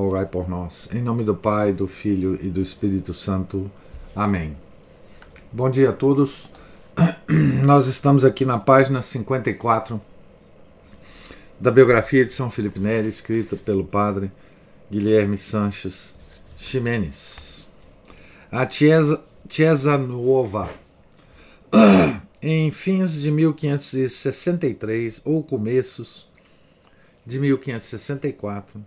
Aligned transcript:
rogai 0.00 0.26
por 0.26 0.48
nós. 0.48 0.88
Em 0.92 1.02
nome 1.02 1.22
do 1.24 1.34
Pai, 1.34 1.72
do 1.72 1.86
Filho 1.86 2.38
e 2.42 2.48
do 2.48 2.60
Espírito 2.60 3.12
Santo. 3.12 3.70
Amém. 4.16 4.56
Bom 5.52 5.68
dia 5.68 5.90
a 5.90 5.92
todos. 5.92 6.48
Nós 7.64 7.86
estamos 7.86 8.24
aqui 8.24 8.44
na 8.44 8.58
página 8.58 9.02
54 9.02 10.00
da 11.58 11.70
biografia 11.70 12.24
de 12.24 12.32
São 12.32 12.50
Felipe 12.50 12.80
Neri, 12.80 13.08
escrita 13.08 13.54
pelo 13.56 13.84
padre 13.84 14.32
Guilherme 14.90 15.36
Sanches 15.36 16.16
Ximenes. 16.56 17.70
A 18.50 18.68
Chiesa, 18.68 19.98
Nuova. 19.98 20.70
Em 22.42 22.70
fins 22.70 23.12
de 23.12 23.30
1563 23.30 25.20
ou 25.26 25.42
começos 25.42 26.26
de 27.26 27.38
1564, 27.38 28.82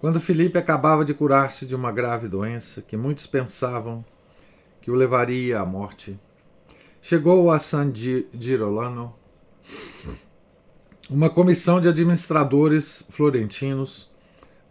quando 0.00 0.20
Felipe 0.20 0.56
acabava 0.56 1.04
de 1.04 1.12
curar-se 1.12 1.66
de 1.66 1.74
uma 1.74 1.90
grave 1.90 2.28
doença 2.28 2.80
que 2.80 2.96
muitos 2.96 3.26
pensavam 3.26 4.04
que 4.80 4.90
o 4.90 4.94
levaria 4.94 5.60
à 5.60 5.66
morte, 5.66 6.18
chegou 7.02 7.50
a 7.50 7.58
San 7.58 7.92
Girolano 7.94 9.14
uma 11.10 11.28
comissão 11.28 11.80
de 11.80 11.88
administradores 11.88 13.02
florentinos 13.08 14.08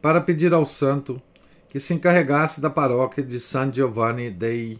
para 0.01 0.21
pedir 0.21 0.53
ao 0.53 0.65
santo 0.65 1.21
que 1.69 1.79
se 1.79 1.93
encarregasse 1.93 2.61
da 2.61 2.69
paróquia 2.69 3.23
de 3.23 3.39
San 3.39 3.73
Giovanni 3.73 4.29
dei 4.29 4.79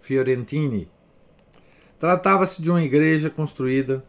Fiorentini. 0.00 0.88
Tratava-se 1.98 2.60
de 2.60 2.70
uma 2.70 2.82
igreja 2.82 3.30
construída 3.30 4.04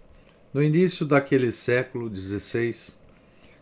no 0.53 0.63
início 0.63 1.05
daquele 1.05 1.51
século 1.51 2.13
XVI 2.13 3.04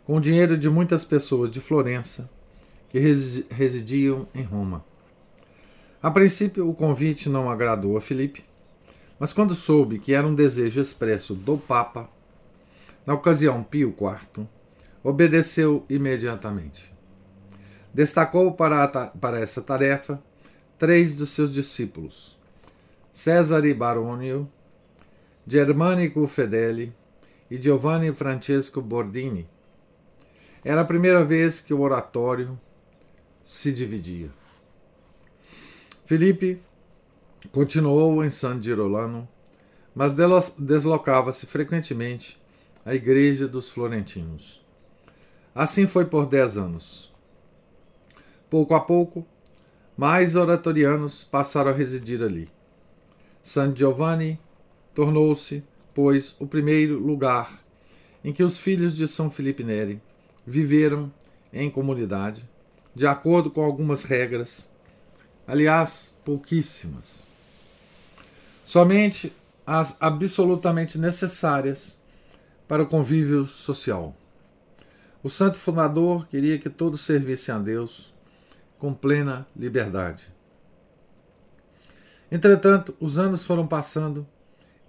com 0.05 0.17
o 0.17 0.21
dinheiro 0.21 0.57
de 0.57 0.69
muitas 0.69 1.05
pessoas 1.05 1.49
de 1.49 1.61
Florença 1.61 2.29
que 2.89 2.99
residiam 2.99 4.27
em 4.35 4.43
Roma. 4.43 4.83
A 6.01 6.11
princípio, 6.11 6.69
o 6.69 6.75
convite 6.75 7.29
não 7.29 7.49
agradou 7.49 7.97
a 7.97 8.01
Filipe, 8.01 8.43
mas 9.17 9.31
quando 9.31 9.55
soube 9.55 9.99
que 9.99 10.13
era 10.13 10.27
um 10.27 10.35
desejo 10.35 10.81
expresso 10.81 11.33
do 11.33 11.57
Papa, 11.57 12.09
na 13.05 13.13
ocasião 13.13 13.63
Pio 13.63 13.95
IV, 13.99 14.45
obedeceu 15.03 15.85
imediatamente. 15.89 16.93
Destacou 17.93 18.53
para, 18.53 18.87
para 19.07 19.39
essa 19.39 19.61
tarefa 19.61 20.21
três 20.77 21.15
dos 21.15 21.29
seus 21.29 21.51
discípulos, 21.51 22.37
Cesare 23.11 23.73
Baronio, 23.73 24.49
Germanico 25.47 26.27
Fedeli 26.27 26.93
e 27.49 27.61
Giovanni 27.61 28.11
Francesco 28.13 28.81
Bordini, 28.81 29.47
era 30.63 30.81
a 30.81 30.85
primeira 30.85 31.23
vez 31.25 31.59
que 31.59 31.73
o 31.73 31.81
oratório 31.81 32.59
se 33.43 33.73
dividia. 33.73 34.29
Felipe 36.05 36.61
continuou 37.51 38.23
em 38.23 38.29
San 38.29 38.61
Girolano, 38.61 39.27
mas 39.93 40.15
deslocava-se 40.57 41.45
frequentemente 41.45 42.41
à 42.85 42.95
igreja 42.95 43.47
dos 43.47 43.67
florentinos. 43.67 44.63
Assim 45.53 45.85
foi 45.85 46.05
por 46.05 46.25
dez 46.25 46.57
anos. 46.57 47.13
Pouco 48.49 48.73
a 48.73 48.79
pouco, 48.79 49.25
mais 49.97 50.35
oratorianos 50.35 51.23
passaram 51.23 51.71
a 51.71 51.73
residir 51.73 52.23
ali. 52.23 52.49
San 53.41 53.75
Giovanni 53.75 54.39
tornou-se, 54.93 55.63
pois, 55.93 56.35
o 56.39 56.47
primeiro 56.47 56.97
lugar 56.97 57.61
em 58.23 58.31
que 58.31 58.43
os 58.43 58.57
filhos 58.57 58.95
de 58.95 59.07
São 59.07 59.29
Felipe 59.29 59.63
Neri 59.63 60.01
viveram 60.45 61.11
em 61.51 61.69
comunidade, 61.69 62.47
de 62.95 63.07
acordo 63.07 63.49
com 63.49 63.63
algumas 63.63 64.03
regras, 64.03 64.69
aliás, 65.47 66.13
pouquíssimas. 66.23 67.27
Somente 68.65 69.33
as 69.65 69.97
absolutamente 69.99 70.97
necessárias 70.97 71.97
para 72.67 72.83
o 72.83 72.87
convívio 72.87 73.45
social. 73.47 74.15
O 75.21 75.29
santo 75.29 75.57
fundador 75.57 76.27
queria 76.27 76.57
que 76.57 76.69
todos 76.69 77.01
servissem 77.01 77.55
a 77.55 77.59
Deus 77.59 78.13
com 78.77 78.93
plena 78.93 79.47
liberdade. 79.55 80.27
Entretanto, 82.29 82.95
os 82.99 83.19
anos 83.19 83.43
foram 83.43 83.65
passando 83.65 84.27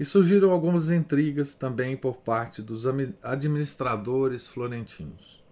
e 0.01 0.05
surgiram 0.05 0.51
algumas 0.51 0.91
intrigas 0.91 1.55
também 1.55 1.97
por 1.97 2.17
parte 2.17 2.61
dos 2.61 2.85
administradores 3.23 4.49
florentinos. 4.49 5.44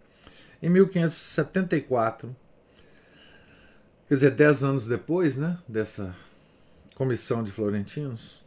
Em 0.63 0.71
1574, 0.71 2.37
quer 4.07 4.15
dizer, 4.15 4.31
dez 4.31 4.63
anos 4.63 4.87
depois 4.87 5.37
né, 5.37 5.59
dessa 5.67 6.15
comissão 6.95 7.43
de 7.43 7.51
florentinos, 7.51 8.41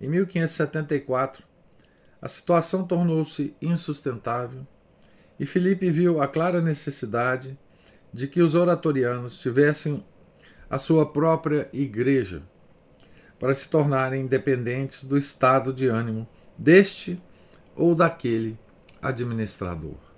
em 0.00 0.08
1574, 0.08 1.44
a 2.22 2.28
situação 2.28 2.86
tornou-se 2.86 3.54
insustentável 3.60 4.66
e 5.38 5.44
Filipe 5.44 5.90
viu 5.90 6.22
a 6.22 6.26
clara 6.26 6.62
necessidade 6.62 7.58
de 8.10 8.26
que 8.26 8.40
os 8.40 8.54
oratorianos 8.54 9.38
tivessem 9.38 10.02
a 10.70 10.78
sua 10.78 11.04
própria 11.04 11.68
igreja 11.74 12.42
para 13.38 13.52
se 13.52 13.68
tornarem 13.68 14.22
independentes 14.22 15.04
do 15.04 15.18
estado 15.18 15.74
de 15.74 15.88
ânimo 15.88 16.26
deste 16.56 17.22
ou 17.76 17.94
daquele 17.94 18.58
administrador. 19.02 20.13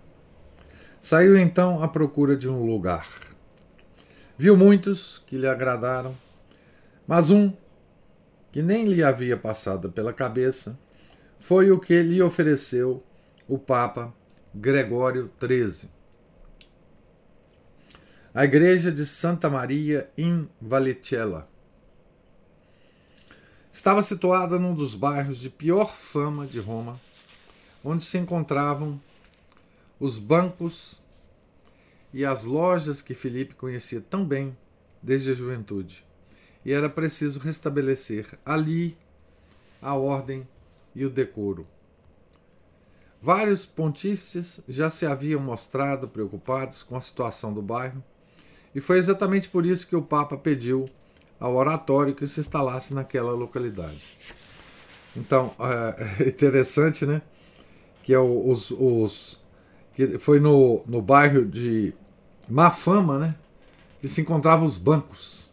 Saiu 1.09 1.39
então 1.39 1.81
à 1.85 1.87
procura 1.87 2.37
de 2.37 2.49
um 2.49 2.67
lugar. 2.67 3.07
Viu 4.37 4.57
muitos 4.57 5.23
que 5.25 5.39
lhe 5.39 5.47
agradaram, 5.47 6.13
mas 7.07 7.31
um 7.31 7.53
que 8.51 8.61
nem 8.61 8.87
lhe 8.87 9.05
havia 9.05 9.37
passado 9.37 9.89
pela 9.93 10.13
cabeça 10.13 10.77
foi 11.39 11.71
o 11.71 11.79
que 11.79 12.03
lhe 12.03 12.21
ofereceu 12.21 13.05
o 13.47 13.57
Papa 13.57 14.13
Gregório 14.53 15.31
XIII. 15.41 15.89
A 18.35 18.45
igreja 18.45 18.91
de 18.91 19.07
Santa 19.07 19.49
Maria 19.49 20.11
in 20.19 20.49
Vallicella 20.61 21.49
estava 23.73 24.03
situada 24.03 24.59
num 24.59 24.75
dos 24.75 24.97
bairros 24.97 25.39
de 25.39 25.51
pior 25.51 25.95
fama 25.95 26.45
de 26.45 26.59
Roma, 26.59 27.01
onde 27.85 28.03
se 28.03 28.19
encontravam 28.19 29.01
os 29.99 30.19
bancos 30.19 31.01
e 32.13 32.25
as 32.25 32.45
lojas 32.45 33.03
que 33.03 33.15
Felipe 33.15 33.55
conhecia 33.55 34.01
tão 34.01 34.25
bem 34.25 34.57
desde 35.03 35.31
a 35.31 35.35
juventude. 35.35 36.05
E 36.65 36.73
era 36.73 36.89
preciso 36.89 37.39
restabelecer 37.39 38.27
ali 38.45 38.97
a 39.81 39.95
ordem 39.95 40.47
e 40.95 41.05
o 41.05 41.11
decoro. 41.11 41.67
Vários 43.21 43.65
pontífices 43.65 44.63
já 44.69 44.91
se 44.91 45.07
haviam 45.07 45.41
mostrado 45.41 46.09
preocupados 46.09 46.83
com 46.83 46.97
a 46.97 47.01
situação 47.01 47.53
do 47.53 47.63
bairro, 47.63 48.03
e 48.75 48.81
foi 48.81 48.99
exatamente 48.99 49.49
por 49.49 49.65
isso 49.65 49.87
que 49.87 49.97
o 49.97 50.03
Papa 50.03 50.37
pediu 50.37 50.89
ao 51.41 51.55
oratório 51.55 52.15
que 52.15 52.27
se 52.27 52.41
instalasse 52.41 52.95
naquela 52.95 53.33
localidade. 53.33 54.03
Então, 55.17 55.55
é 55.59 56.29
interessante, 56.29 57.07
né? 57.07 57.23
Que 58.03 58.13
é 58.13 58.19
os, 58.19 58.71
os 58.71 59.41
que 59.97 60.19
foi 60.19 60.39
no, 60.39 60.85
no 60.87 61.01
bairro 61.01 61.47
de 61.47 61.95
má 62.47 62.71
fama, 62.71 63.19
né? 63.19 63.35
Que 63.99 64.07
se 64.07 64.21
encontravam 64.21 64.67
os 64.67 64.77
bancos. 64.77 65.51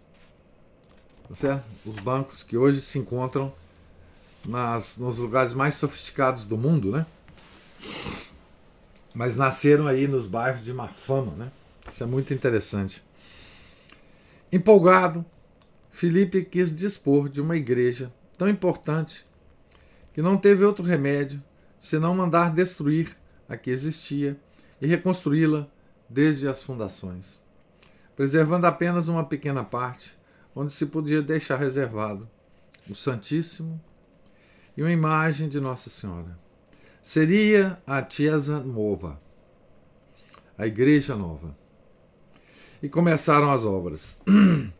Tá 1.29 1.33
certo? 1.33 1.63
Os 1.85 1.95
bancos 1.95 2.43
que 2.43 2.57
hoje 2.57 2.81
se 2.81 2.99
encontram 2.99 3.53
nas, 4.45 4.97
nos 4.97 5.17
lugares 5.17 5.53
mais 5.53 5.75
sofisticados 5.75 6.45
do 6.45 6.57
mundo, 6.57 6.91
né? 6.91 7.05
Mas 9.15 9.37
nasceram 9.37 9.87
aí 9.87 10.09
nos 10.09 10.27
bairros 10.27 10.65
de 10.65 10.73
má 10.73 10.89
fama, 10.89 11.31
né? 11.37 11.51
Isso 11.89 12.03
é 12.03 12.05
muito 12.05 12.33
interessante. 12.33 13.01
Empolgado, 14.51 15.25
Felipe 15.89 16.43
quis 16.43 16.75
dispor 16.75 17.29
de 17.29 17.39
uma 17.39 17.55
igreja 17.55 18.11
tão 18.37 18.49
importante 18.49 19.25
que 20.13 20.21
não 20.21 20.35
teve 20.35 20.65
outro 20.65 20.83
remédio 20.83 21.41
senão 21.79 22.13
mandar 22.13 22.53
destruir 22.53 23.15
a 23.47 23.57
que 23.57 23.69
existia 23.69 24.39
e 24.81 24.87
reconstruí-la 24.87 25.67
desde 26.09 26.47
as 26.47 26.61
fundações. 26.61 27.43
Preservando 28.15 28.67
apenas 28.67 29.07
uma 29.07 29.25
pequena 29.25 29.63
parte, 29.63 30.15
onde 30.55 30.71
se 30.71 30.85
podia 30.85 31.21
deixar 31.21 31.57
reservado 31.57 32.29
o 32.89 32.95
Santíssimo 32.95 33.81
e 34.77 34.81
uma 34.81 34.91
imagem 34.91 35.49
de 35.49 35.59
Nossa 35.59 35.89
Senhora. 35.89 36.37
Seria 37.01 37.81
a 37.85 38.07
Chiesa 38.07 38.59
Nova, 38.59 39.19
a 40.57 40.67
Igreja 40.67 41.15
Nova. 41.15 41.55
E 42.81 42.89
começaram 42.89 43.51
as 43.51 43.65
obras. 43.65 44.17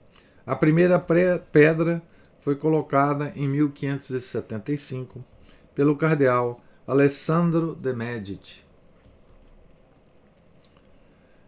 A 0.46 0.58
primeira 0.58 1.00
pedra 1.00 2.04
foi 2.42 2.58
colocada 2.58 3.32
em 3.34 3.48
1575 3.48 5.24
pelo 5.74 5.96
cardeal 5.96 6.62
Alessandro 6.86 7.76
de 7.76 7.94
Medici. 7.94 8.62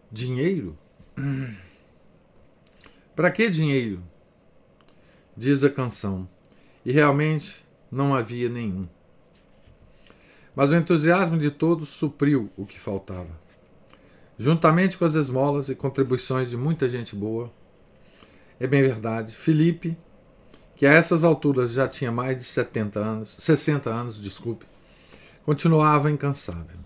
Dinheiro? 0.10 0.78
Para 3.14 3.30
que 3.30 3.50
dinheiro? 3.50 4.02
Diz 5.36 5.62
a 5.66 5.70
canção. 5.70 6.26
E 6.86 6.92
realmente 6.94 7.66
não 7.92 8.16
havia 8.16 8.48
nenhum. 8.48 8.88
Mas 10.56 10.70
o 10.70 10.76
entusiasmo 10.76 11.38
de 11.38 11.52
todos 11.52 11.90
supriu 11.90 12.50
o 12.56 12.66
que 12.66 12.80
faltava. 12.80 13.38
Juntamente 14.40 14.98
com 14.98 15.04
as 15.04 15.16
esmolas 15.16 15.68
e 15.68 15.76
contribuições 15.76 16.50
de 16.50 16.56
muita 16.56 16.88
gente 16.88 17.14
boa, 17.14 17.52
é 18.58 18.66
bem 18.68 18.82
verdade, 18.82 19.36
Felipe, 19.36 19.98
que 20.78 20.86
a 20.86 20.94
essas 20.94 21.26
alturas 21.26 21.72
já 21.72 21.90
tinha 21.90 22.12
mais 22.12 22.38
de 22.38 22.44
70 22.46 23.00
anos, 23.00 23.36
60 23.38 23.90
anos, 23.90 24.22
desculpe, 24.22 24.66
continuava 25.46 26.10
incansável. 26.10 26.80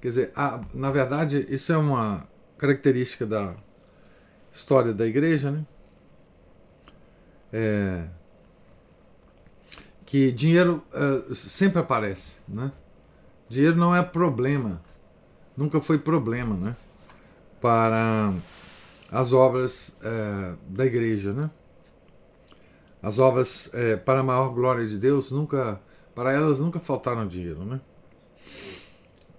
Quer 0.00 0.08
dizer, 0.08 0.32
a, 0.34 0.60
na 0.74 0.90
verdade, 0.90 1.46
isso 1.48 1.72
é 1.72 1.76
uma 1.76 2.26
característica 2.58 3.24
da 3.24 3.54
história 4.52 4.92
da 4.92 5.06
igreja, 5.06 5.52
né? 5.52 5.64
É, 7.52 8.04
que 10.04 10.32
dinheiro 10.32 10.82
é, 10.92 11.34
sempre 11.34 11.78
aparece, 11.78 12.38
né? 12.48 12.72
Dinheiro 13.48 13.76
não 13.76 13.94
é 13.94 14.02
problema, 14.02 14.82
nunca 15.56 15.80
foi 15.80 15.98
problema, 15.98 16.56
né? 16.56 16.76
Para 17.60 18.34
as 19.10 19.32
obras 19.32 19.96
é, 20.02 20.54
da 20.66 20.84
igreja, 20.84 21.32
né? 21.32 21.48
As 23.00 23.18
obras 23.18 23.70
é, 23.72 23.96
para 23.96 24.20
a 24.20 24.22
maior 24.22 24.48
glória 24.48 24.86
de 24.86 24.98
Deus 24.98 25.30
nunca, 25.30 25.80
para 26.14 26.32
elas 26.32 26.60
nunca 26.60 26.80
faltaram 26.80 27.26
dinheiro, 27.26 27.64
né? 27.64 27.80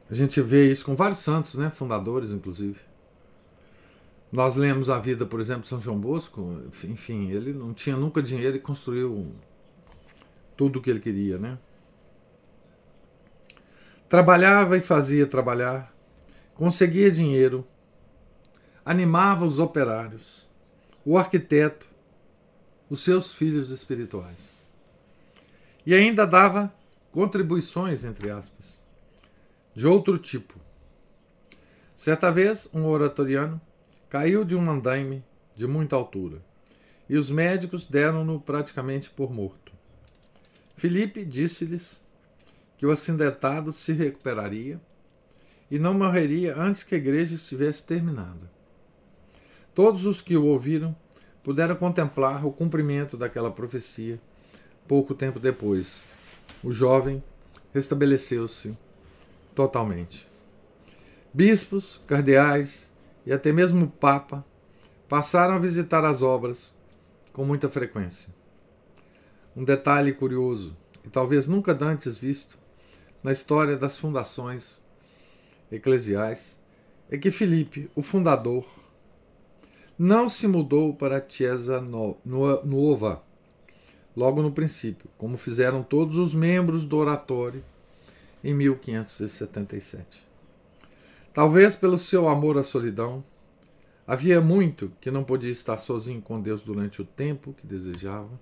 A 0.09 0.13
gente 0.13 0.41
vê 0.41 0.69
isso 0.69 0.85
com 0.85 0.95
vários 0.95 1.19
santos, 1.19 1.55
né? 1.55 1.69
Fundadores, 1.69 2.31
inclusive. 2.31 2.79
Nós 4.31 4.55
lemos 4.55 4.89
a 4.89 4.99
vida, 4.99 5.25
por 5.25 5.39
exemplo, 5.39 5.63
de 5.63 5.69
São 5.69 5.79
João 5.79 5.99
Bosco, 5.99 6.61
enfim, 6.83 7.29
ele 7.29 7.53
não 7.53 7.73
tinha 7.73 7.95
nunca 7.95 8.21
dinheiro 8.21 8.57
e 8.57 8.59
construiu 8.59 9.31
tudo 10.57 10.79
o 10.79 10.81
que 10.81 10.89
ele 10.89 10.99
queria, 10.99 11.37
né? 11.37 11.57
Trabalhava 14.09 14.77
e 14.77 14.81
fazia 14.81 15.25
trabalhar, 15.25 15.95
conseguia 16.55 17.11
dinheiro, 17.11 17.67
animava 18.83 19.45
os 19.45 19.59
operários, 19.59 20.47
o 21.05 21.17
arquiteto, 21.17 21.87
os 22.89 23.03
seus 23.03 23.31
filhos 23.31 23.71
espirituais. 23.71 24.57
E 25.85 25.93
ainda 25.93 26.25
dava 26.25 26.73
contribuições, 27.11 28.03
entre 28.05 28.29
aspas, 28.29 28.82
de 29.75 29.87
outro 29.87 30.17
tipo. 30.17 30.59
Certa 31.95 32.31
vez, 32.31 32.69
um 32.73 32.85
oratoriano 32.85 33.61
Caiu 34.13 34.45
de 34.45 34.55
um 34.55 34.69
andaime 34.69 35.23
de 35.55 35.65
muita 35.65 35.95
altura, 35.95 36.39
e 37.09 37.17
os 37.17 37.31
médicos 37.31 37.87
deram-no 37.87 38.39
praticamente 38.39 39.09
por 39.09 39.33
morto. 39.33 39.73
Filipe 40.75 41.25
disse-lhes 41.25 42.05
que 42.77 42.85
o 42.85 42.91
acidentado 42.91 43.73
se 43.73 43.91
recuperaria 43.91 44.79
e 45.71 45.79
não 45.79 45.95
morreria 45.95 46.55
antes 46.55 46.83
que 46.83 46.93
a 46.93 46.97
igreja 46.99 47.33
estivesse 47.33 47.87
terminada. 47.87 48.51
Todos 49.73 50.05
os 50.05 50.21
que 50.21 50.37
o 50.37 50.45
ouviram 50.45 50.95
puderam 51.43 51.75
contemplar 51.75 52.45
o 52.45 52.53
cumprimento 52.53 53.17
daquela 53.17 53.49
profecia 53.49 54.21
pouco 54.87 55.15
tempo 55.15 55.39
depois. 55.39 56.03
O 56.63 56.71
jovem 56.71 57.23
restabeleceu-se 57.73 58.77
totalmente. 59.55 60.27
Bispos, 61.33 62.01
cardeais, 62.05 62.91
e 63.25 63.31
até 63.31 63.51
mesmo 63.51 63.85
o 63.85 63.89
Papa 63.89 64.45
passaram 65.07 65.55
a 65.55 65.59
visitar 65.59 66.03
as 66.03 66.21
obras 66.21 66.75
com 67.31 67.45
muita 67.45 67.69
frequência. 67.69 68.33
Um 69.55 69.63
detalhe 69.63 70.13
curioso, 70.13 70.75
e 71.05 71.09
talvez 71.09 71.47
nunca 71.47 71.77
antes 71.81 72.17
visto 72.17 72.59
na 73.23 73.31
história 73.31 73.77
das 73.77 73.97
fundações 73.97 74.81
eclesiais, 75.71 76.61
é 77.09 77.17
que 77.17 77.31
Filipe, 77.31 77.89
o 77.95 78.01
fundador, 78.01 78.65
não 79.97 80.27
se 80.27 80.47
mudou 80.47 80.95
para 80.95 81.23
Chiesa 81.27 81.79
Nuova 81.81 83.23
logo 84.15 84.41
no 84.41 84.51
princípio, 84.51 85.09
como 85.17 85.37
fizeram 85.37 85.83
todos 85.83 86.17
os 86.17 86.33
membros 86.33 86.85
do 86.85 86.97
oratório 86.97 87.63
em 88.43 88.53
1577. 88.53 90.25
Talvez 91.33 91.75
pelo 91.75 91.97
seu 91.97 92.27
amor 92.27 92.57
à 92.57 92.63
solidão, 92.63 93.23
havia 94.05 94.41
muito 94.41 94.91
que 94.99 95.09
não 95.09 95.23
podia 95.23 95.49
estar 95.49 95.77
sozinho 95.77 96.21
com 96.21 96.41
Deus 96.41 96.63
durante 96.63 97.01
o 97.01 97.05
tempo 97.05 97.53
que 97.53 97.65
desejava, 97.65 98.39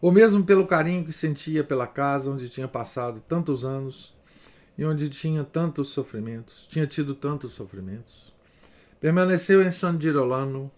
ou 0.00 0.12
mesmo 0.12 0.44
pelo 0.44 0.66
carinho 0.66 1.04
que 1.04 1.12
sentia 1.12 1.64
pela 1.64 1.86
casa 1.86 2.30
onde 2.30 2.48
tinha 2.48 2.68
passado 2.68 3.20
tantos 3.28 3.64
anos 3.64 4.14
e 4.78 4.84
onde 4.84 5.10
tinha 5.10 5.44
tantos 5.44 5.88
sofrimentos, 5.88 6.66
tinha 6.68 6.86
tido 6.86 7.14
tantos 7.14 7.52
sofrimentos. 7.52 8.32
Permaneceu 8.98 9.62
em 9.62 9.70
San 9.70 10.00
Girolamo 10.00 10.70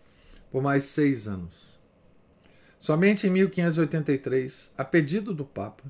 por 0.50 0.62
mais 0.62 0.84
seis 0.84 1.28
anos. 1.28 1.72
Somente 2.78 3.26
em 3.26 3.30
1583, 3.30 4.72
a 4.76 4.84
pedido 4.84 5.32
do 5.32 5.44
Papa, 5.44 5.84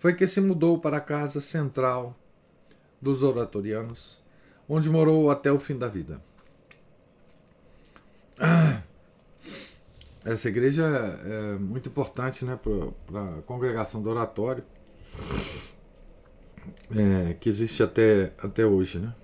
foi 0.00 0.14
que 0.14 0.26
se 0.26 0.40
mudou 0.40 0.80
para 0.80 0.96
a 0.96 1.00
casa 1.00 1.42
central 1.42 2.16
dos 3.00 3.22
oratorianos, 3.22 4.18
onde 4.66 4.88
morou 4.88 5.30
até 5.30 5.52
o 5.52 5.60
fim 5.60 5.76
da 5.76 5.88
vida. 5.88 6.22
Ah, 8.38 8.80
essa 10.24 10.48
igreja 10.48 10.86
é 10.86 11.58
muito 11.58 11.90
importante 11.90 12.46
né, 12.46 12.58
para 13.06 13.38
a 13.38 13.42
congregação 13.42 14.02
do 14.02 14.08
oratório, 14.08 14.64
é, 16.96 17.34
que 17.34 17.50
existe 17.50 17.82
até, 17.82 18.32
até 18.38 18.64
hoje, 18.64 19.00
né, 19.00 19.14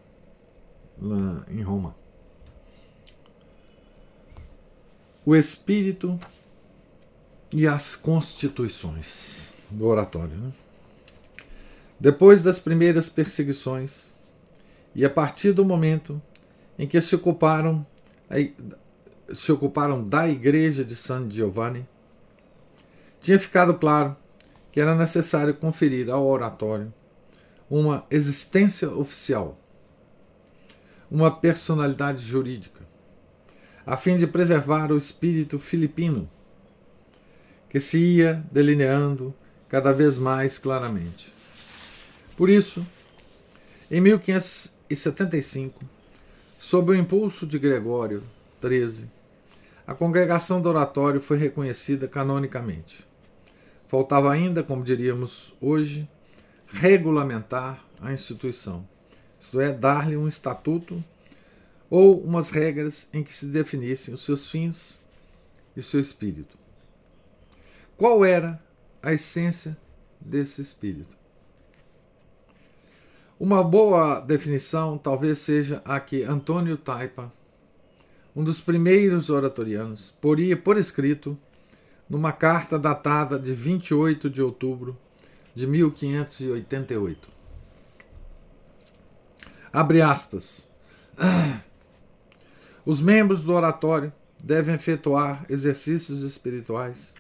lá 1.01 1.43
em 1.49 1.63
Roma. 1.63 1.97
O 5.25 5.35
espírito 5.35 6.21
e 7.51 7.67
as 7.67 7.97
constituições 7.97 9.55
do 9.71 9.87
oratório. 9.87 10.37
Né? 10.37 10.53
Depois 11.99 12.43
das 12.43 12.59
primeiras 12.59 13.09
perseguições, 13.09 14.13
e 14.95 15.05
a 15.05 15.11
partir 15.11 15.53
do 15.53 15.65
momento 15.65 16.21
em 16.79 16.87
que 16.87 17.01
se 17.01 17.15
ocuparam, 17.15 17.87
se 19.35 19.51
ocuparam 19.51 20.07
da 20.07 20.29
igreja 20.29 20.85
de 20.85 20.95
San 20.95 21.31
Giovanni, 21.31 21.87
tinha 23.21 23.39
ficado 23.39 23.75
claro 23.75 24.17
que 24.71 24.81
era 24.81 24.95
necessário 24.95 25.55
conferir 25.55 26.11
ao 26.11 26.25
oratório 26.27 26.93
uma 27.69 28.05
existência 28.11 28.91
oficial, 28.91 29.59
uma 31.11 31.31
personalidade 31.31 32.23
jurídica, 32.23 32.85
a 33.87 33.97
fim 33.97 34.17
de 34.17 34.27
preservar 34.27 34.93
o 34.93 34.97
espírito 34.97 35.59
filipino, 35.59 36.29
que 37.69 37.81
se 37.81 37.99
ia 37.99 38.45
delineando 38.53 39.35
cada 39.69 39.93
vez 39.93 40.19
mais 40.19 40.59
claramente. 40.59 41.36
Por 42.37 42.51
isso, 42.51 42.87
em 43.91 44.01
1500 44.01 44.77
75, 44.95 45.85
sob 46.59 46.93
o 46.93 46.95
impulso 46.95 47.47
de 47.47 47.59
Gregório 47.59 48.23
XIII, 48.63 49.11
a 49.87 49.95
congregação 49.95 50.61
do 50.61 50.69
oratório 50.69 51.21
foi 51.21 51.39
reconhecida 51.39 52.07
canonicamente. 52.07 53.05
Faltava 53.89 54.33
ainda, 54.33 54.63
como 54.63 54.85
diríamos 54.85 55.55
hoje, 55.61 56.09
regulamentar 56.69 57.85
a 58.01 58.13
instituição, 58.13 58.87
isto 59.41 59.61
é, 59.61 59.73
dar-lhe 59.73 60.17
um 60.17 60.29
estatuto 60.29 61.03
ou 61.89 62.21
umas 62.21 62.51
regras 62.51 63.09
em 63.13 63.23
que 63.23 63.35
se 63.35 63.47
definissem 63.47 64.13
os 64.13 64.25
seus 64.25 64.51
fins 64.51 65.01
e 65.77 65.83
seu 65.83 66.01
espírito. 66.01 66.59
Qual 67.97 68.25
era 68.25 68.61
a 69.03 69.13
essência 69.13 69.77
desse 70.21 70.61
espírito? 70.61 71.17
Uma 73.39 73.63
boa 73.63 74.19
definição 74.19 74.97
talvez 74.97 75.41
seja 75.41 75.83
a 75.85 76.01
que 76.01 76.23
Antônio 76.23 76.75
Taipa, 76.75 77.31
um 78.35 78.43
dos 78.43 78.63
primeiros 78.63 79.29
oratorianos, 79.29 80.15
poria 80.23 80.57
por 80.57 80.79
escrito, 80.79 81.37
numa 82.09 82.33
carta 82.33 82.79
datada 82.79 83.39
de 83.39 83.53
28 83.53 84.31
de 84.31 84.41
outubro 84.41 84.97
de 85.55 85.67
1588. 85.67 87.29
Abre 89.71 90.01
aspas. 90.01 90.67
Os 92.87 93.03
membros 93.03 93.43
do 93.45 93.53
oratório 93.53 94.11
devem 94.43 94.75
efetuar 94.75 95.45
exercícios 95.51 96.23
espirituais 96.23 97.15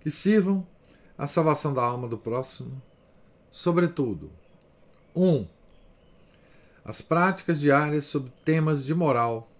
que 0.00 0.10
sirvam 0.10 0.66
à 1.16 1.26
salvação 1.26 1.72
da 1.72 1.82
alma 1.82 2.06
do 2.06 2.18
próximo, 2.18 2.82
sobretudo 3.50 4.30
1. 5.14 5.24
Um, 5.24 5.46
as 6.84 7.00
práticas 7.00 7.60
diárias 7.60 8.04
sobre 8.04 8.30
temas 8.44 8.84
de 8.84 8.94
moral, 8.94 9.50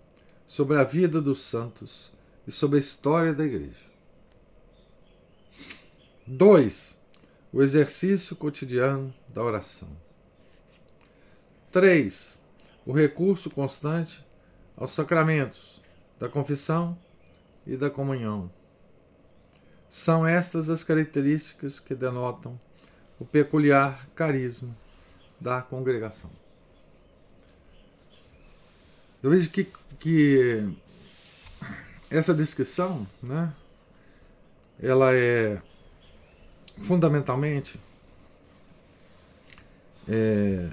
sobre 0.47 0.77
a 0.77 0.85
vida 0.85 1.21
dos 1.21 1.43
santos 1.43 2.13
e 2.47 2.53
sobre 2.53 2.77
a 2.77 2.81
história 2.81 3.33
da 3.33 3.45
Igreja. 3.45 3.87
2. 6.27 6.99
O 7.53 7.63
exercício 7.63 8.35
cotidiano 8.35 9.15
da 9.29 9.43
oração. 9.43 9.89
3. 11.71 12.41
O 12.85 12.93
recurso 12.93 13.49
constante 13.49 14.25
aos 14.77 14.91
sacramentos 14.91 15.81
da 16.19 16.29
confissão 16.29 16.99
e 17.67 17.77
da 17.77 17.89
comunhão. 17.89 18.51
São 19.89 20.27
estas 20.27 20.69
as 20.69 20.83
características 20.83 21.79
que 21.79 21.95
denotam 21.95 22.61
o 23.19 23.25
peculiar 23.25 24.09
carisma 24.15 24.77
da 25.45 25.61
congregação. 25.61 26.31
Eu 29.23 29.29
vejo 29.29 29.51
que, 29.51 29.67
que 30.01 30.67
essa 32.11 32.33
descrição, 32.33 33.07
né, 33.23 33.53
ela 34.83 35.15
é 35.15 35.61
fundamentalmente 36.81 37.79
é, 40.09 40.71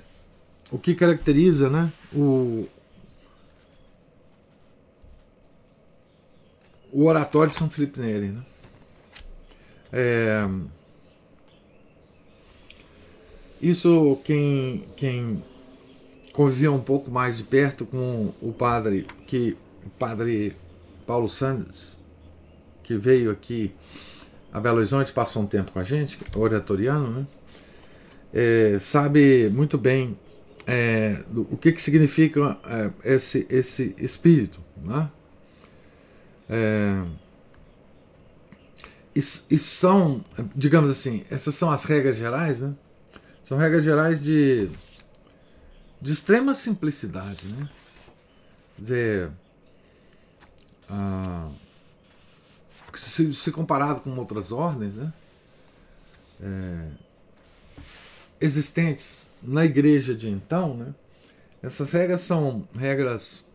o 0.71 0.79
que 0.79 0.95
caracteriza 0.95 1.69
né, 1.69 1.91
o, 2.13 2.65
o 6.93 7.03
oratório 7.03 7.51
de 7.51 7.57
São 7.57 7.69
Felipe 7.69 7.99
Neri. 7.99 8.29
Né? 8.29 8.43
É, 9.91 10.47
isso 13.61 14.19
quem, 14.23 14.83
quem 14.95 15.43
convivia 16.33 16.71
um 16.71 16.79
pouco 16.79 17.11
mais 17.11 17.37
de 17.37 17.43
perto 17.43 17.85
com 17.85 18.33
o 18.41 18.51
padre 18.51 19.05
que 19.27 19.55
o 19.85 19.89
padre 19.91 20.55
Paulo 21.05 21.29
Santos 21.29 21.99
que 22.83 22.95
veio 22.95 23.29
aqui 23.29 23.71
a 24.51 24.59
Belo 24.59 24.77
Horizonte 24.77 25.11
passou 25.11 25.43
um 25.43 25.45
tempo 25.45 25.71
com 25.71 25.79
a 25.79 25.83
gente 25.83 26.17
oratoriano 26.35 27.07
né? 27.11 27.27
É, 28.33 28.77
sabe 28.79 29.49
muito 29.49 29.77
bem 29.77 30.17
é, 30.65 31.21
do, 31.29 31.41
o 31.51 31.57
que 31.57 31.71
que 31.71 31.81
significa 31.81 32.57
é, 32.65 33.13
esse 33.13 33.45
esse 33.49 33.93
espírito 33.99 34.59
né? 34.81 35.09
É, 36.49 37.03
e, 39.13 39.19
e, 39.19 39.57
são 39.57 40.23
digamos 40.55 40.89
assim 40.89 41.23
essas 41.29 41.53
são 41.55 41.69
as 41.69 41.83
regras 41.83 42.15
gerais 42.15 42.61
né 42.61 42.73
são 43.43 43.57
regras 43.57 43.83
gerais 43.83 44.21
de 44.21 44.69
de 46.01 46.11
extrema 46.11 46.55
simplicidade, 46.55 47.47
né? 47.47 47.69
Quer 48.75 48.81
dizer, 48.81 49.31
ah, 50.89 51.51
se, 52.95 53.31
se, 53.33 53.51
comparado 53.51 54.01
com 54.01 54.17
outras 54.17 54.51
ordens, 54.51 54.97
né? 54.97 55.13
É, 56.41 56.87
existentes 58.39 59.31
na 59.43 59.63
igreja 59.63 60.15
de 60.15 60.27
então, 60.27 60.75
né? 60.75 60.95
Essas 61.61 61.91
regras 61.91 62.21
são 62.21 62.67
regras 62.75 63.47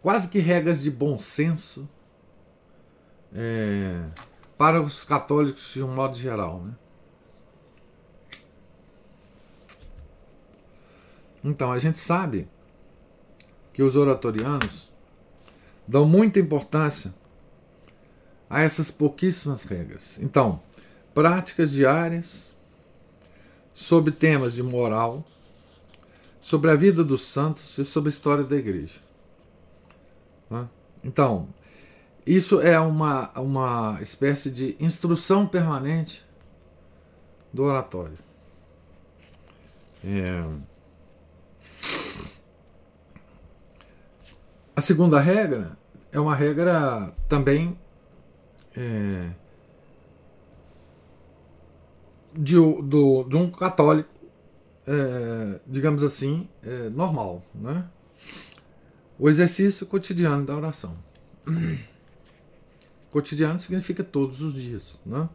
quase 0.00 0.28
que 0.28 0.38
regras 0.38 0.80
de 0.80 0.90
bom 0.90 1.18
senso 1.18 1.86
é, 3.34 4.02
para 4.56 4.80
os 4.80 5.04
católicos 5.04 5.74
de 5.74 5.82
um 5.82 5.94
modo 5.94 6.16
geral, 6.16 6.62
né? 6.62 6.74
Então, 11.46 11.70
a 11.70 11.78
gente 11.78 12.00
sabe 12.00 12.48
que 13.72 13.80
os 13.80 13.94
oratorianos 13.94 14.90
dão 15.86 16.04
muita 16.04 16.40
importância 16.40 17.14
a 18.50 18.62
essas 18.62 18.90
pouquíssimas 18.90 19.62
regras. 19.62 20.18
Então, 20.20 20.60
práticas 21.14 21.70
diárias 21.70 22.52
sobre 23.72 24.10
temas 24.10 24.54
de 24.54 24.62
moral, 24.62 25.24
sobre 26.40 26.68
a 26.72 26.74
vida 26.74 27.04
dos 27.04 27.24
santos 27.24 27.78
e 27.78 27.84
sobre 27.84 28.08
a 28.08 28.10
história 28.10 28.42
da 28.42 28.56
igreja. 28.56 28.98
Né? 30.50 30.68
Então, 31.04 31.48
isso 32.26 32.60
é 32.60 32.78
uma, 32.80 33.30
uma 33.38 33.98
espécie 34.02 34.50
de 34.50 34.76
instrução 34.80 35.46
permanente 35.46 36.24
do 37.52 37.62
oratório. 37.62 38.18
É. 40.04 40.75
A 44.76 44.82
segunda 44.82 45.18
regra 45.18 45.74
é 46.12 46.20
uma 46.20 46.34
regra 46.34 47.10
também 47.30 47.78
é, 48.76 49.30
de, 52.34 52.56
do, 52.56 53.24
de 53.24 53.36
um 53.36 53.50
católico, 53.50 54.10
é, 54.86 55.60
digamos 55.66 56.02
assim, 56.02 56.46
é, 56.62 56.90
normal. 56.90 57.42
Né? 57.54 57.88
O 59.18 59.30
exercício 59.30 59.86
cotidiano 59.86 60.44
da 60.44 60.54
oração. 60.54 60.94
Cotidiano 63.10 63.58
significa 63.58 64.04
todos 64.04 64.42
os 64.42 64.52
dias. 64.52 65.00
Né? 65.06 65.26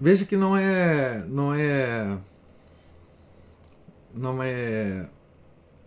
Veja 0.00 0.24
que 0.24 0.34
não 0.34 0.56
é, 0.56 1.26
não 1.26 1.54
é, 1.54 2.18
não 4.14 4.42
é 4.42 5.10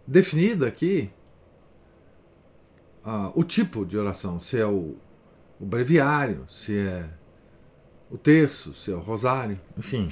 definido 0.08 0.66
aqui 0.66 1.10
uh, 3.06 3.32
o 3.34 3.44
tipo 3.44 3.86
de 3.86 3.98
oração, 3.98 4.40
se 4.40 4.58
é 4.58 4.66
o, 4.66 4.96
o 5.60 5.66
breviário, 5.66 6.46
se 6.50 6.78
é 6.78 7.10
o 8.10 8.18
terço, 8.18 8.74
se 8.74 8.92
é 8.92 8.96
o 8.96 9.00
rosário, 9.00 9.60
enfim. 9.78 10.12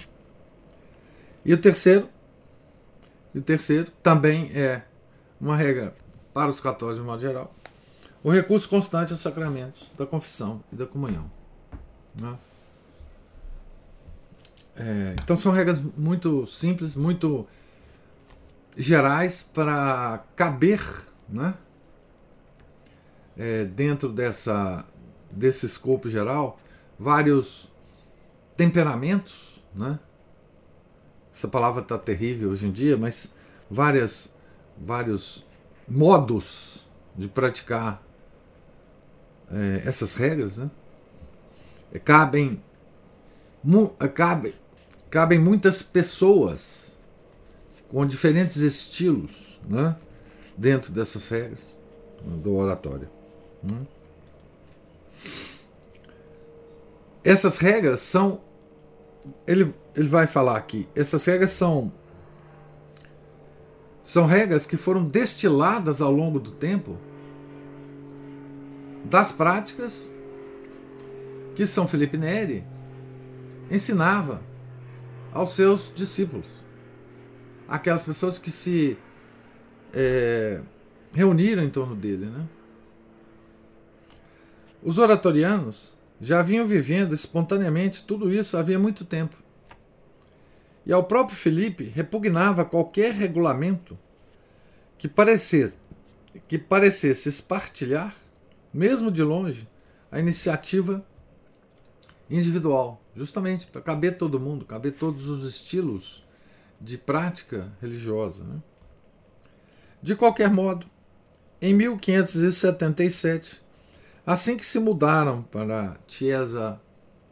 E 1.46 1.54
o 1.54 1.58
terceiro, 1.58 2.10
e 3.34 3.40
o 3.40 3.42
terceiro 3.42 3.92
também 4.02 4.52
é 4.54 4.84
uma 5.40 5.56
regra 5.56 5.96
para 6.34 6.50
os 6.50 6.60
católicos 6.60 7.02
de 7.02 7.06
modo 7.06 7.22
geral, 7.22 7.54
o 8.24 8.32
recurso 8.32 8.70
constante 8.70 9.12
aos 9.12 9.22
sacramentos 9.22 9.92
da 9.98 10.06
confissão 10.06 10.64
e 10.72 10.76
da 10.76 10.86
comunhão. 10.86 11.30
Né? 12.20 12.38
É, 14.76 15.16
então 15.22 15.36
são 15.36 15.52
regras 15.52 15.80
muito 15.98 16.48
simples, 16.48 16.96
muito 16.96 17.46
gerais 18.78 19.44
para 19.44 20.24
caber 20.36 20.82
né, 21.30 21.54
é, 23.38 23.66
dentro 23.66 24.10
dessa, 24.10 24.86
desse 25.32 25.66
escopo 25.66 26.10
geral 26.10 26.60
vários 26.98 27.72
temperamentos. 28.56 29.62
Né? 29.74 30.00
Essa 31.34 31.48
palavra 31.48 31.82
está 31.82 31.98
terrível 31.98 32.52
hoje 32.52 32.68
em 32.68 32.72
dia, 32.72 32.98
mas 32.98 33.34
várias, 33.70 34.34
vários 34.78 35.46
modos 35.88 36.86
de 37.16 37.28
praticar 37.28 38.02
é, 39.52 39.84
essas 39.86 40.16
regras. 40.16 40.58
Né? 40.58 40.70
É, 41.94 42.00
cabem, 42.00 42.62
mu, 43.64 43.96
é, 44.00 44.08
cabem, 44.08 44.54
cabem 45.10 45.40
muitas 45.40 45.84
pessoas 45.84 46.83
com 47.94 48.08
diferentes 48.08 48.58
estilos 48.58 49.60
né, 49.70 49.96
dentro 50.58 50.92
dessas 50.92 51.30
regras 51.30 51.80
do 52.24 52.56
oratório. 52.56 53.08
Né. 53.62 53.86
Essas 57.24 57.60
regras 57.60 58.02
são. 58.02 58.42
Ele, 59.46 59.74
ele 59.96 60.08
vai 60.10 60.26
falar 60.26 60.58
aqui, 60.58 60.90
essas 60.96 61.24
regras 61.24 61.52
são. 61.52 61.94
São 64.02 64.26
regras 64.26 64.66
que 64.66 64.76
foram 64.76 65.06
destiladas 65.06 66.02
ao 66.02 66.12
longo 66.12 66.40
do 66.40 66.52
tempo 66.52 66.98
das 69.06 69.32
práticas 69.32 70.12
que 71.56 71.66
São 71.68 71.88
Felipe 71.88 72.18
Neri 72.18 72.66
ensinava 73.72 74.42
aos 75.32 75.52
seus 75.52 75.92
discípulos 75.96 76.63
aquelas 77.68 78.04
pessoas 78.04 78.38
que 78.38 78.52
se 78.52 78.98
é, 79.94 80.62
reuniram 81.14 81.64
em 81.64 81.70
torno 81.70 81.96
dele. 81.96 82.26
Né? 82.26 82.48
Os 84.82 84.98
oratorianos 84.98 85.94
já 86.20 86.42
vinham 86.42 86.66
vivendo 86.66 87.14
espontaneamente 87.14 88.04
tudo 88.04 88.34
isso 88.34 88.58
havia 88.58 88.80
muito 88.80 89.06
tempo. 89.06 89.36
E 90.86 90.92
ao 90.92 91.04
próprio 91.04 91.38
Felipe 91.38 91.86
repugnava 91.86 92.66
qualquer 92.66 93.14
regulamento 93.14 93.98
que 94.98 95.08
parecesse, 95.08 95.76
que 96.48 96.58
parecesse 96.58 97.30
espartilhar, 97.30 98.16
mesmo 98.74 99.12
de 99.12 99.24
longe, 99.24 99.68
a 100.12 100.20
iniciativa 100.20 101.06
individual, 102.30 103.02
justamente 103.16 103.68
para 103.68 103.82
caber 103.82 104.18
todo 104.18 104.40
mundo, 104.40 104.66
caber 104.66 104.94
todos 104.94 105.28
os 105.28 105.48
estilos 105.48 106.23
de 106.84 106.98
prática 106.98 107.72
religiosa. 107.82 108.44
Né? 108.44 108.62
De 110.02 110.16
qualquer 110.16 110.50
modo, 110.50 110.86
em 111.62 111.74
1577, 111.74 113.62
assim 114.26 114.58
que 114.58 114.66
se 114.66 114.80
mudaram 114.80 115.44
para 115.44 115.98
Chiesa, 116.08 116.80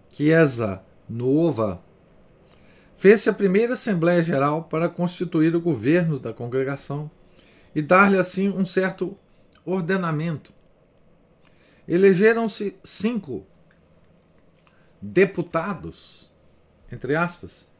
Chiesa 0.09 0.81
Nova, 1.07 1.83
fez-se 2.95 3.29
a 3.29 3.33
primeira 3.33 3.73
Assembleia 3.73 4.23
Geral 4.23 4.63
para 4.63 4.87
constituir 4.87 5.53
o 5.53 5.61
governo 5.61 6.17
da 6.17 6.33
congregação 6.33 7.11
e 7.75 7.81
dar-lhe 7.81 8.17
assim 8.17 8.49
um 8.49 8.65
certo 8.65 9.17
ordenamento. 9.65 10.53
Elegeram-se 11.85 12.77
cinco 12.83 13.45
deputados, 15.01 16.31
entre 16.89 17.15
aspas, 17.15 17.70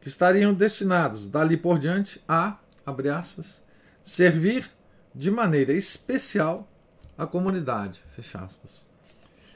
que 0.00 0.08
estariam 0.08 0.54
destinados 0.54 1.28
dali 1.28 1.56
por 1.56 1.78
diante 1.78 2.20
a, 2.26 2.58
abre 2.84 3.08
aspas, 3.08 3.62
servir 4.02 4.70
de 5.14 5.30
maneira 5.30 5.72
especial 5.72 6.68
a 7.18 7.26
comunidade, 7.26 8.02
fecha 8.14 8.38
aspas, 8.38 8.86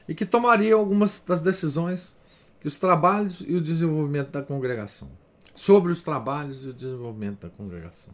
e 0.06 0.14
que 0.14 0.26
tomaria 0.26 0.74
algumas 0.74 1.20
das 1.20 1.40
decisões 1.40 2.16
que 2.60 2.68
os 2.68 2.78
trabalhos 2.78 3.42
e 3.46 3.54
o 3.54 3.60
desenvolvimento 3.60 4.30
da 4.30 4.42
congregação, 4.42 5.10
sobre 5.54 5.92
os 5.92 6.02
trabalhos 6.02 6.64
e 6.64 6.68
o 6.68 6.74
desenvolvimento 6.74 7.40
da 7.40 7.50
congregação. 7.50 8.12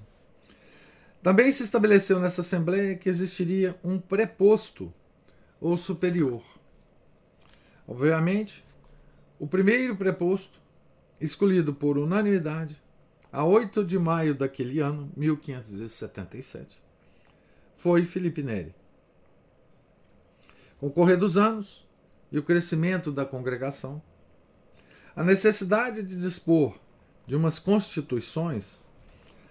Também 1.22 1.52
se 1.52 1.62
estabeleceu 1.62 2.18
nessa 2.18 2.40
assembleia 2.40 2.96
que 2.96 3.08
existiria 3.08 3.78
um 3.84 3.98
preposto 3.98 4.92
ou 5.60 5.76
superior. 5.76 6.42
Obviamente, 7.86 8.64
o 9.38 9.46
primeiro 9.46 9.96
preposto, 9.96 10.59
escolhido 11.20 11.74
por 11.74 11.98
unanimidade, 11.98 12.80
a 13.32 13.44
8 13.44 13.84
de 13.84 13.98
maio 13.98 14.34
daquele 14.34 14.80
ano, 14.80 15.12
1577, 15.16 16.80
foi 17.76 18.04
Felipe 18.04 18.42
Neri. 18.42 18.74
Com 20.78 20.88
o 20.88 20.90
correr 20.90 21.16
dos 21.16 21.36
anos 21.36 21.86
e 22.32 22.38
o 22.38 22.42
crescimento 22.42 23.12
da 23.12 23.24
congregação, 23.24 24.02
a 25.14 25.22
necessidade 25.22 26.02
de 26.02 26.16
dispor 26.16 26.74
de 27.26 27.36
umas 27.36 27.58
constituições 27.58 28.82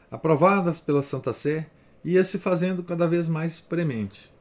aprovadas 0.10 0.80
pela 0.80 1.02
Santa 1.02 1.32
Sé 1.32 1.70
ia 2.04 2.24
se 2.24 2.40
fazendo 2.40 2.84
cada 2.84 3.08
vez 3.08 3.28
mais 3.28 3.60
premente. 3.60 4.32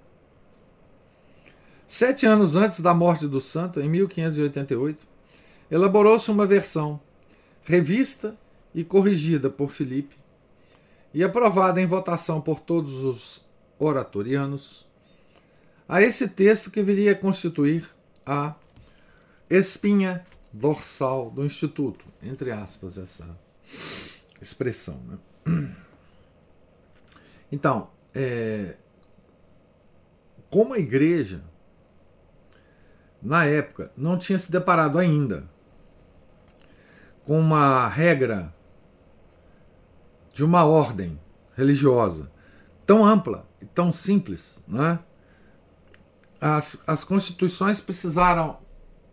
Sete 1.87 2.27
anos 2.27 2.57
antes 2.57 2.81
da 2.81 2.93
morte 2.93 3.27
do 3.27 3.41
santo, 3.41 3.81
em 3.81 3.89
1588, 3.89 5.07
elaborou-se 5.71 6.31
uma 6.31 6.47
versão, 6.47 7.01
revista 7.69 8.35
e 8.75 8.83
corrigida 8.83 9.51
por 9.51 9.71
Filipe, 9.71 10.17
e 11.13 11.23
aprovada 11.23 11.79
em 11.83 11.87
votação 11.87 12.41
por 12.41 12.61
todos 12.61 12.95
os 13.05 13.45
oratorianos, 13.79 14.87
a 15.87 16.01
esse 16.01 16.29
texto 16.29 16.71
que 16.71 16.83
viria 16.83 17.13
a 17.13 17.15
constituir 17.15 17.87
a 18.25 18.55
espinha 19.51 20.27
dorsal 20.51 21.31
do 21.31 21.45
Instituto, 21.45 22.07
entre 22.23 22.51
aspas, 22.51 22.97
essa 22.97 23.38
expressão. 24.40 25.01
Né? 25.07 25.69
Então, 27.51 27.88
é, 28.14 28.77
como 30.51 30.75
a 30.75 30.79
igreja, 30.79 31.42
na 33.23 33.47
época, 33.47 33.90
não 33.97 34.19
tinha 34.19 34.38
se 34.38 34.53
deparado 34.53 34.99
ainda 34.99 35.49
com 37.29 37.38
uma 37.38 37.87
regra 37.88 38.55
de 40.33 40.43
uma 40.43 40.64
ordem 40.64 41.21
religiosa 41.55 42.33
tão 42.87 43.05
ampla 43.05 43.47
e 43.61 43.67
tão 43.67 43.93
simples, 43.93 44.64
né? 44.67 44.99
as, 46.41 46.83
as 46.87 47.05
constituições 47.05 47.83
precisaram. 47.83 48.59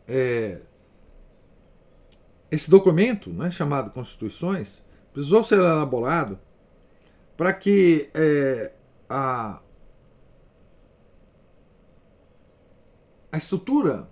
É, 0.07 0.61
esse 2.49 2.69
documento, 2.69 3.31
né, 3.31 3.51
chamado 3.51 3.89
Constituições, 3.89 4.81
precisou 5.11 5.43
ser 5.43 5.57
elaborado 5.57 6.39
para 7.35 7.51
que 7.51 8.09
é, 8.13 8.71
a, 9.09 9.59
a 13.29 13.37
estrutura 13.37 14.07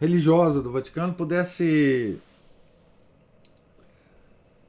religiosa 0.00 0.62
do 0.62 0.72
Vaticano 0.72 1.12
pudesse 1.12 2.18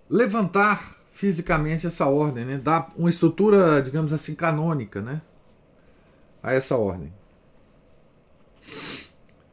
levantar 0.09 0.97
fisicamente 1.11 1.85
essa 1.85 2.07
ordem, 2.07 2.45
né? 2.45 2.57
dar 2.57 2.93
uma 2.95 3.09
estrutura, 3.09 3.81
digamos 3.81 4.13
assim, 4.13 4.33
canônica 4.33 5.01
né? 5.01 5.21
a 6.41 6.53
essa 6.53 6.75
ordem. 6.77 7.13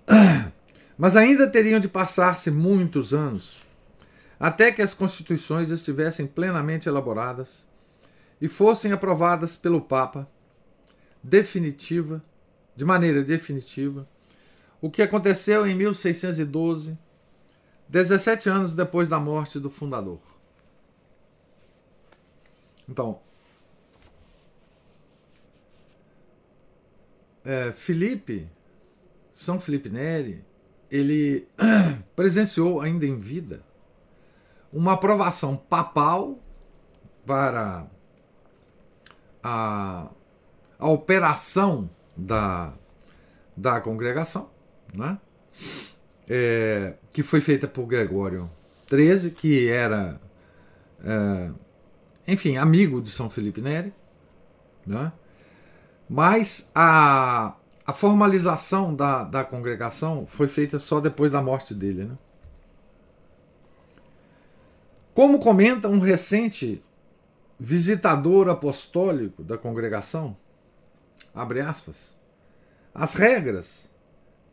Mas 0.96 1.16
ainda 1.16 1.46
teriam 1.46 1.78
de 1.78 1.88
passar-se 1.88 2.50
muitos 2.50 3.12
anos 3.12 3.58
até 4.38 4.70
que 4.70 4.82
as 4.82 4.92
constituições 4.92 5.70
estivessem 5.70 6.26
plenamente 6.26 6.88
elaboradas 6.88 7.66
e 8.40 8.48
fossem 8.48 8.92
aprovadas 8.92 9.56
pelo 9.56 9.80
Papa 9.80 10.28
definitiva, 11.22 12.22
de 12.76 12.84
maneira 12.84 13.22
definitiva, 13.22 14.06
o 14.80 14.90
que 14.90 15.02
aconteceu 15.02 15.66
em 15.66 15.74
1612, 15.74 16.98
17 17.88 18.48
anos 18.48 18.74
depois 18.74 19.08
da 19.08 19.18
morte 19.18 19.58
do 19.58 19.70
fundador. 19.70 20.20
Então, 22.88 23.20
é, 27.44 27.72
Felipe, 27.72 28.49
São 29.33 29.61
Felipe 29.61 29.88
Neri, 29.88 30.44
ele 30.90 31.49
presenciou 32.14 32.81
ainda 32.81 33.07
em 33.07 33.18
vida 33.18 33.62
uma 34.72 34.92
aprovação 34.92 35.57
papal 35.57 36.38
para 37.25 37.87
a, 39.42 40.09
a 40.79 40.88
operação 40.88 41.88
da, 42.16 42.72
da 43.57 43.81
congregação, 43.81 44.51
né? 44.94 45.18
É, 46.29 46.94
que 47.12 47.22
foi 47.22 47.40
feita 47.40 47.68
por 47.68 47.87
Gregório 47.87 48.51
XIII, 48.88 49.31
que 49.31 49.68
era, 49.68 50.20
é, 51.05 51.51
enfim, 52.26 52.56
amigo 52.56 53.00
de 53.00 53.10
São 53.10 53.30
Felipe 53.30 53.60
Neri, 53.60 53.92
né? 54.86 55.12
mas 56.08 56.70
a, 56.74 57.54
a 57.86 57.92
formalização 57.92 58.94
da, 58.94 59.24
da 59.24 59.44
congregação 59.44 60.26
foi 60.26 60.48
feita 60.48 60.78
só 60.78 61.00
depois 61.00 61.32
da 61.32 61.42
morte 61.42 61.74
dele. 61.74 62.04
Né? 62.04 62.18
Como 65.14 65.38
comenta 65.38 65.88
um 65.88 65.98
recente 65.98 66.82
visitador 67.58 68.48
apostólico 68.48 69.42
da 69.42 69.56
congregação, 69.56 70.36
abre 71.34 71.60
aspas, 71.60 72.16
as 72.94 73.14
regras, 73.14 73.90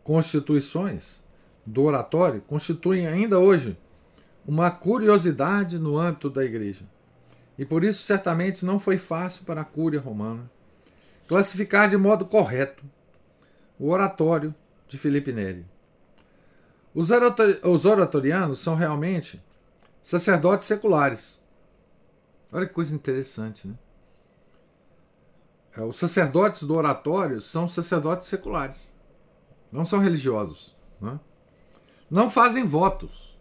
constituições 0.03 1.23
do 1.65 1.83
oratório 1.83 2.41
constituem 2.41 3.07
ainda 3.07 3.39
hoje 3.39 3.77
uma 4.45 4.69
curiosidade 4.69 5.79
no 5.79 5.97
âmbito 5.97 6.29
da 6.29 6.43
igreja. 6.43 6.83
E 7.57 7.65
por 7.65 7.83
isso 7.83 8.03
certamente 8.03 8.65
não 8.65 8.79
foi 8.79 8.97
fácil 8.97 9.45
para 9.45 9.61
a 9.61 9.65
cúria 9.65 9.99
romana 9.99 10.49
classificar 11.27 11.89
de 11.89 11.97
modo 11.97 12.25
correto 12.25 12.83
o 13.79 13.89
oratório 13.89 14.53
de 14.87 14.97
Filipe 14.97 15.31
Neri. 15.31 15.65
Os, 16.93 17.09
oratorianos 17.85 18.59
são 18.59 18.75
realmente 18.75 19.43
sacerdotes 20.01 20.67
seculares. 20.67 21.41
Olha 22.51 22.67
que 22.67 22.73
coisa 22.73 22.93
interessante, 22.93 23.67
né? 23.67 23.73
É, 25.75 25.81
os 25.81 25.95
sacerdotes 25.97 26.63
do 26.63 26.75
oratório 26.75 27.41
são 27.41 27.67
sacerdotes 27.67 28.27
seculares, 28.27 28.95
não 29.71 29.87
são 29.87 29.97
religiosos. 29.97 30.75
Né? 31.01 31.19
Não 32.11 32.29
fazem 32.29 32.63
votos. 32.63 33.32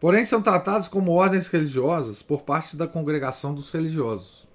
Porém, 0.00 0.24
são 0.24 0.40
tratados 0.40 0.86
como 0.86 1.12
ordens 1.12 1.48
religiosas 1.48 2.22
por 2.22 2.42
parte 2.42 2.76
da 2.76 2.86
congregação 2.86 3.54
dos 3.54 3.70
religiosos. 3.70 4.46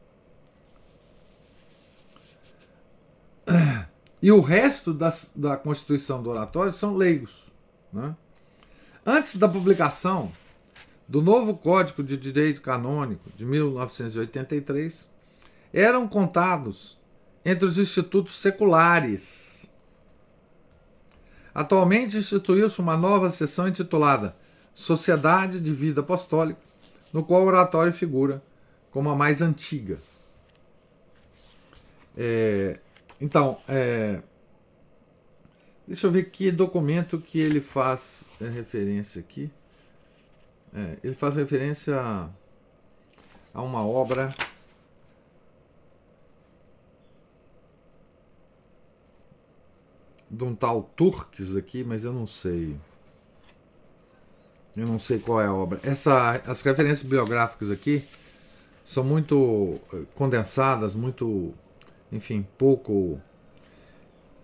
e 4.21 4.31
o 4.31 4.39
resto 4.39 4.93
das, 4.93 5.31
da 5.35 5.57
constituição 5.57 6.23
do 6.23 6.29
oratório 6.29 6.71
são 6.71 6.95
leigos. 6.95 7.51
Né? 7.91 8.15
Antes 9.05 9.35
da 9.35 9.49
publicação 9.49 10.31
do 11.07 11.21
novo 11.21 11.57
Código 11.57 12.01
de 12.01 12.15
Direito 12.15 12.61
Canônico 12.61 13.29
de 13.35 13.45
1983, 13.45 15.11
eram 15.73 16.07
contados 16.07 16.97
entre 17.43 17.65
os 17.65 17.77
institutos 17.77 18.39
seculares. 18.39 19.69
Atualmente 21.53 22.17
instituiu-se 22.17 22.79
uma 22.79 22.95
nova 22.95 23.29
seção 23.29 23.67
intitulada 23.67 24.37
Sociedade 24.73 25.59
de 25.59 25.73
Vida 25.73 26.01
Apostólica, 26.01 26.59
no 27.11 27.23
qual 27.23 27.43
o 27.43 27.45
oratório 27.45 27.93
figura 27.93 28.41
como 28.91 29.09
a 29.09 29.15
mais 29.15 29.41
antiga. 29.41 29.97
É, 32.15 32.79
então, 33.19 33.59
é, 33.67 34.21
deixa 35.87 36.07
eu 36.07 36.11
ver 36.11 36.29
que 36.29 36.51
documento 36.51 37.19
que 37.19 37.39
ele 37.39 37.59
faz 37.59 38.25
é, 38.39 38.47
referência 38.47 39.19
aqui. 39.19 39.49
É, 40.75 40.97
ele 41.03 41.15
faz 41.15 41.35
referência 41.35 41.99
a, 41.99 42.29
a 43.53 43.61
uma 43.61 43.85
obra 43.85 44.33
de 50.29 50.43
um 50.43 50.55
tal 50.55 50.83
Turques 50.95 51.55
aqui, 51.55 51.83
mas 51.83 52.03
eu 52.03 52.13
não 52.13 52.25
sei. 52.25 52.75
Eu 54.75 54.87
não 54.87 54.97
sei 54.97 55.19
qual 55.19 55.41
é 55.41 55.45
a 55.45 55.53
obra. 55.53 55.79
Essa, 55.83 56.41
as 56.47 56.61
referências 56.61 57.07
biográficas 57.07 57.69
aqui 57.69 58.03
são 58.83 59.03
muito 59.03 59.79
eh, 59.93 60.01
condensadas, 60.15 60.93
muito, 60.95 61.53
enfim, 62.11 62.45
pouco. 62.57 63.21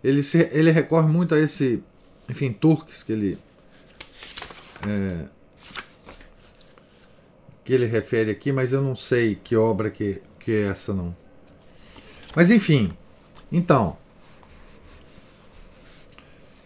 Ele, 0.03 0.21
se, 0.21 0.49
ele 0.51 0.71
recorre 0.71 1.07
muito 1.07 1.33
a 1.33 1.39
esse, 1.39 1.83
enfim, 2.29 2.53
Turques 2.53 3.03
que 3.03 3.11
ele 3.11 3.37
é, 4.87 5.25
que 7.65 7.73
ele 7.73 7.85
refere 7.85 8.31
aqui, 8.31 8.51
mas 8.51 8.71
eu 8.71 8.81
não 8.81 8.95
sei 8.95 9.35
que 9.35 9.55
obra 9.55 9.89
que, 9.89 10.21
que 10.39 10.51
é 10.51 10.67
essa 10.67 10.93
não. 10.93 11.15
Mas 12.35 12.51
enfim, 12.51 12.93
então 13.51 13.97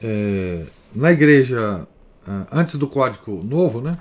é, 0.02 0.66
na 0.94 1.12
igreja, 1.12 1.88
antes 2.52 2.76
do 2.76 2.88
Código 2.88 3.44
Novo, 3.44 3.82
né? 3.82 3.98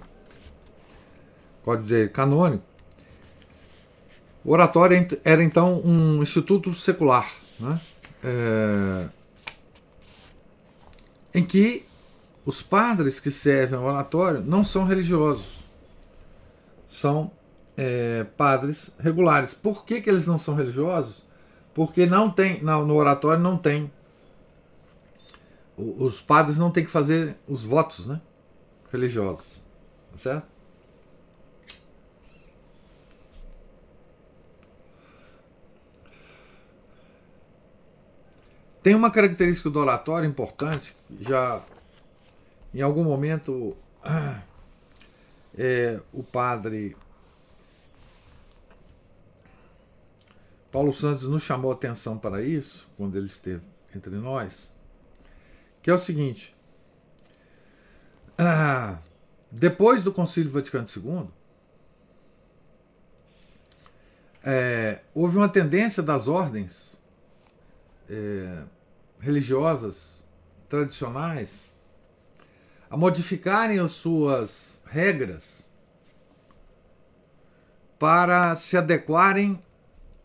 Código 1.64 2.10
Canônico, 2.12 2.64
o 4.44 4.52
oratório 4.52 5.06
era 5.24 5.42
então 5.42 5.80
um 5.84 6.22
instituto 6.22 6.74
secular, 6.74 7.30
né? 7.58 7.80
É, 8.24 9.08
em 11.34 11.44
que 11.44 11.84
os 12.44 12.60
padres 12.60 13.20
que 13.20 13.30
servem 13.30 13.78
ao 13.78 13.84
oratório 13.84 14.42
não 14.42 14.64
são 14.64 14.84
religiosos, 14.84 15.64
são 16.86 17.30
é, 17.76 18.24
padres 18.36 18.92
regulares. 18.98 19.54
Por 19.54 19.84
que, 19.84 20.00
que 20.00 20.10
eles 20.10 20.26
não 20.26 20.38
são 20.38 20.54
religiosos? 20.54 21.24
Porque 21.72 22.04
não 22.04 22.28
tem, 22.28 22.62
no 22.62 22.94
oratório 22.94 23.42
não 23.42 23.56
tem 23.56 23.90
os 25.82 26.20
padres 26.20 26.56
não 26.56 26.70
têm 26.70 26.84
que 26.84 26.90
fazer 26.90 27.36
os 27.48 27.62
votos 27.62 28.06
né, 28.06 28.20
religiosos. 28.90 29.62
Tá 30.10 30.18
certo? 30.18 30.52
Tem 38.82 38.94
uma 38.96 39.10
característica 39.12 39.70
do 39.70 39.78
oratório 39.78 40.28
importante, 40.28 40.96
já 41.20 41.62
em 42.74 42.80
algum 42.80 43.04
momento 43.04 43.76
é, 45.56 46.00
o 46.12 46.22
padre 46.22 46.96
Paulo 50.72 50.92
Santos 50.92 51.24
nos 51.24 51.42
chamou 51.42 51.70
atenção 51.70 52.18
para 52.18 52.42
isso, 52.42 52.88
quando 52.96 53.16
ele 53.16 53.26
esteve 53.26 53.62
entre 53.94 54.16
nós 54.16 54.71
que 55.82 55.90
é 55.90 55.94
o 55.94 55.98
seguinte: 55.98 56.54
ah, 58.38 58.98
depois 59.50 60.02
do 60.02 60.12
Concílio 60.12 60.50
Vaticano 60.50 60.86
II, 60.86 61.28
é, 64.44 65.00
houve 65.14 65.36
uma 65.36 65.48
tendência 65.48 66.02
das 66.02 66.28
ordens 66.28 67.00
é, 68.08 68.64
religiosas 69.20 70.24
tradicionais 70.68 71.66
a 72.90 72.96
modificarem 72.96 73.78
as 73.78 73.92
suas 73.92 74.80
regras 74.84 75.70
para 77.98 78.54
se 78.56 78.76
adequarem 78.76 79.62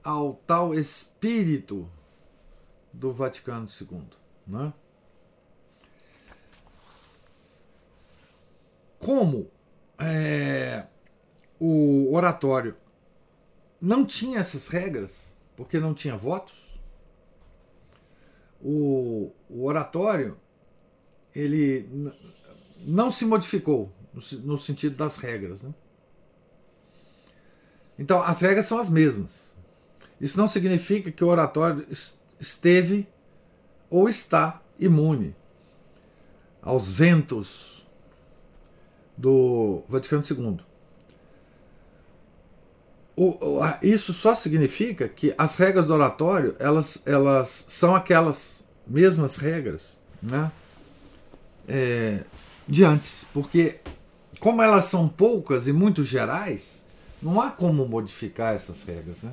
ao 0.03 0.33
tal 0.33 0.73
espírito 0.73 1.89
do 2.91 3.13
Vaticano 3.13 3.67
II. 3.69 4.07
Né? 4.47 4.73
Como 8.99 9.49
é, 9.99 10.85
o 11.59 12.13
oratório 12.13 12.75
não 13.79 14.05
tinha 14.05 14.39
essas 14.39 14.67
regras, 14.67 15.35
porque 15.55 15.79
não 15.79 15.93
tinha 15.93 16.15
votos, 16.15 16.79
o, 18.61 19.31
o 19.49 19.65
oratório 19.65 20.37
ele 21.35 21.87
não 22.79 23.11
se 23.11 23.25
modificou 23.25 23.91
no, 24.13 24.21
no 24.39 24.57
sentido 24.57 24.95
das 24.95 25.17
regras. 25.17 25.63
Né? 25.63 25.73
Então, 27.99 28.21
as 28.21 28.41
regras 28.41 28.65
são 28.65 28.79
as 28.79 28.89
mesmas. 28.89 29.55
Isso 30.19 30.37
não 30.37 30.47
significa 30.47 31.11
que 31.11 31.23
o 31.23 31.27
oratório 31.27 31.87
esteve 32.39 33.07
ou 33.89 34.09
está 34.09 34.61
imune 34.79 35.35
aos 36.61 36.89
ventos 36.89 37.76
do 39.17 39.81
Vaticano 39.89 40.23
II. 40.29 40.59
O, 43.15 43.35
isso 43.81 44.13
só 44.13 44.35
significa 44.35 45.09
que 45.09 45.33
as 45.37 45.55
regras 45.55 45.87
do 45.87 45.93
oratório 45.93 46.55
elas, 46.59 47.01
elas 47.03 47.65
são 47.67 47.95
aquelas 47.95 48.63
mesmas 48.85 49.37
regras 49.37 49.97
né, 50.21 50.51
é, 51.67 52.23
de 52.67 52.83
antes, 52.83 53.25
porque 53.33 53.79
como 54.39 54.61
elas 54.61 54.85
são 54.85 55.07
poucas 55.07 55.67
e 55.67 55.73
muito 55.73 56.03
gerais, 56.03 56.83
não 57.19 57.41
há 57.41 57.49
como 57.49 57.87
modificar 57.87 58.53
essas 58.53 58.83
regras. 58.83 59.23
Né? 59.23 59.31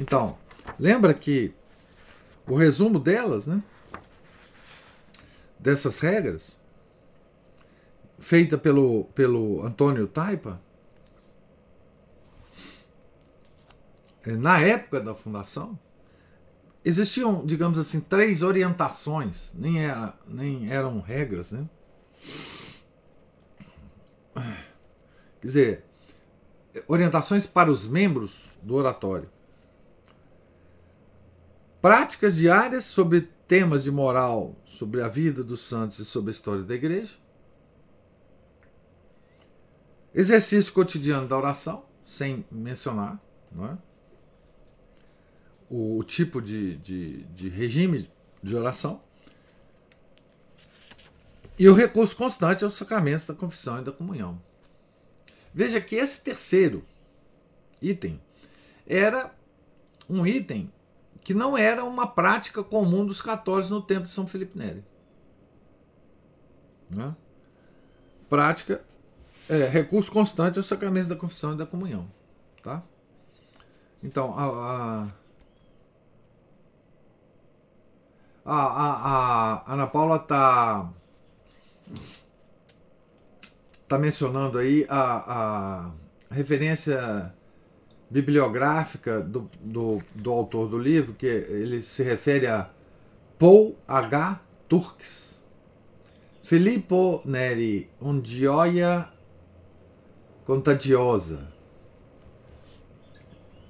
Então, 0.00 0.38
lembra 0.78 1.12
que 1.12 1.52
o 2.46 2.56
resumo 2.56 2.98
delas, 2.98 3.46
né, 3.46 3.62
dessas 5.58 5.98
regras, 5.98 6.56
feita 8.18 8.58
pelo, 8.58 9.04
pelo 9.14 9.62
Antônio 9.62 10.06
Taipa, 10.06 10.60
é, 14.24 14.32
na 14.32 14.60
época 14.60 15.00
da 15.00 15.14
fundação, 15.14 15.78
existiam, 16.84 17.46
digamos 17.46 17.78
assim, 17.78 18.00
três 18.00 18.42
orientações, 18.42 19.54
nem, 19.54 19.84
era, 19.84 20.14
nem 20.26 20.70
eram 20.70 21.00
regras, 21.00 21.52
né? 21.52 21.68
Quer 25.40 25.46
dizer, 25.46 25.84
orientações 26.86 27.46
para 27.46 27.70
os 27.70 27.86
membros 27.86 28.48
do 28.62 28.74
oratório. 28.74 29.30
Práticas 31.80 32.34
diárias 32.34 32.84
sobre 32.84 33.20
temas 33.46 33.84
de 33.84 33.90
moral, 33.90 34.56
sobre 34.66 35.00
a 35.00 35.08
vida 35.08 35.44
dos 35.44 35.60
santos 35.60 36.00
e 36.00 36.04
sobre 36.04 36.30
a 36.30 36.32
história 36.32 36.62
da 36.62 36.74
igreja 36.74 37.14
Exercício 40.14 40.72
cotidiano 40.72 41.28
da 41.28 41.36
oração, 41.36 41.84
sem 42.02 42.44
mencionar 42.50 43.20
não 43.52 43.66
é? 43.66 43.78
o, 45.70 46.02
tipo 46.02 46.40
de, 46.40 46.76
de, 46.78 47.24
de 47.24 47.48
regime 47.48 48.10
de 48.42 48.56
oração. 48.56 49.02
E 51.58 51.68
o 51.68 51.74
recurso 51.74 52.16
constante 52.16 52.64
aos 52.64 52.76
sacramentos 52.76 53.26
da 53.26 53.34
confissão 53.34 53.80
e 53.80 53.84
da 53.84 53.92
comunhão. 53.92 54.40
Veja 55.52 55.80
que 55.80 55.96
esse 55.96 56.22
terceiro 56.22 56.84
item 57.82 58.20
era 58.86 59.34
um 60.08 60.26
item 60.26 60.72
que 61.20 61.34
não 61.34 61.58
era 61.58 61.84
uma 61.84 62.06
prática 62.06 62.62
comum 62.62 63.04
dos 63.04 63.20
católicos 63.20 63.70
no 63.70 63.82
tempo 63.82 64.06
de 64.06 64.12
São 64.12 64.26
Felipe 64.26 64.56
Neri. 64.56 64.84
Né? 66.90 67.14
Prática 68.30 68.82
é, 69.48 69.66
recurso 69.66 70.10
constante 70.12 70.58
aos 70.58 70.66
sacramentos 70.66 71.08
da 71.08 71.16
confissão 71.16 71.54
e 71.54 71.56
da 71.56 71.66
comunhão. 71.66 72.06
Tá? 72.62 72.82
Então, 74.02 74.34
a, 74.36 74.44
a, 74.44 75.08
A, 78.50 79.62
a, 79.66 79.74
Ana 79.74 79.86
Paula 79.86 80.16
está 80.16 80.90
tá 83.86 83.98
mencionando 83.98 84.56
aí 84.56 84.86
a, 84.88 85.90
a 86.30 86.34
referência 86.34 87.34
bibliográfica 88.08 89.20
do, 89.20 89.50
do, 89.60 90.00
do 90.14 90.30
autor 90.30 90.66
do 90.66 90.78
livro, 90.78 91.12
que 91.12 91.26
ele 91.26 91.82
se 91.82 92.02
refere 92.02 92.46
a 92.46 92.70
Paul 93.38 93.76
H. 93.86 94.40
Turks. 94.66 95.38
Filippo 96.42 97.20
Neri, 97.26 97.90
un 98.00 98.22
gioia 98.24 99.12
contagiosa. 100.48 101.46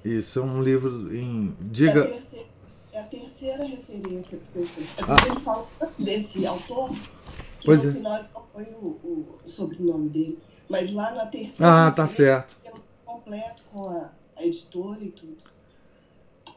Isso 0.03 0.39
é 0.39 0.41
um 0.41 0.63
livro 0.63 1.13
em. 1.13 1.53
Diga. 1.59 1.99
É 1.99 2.03
a 2.03 2.07
terceira, 2.07 2.47
é 2.93 2.99
a 3.01 3.03
terceira 3.03 3.63
referência 3.65 4.37
que 4.37 4.45
foi 4.45 4.65
feita. 4.65 5.01
É 5.01 5.05
ah. 5.05 5.27
ele 5.27 5.39
fala 5.41 5.67
desse 5.99 6.47
autor, 6.47 6.89
que 7.59 7.65
pois 7.65 7.83
no 7.83 7.89
é. 7.89 7.93
final 7.93 8.23
só 8.23 8.47
foi 8.53 8.63
o, 8.63 8.87
o, 9.03 9.39
sobrenome 9.43 10.07
dele. 10.07 10.39
Mas 10.69 10.93
lá 10.93 11.13
na 11.13 11.25
terceira. 11.25 11.87
Ah, 11.87 11.91
tá 11.91 12.07
certo. 12.07 12.55
Completo 13.03 13.63
com 13.73 13.89
a, 13.89 14.09
a 14.37 14.45
editora 14.45 15.03
e 15.03 15.11
tudo. 15.11 15.43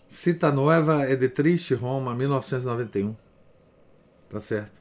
Cita 0.06 0.52
Nova 0.52 1.02
é 1.02 1.16
de 1.16 1.28
Triste 1.28 1.74
Roma, 1.74 2.14
1991. 2.14 3.16
Tá 4.28 4.38
certo. 4.38 4.80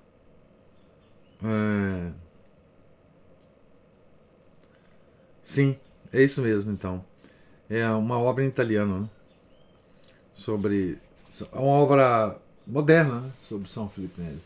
É... 1.43 2.20
Sim, 5.51 5.75
é 6.13 6.23
isso 6.23 6.41
mesmo 6.41 6.71
então. 6.71 7.03
É 7.69 7.85
uma 7.89 8.17
obra 8.17 8.41
em 8.41 8.47
italiano, 8.47 9.01
né? 9.01 9.09
Sobre. 10.33 10.97
É 11.51 11.59
uma 11.59 11.73
obra 11.73 12.39
moderna 12.65 13.19
né? 13.19 13.31
sobre 13.49 13.67
São 13.67 13.89
Felipe 13.89 14.21
Neri. 14.21 14.39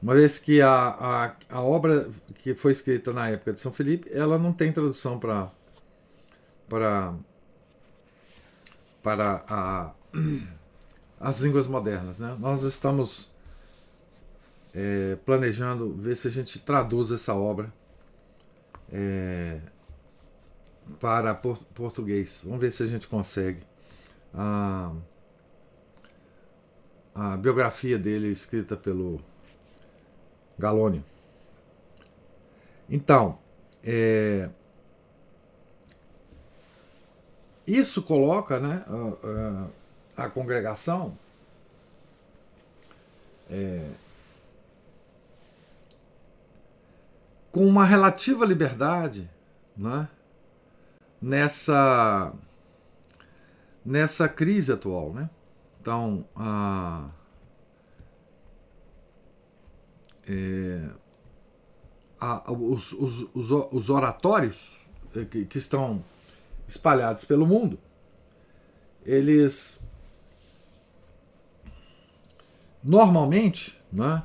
Uma 0.00 0.14
vez 0.14 0.38
que 0.38 0.60
a, 0.62 0.70
a, 0.70 1.36
a 1.48 1.60
obra 1.60 2.08
que 2.36 2.54
foi 2.54 2.70
escrita 2.70 3.12
na 3.12 3.30
época 3.30 3.52
de 3.52 3.58
São 3.58 3.72
Felipe, 3.72 4.08
ela 4.12 4.38
não 4.38 4.52
tem 4.52 4.72
tradução 4.72 5.18
para 5.18 5.50
para 6.68 7.12
para 9.02 9.44
a, 9.48 9.90
as 11.18 11.40
línguas 11.40 11.66
modernas. 11.66 12.20
Né? 12.20 12.36
Nós 12.38 12.62
estamos 12.62 13.28
é, 14.72 15.18
planejando 15.26 15.92
ver 15.94 16.16
se 16.16 16.28
a 16.28 16.30
gente 16.30 16.60
traduz 16.60 17.10
essa 17.10 17.34
obra 17.34 17.72
é, 18.92 19.60
para 20.98 21.34
por, 21.34 21.58
português. 21.74 22.40
Vamos 22.44 22.60
ver 22.60 22.70
se 22.70 22.82
a 22.82 22.86
gente 22.86 23.06
consegue. 23.08 23.62
A, 24.34 24.92
a 27.14 27.36
biografia 27.36 27.98
dele 27.98 28.28
escrita 28.28 28.76
pelo 28.76 29.20
Galônio. 30.58 31.04
Então, 32.88 33.38
é, 33.84 34.50
isso 37.66 38.02
coloca 38.02 38.58
né, 38.58 38.84
a, 40.16 40.24
a, 40.24 40.28
congregação 40.28 41.16
é, 43.48 43.88
com 47.52 47.64
uma 47.64 47.84
relativa 47.84 48.44
liberdade 48.44 49.30
né, 49.76 50.08
nessa, 51.20 52.32
nessa 53.84 54.28
crise 54.28 54.72
atual. 54.72 55.12
Né? 55.12 55.28
Então, 55.80 56.24
a, 56.34 57.08
é, 60.28 60.88
a, 62.20 62.52
os, 62.52 62.92
os, 62.92 63.26
os, 63.34 63.50
os, 63.72 63.90
oratórios 63.90 64.86
é, 65.14 65.24
que, 65.24 65.44
que 65.44 65.58
estão 65.58 66.04
espalhados 66.68 67.24
pelo 67.24 67.46
mundo, 67.46 67.78
eles 69.04 69.80
normalmente 72.82 73.78
né, 73.92 74.22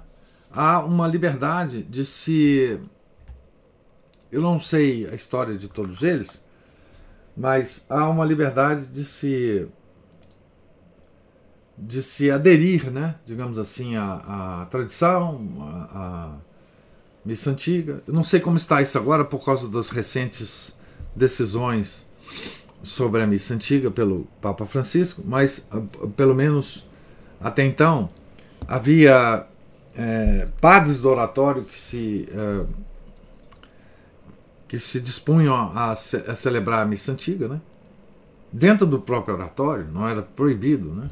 há 0.52 0.84
uma 0.84 1.08
liberdade 1.08 1.84
de 1.84 2.06
se 2.06 2.80
eu 4.32 4.42
não 4.42 4.60
sei 4.60 5.08
a 5.08 5.16
história 5.16 5.58
de 5.58 5.68
todos 5.68 6.04
eles, 6.04 6.45
mas 7.36 7.84
há 7.90 8.10
uma 8.10 8.26
liberdade 8.26 8.88
de 8.88 9.04
se 9.04 9.68
de 11.78 12.02
se 12.02 12.32
aderir, 12.32 12.90
né, 12.90 13.16
digamos 13.26 13.60
assim, 13.60 13.98
à, 13.98 14.62
à 14.62 14.66
tradição, 14.68 15.46
à, 15.60 16.00
à 16.00 16.32
missa 17.26 17.52
antiga. 17.52 18.02
Eu 18.08 18.14
não 18.14 18.24
sei 18.24 18.40
como 18.40 18.56
está 18.56 18.82
isso 18.82 18.98
agora 18.98 19.26
por 19.26 19.44
causa 19.44 19.68
das 19.68 19.90
recentes 19.90 20.78
decisões 21.14 22.08
sobre 22.82 23.22
a 23.22 23.28
missa 23.28 23.54
antiga 23.54 23.92
pelo 23.92 24.26
Papa 24.40 24.66
Francisco, 24.66 25.22
mas 25.26 25.68
ah, 25.72 25.82
pelo 26.16 26.34
menos 26.34 26.86
até 27.42 27.66
então 27.66 28.10
havia 28.68 29.46
é, 29.96 30.48
padres 30.62 31.00
do 31.00 31.10
oratório 31.10 31.64
que 31.64 31.80
se 31.80 32.30
é, 32.32 32.66
que 34.68 34.80
se 34.80 35.00
dispunham 35.00 35.72
a, 35.76 35.96
ce 35.96 36.18
a, 36.28 36.36
celebrar 36.36 36.82
a 36.82 36.86
missa 36.86 37.12
antiga, 37.12 37.48
né? 37.48 37.62
Dentro 38.52 38.86
do 38.86 39.00
próprio 39.00 39.36
oratório, 39.36 39.88
não 39.92 40.08
era 40.08 40.22
proibido, 40.22 40.94
né? 40.94 41.10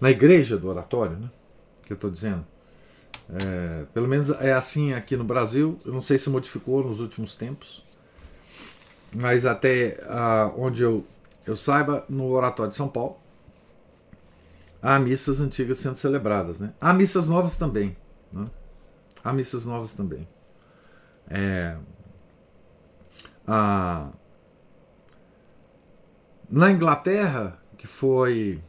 Na 0.00 0.10
igreja 0.10 0.56
do 0.56 0.68
oratório, 0.68 1.16
né? 1.16 1.30
Que 1.84 1.92
eu 1.92 1.96
estou 1.96 2.10
dizendo. 2.10 2.44
É, 3.28 3.84
pelo 3.92 4.06
menos 4.06 4.30
é 4.30 4.52
assim 4.52 4.92
aqui 4.92 5.16
no 5.16 5.24
Brasil. 5.24 5.78
Eu 5.84 5.92
não 5.92 6.00
sei 6.00 6.18
se 6.18 6.30
modificou 6.30 6.84
nos 6.84 7.00
últimos 7.00 7.34
tempos, 7.34 7.82
mas 9.14 9.46
até 9.46 10.00
ah, 10.04 10.52
onde 10.56 10.82
eu, 10.82 11.04
eu 11.46 11.56
saiba, 11.56 12.04
no 12.08 12.30
Oratório 12.30 12.70
de 12.70 12.76
São 12.76 12.88
Paulo, 12.88 13.16
há 14.80 14.98
missas 14.98 15.40
antigas 15.40 15.78
sendo 15.78 15.96
celebradas. 15.96 16.60
Né? 16.60 16.72
Há 16.80 16.92
missas 16.92 17.26
novas 17.26 17.56
também. 17.56 17.96
Né? 18.32 18.44
Há 19.26 19.32
missas 19.32 19.66
novas 19.66 19.92
também. 19.92 20.28
É, 21.28 21.76
a, 23.44 24.08
na 26.48 26.70
Inglaterra, 26.70 27.60
que 27.76 27.88
foi 27.88 28.62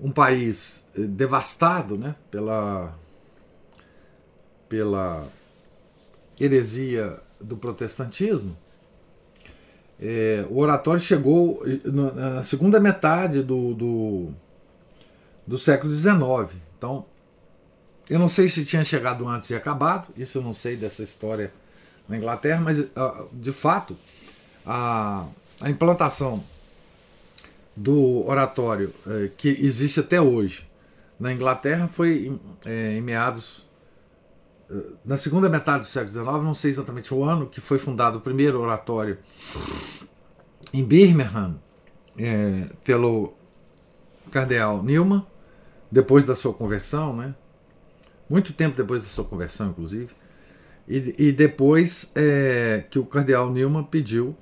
um 0.00 0.10
país 0.10 0.84
eh, 0.96 1.02
devastado 1.02 1.96
né, 1.96 2.16
pela, 2.28 2.92
pela 4.68 5.28
heresia 6.40 7.20
do 7.40 7.56
protestantismo, 7.56 8.58
é, 10.00 10.44
o 10.50 10.58
oratório 10.58 11.00
chegou 11.00 11.62
eh, 11.64 11.88
na 11.88 12.42
segunda 12.42 12.80
metade 12.80 13.44
do, 13.44 13.74
do, 13.74 14.32
do 15.46 15.56
século 15.56 15.92
XIX. 15.92 16.58
Então, 16.76 17.06
eu 18.10 18.18
não 18.18 18.28
sei 18.28 18.48
se 18.48 18.64
tinha 18.64 18.82
chegado 18.82 19.26
antes 19.28 19.48
e 19.50 19.54
acabado, 19.54 20.08
isso 20.16 20.38
eu 20.38 20.42
não 20.42 20.52
sei 20.52 20.76
dessa 20.76 21.02
história 21.02 21.52
na 22.08 22.16
Inglaterra, 22.16 22.60
mas 22.60 22.84
ah, 22.96 23.24
de 23.32 23.52
fato 23.52 23.96
a, 24.66 25.24
a 25.60 25.70
implantação 25.70 26.42
do 27.76 28.26
oratório 28.26 28.92
eh, 29.06 29.30
que 29.36 29.48
existe 29.48 30.00
até 30.00 30.20
hoje 30.20 30.68
na 31.20 31.32
Inglaterra 31.32 31.86
foi 31.86 32.36
eh, 32.66 32.96
em 32.98 33.00
meados 33.00 33.64
eh, 34.68 34.74
na 35.04 35.16
segunda 35.16 35.48
metade 35.48 35.84
do 35.84 35.88
século 35.88 36.12
XIX, 36.12 36.26
não 36.44 36.54
sei 36.54 36.72
exatamente 36.72 37.14
o 37.14 37.22
ano 37.22 37.46
que 37.46 37.60
foi 37.60 37.78
fundado 37.78 38.18
o 38.18 38.20
primeiro 38.20 38.60
oratório 38.60 39.18
em 40.74 40.84
Birmingham 40.84 41.58
pelo 42.84 43.32
cardeal 44.30 44.82
Newman 44.82 45.24
depois 45.90 46.24
da 46.24 46.34
sua 46.34 46.52
conversão, 46.52 47.16
né? 47.16 47.34
Muito 48.30 48.52
tempo 48.52 48.76
depois 48.76 49.02
da 49.02 49.08
sua 49.08 49.24
conversão, 49.24 49.70
inclusive, 49.70 50.14
e, 50.88 51.14
e 51.18 51.32
depois 51.32 52.10
é, 52.14 52.84
que 52.88 52.98
o 52.98 53.04
cardeal 53.04 53.50
Newman 53.50 53.82
pediu 53.82 54.36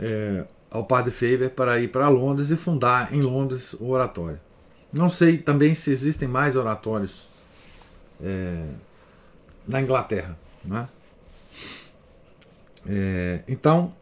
é, 0.00 0.46
ao 0.70 0.84
padre 0.84 1.10
Faber 1.10 1.50
para 1.50 1.78
ir 1.78 1.88
para 1.88 2.08
Londres 2.08 2.50
e 2.50 2.56
fundar 2.56 3.14
em 3.14 3.20
Londres 3.20 3.74
o 3.74 3.90
oratório. 3.90 4.40
Não 4.90 5.10
sei 5.10 5.36
também 5.36 5.74
se 5.74 5.90
existem 5.90 6.26
mais 6.26 6.56
oratórios 6.56 7.26
é, 8.22 8.64
na 9.68 9.82
Inglaterra. 9.82 10.38
Né? 10.64 10.88
É, 12.88 13.40
então, 13.46 13.94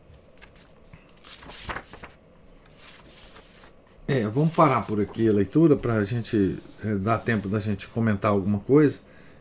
É, 4.07 4.27
vamos 4.27 4.53
parar 4.55 4.83
por 4.83 5.01
aqui 5.01 5.27
a 5.27 5.33
leitura 5.33 5.77
para 5.77 5.95
a 5.95 6.05
gente 6.05 6.59
é, 6.85 6.95
dar 6.97 7.17
tempo 7.19 7.49
da 7.49 7.59
gente 7.59 7.89
comentar 7.89 8.31
alguma 8.31 8.59
coisa. 8.59 9.01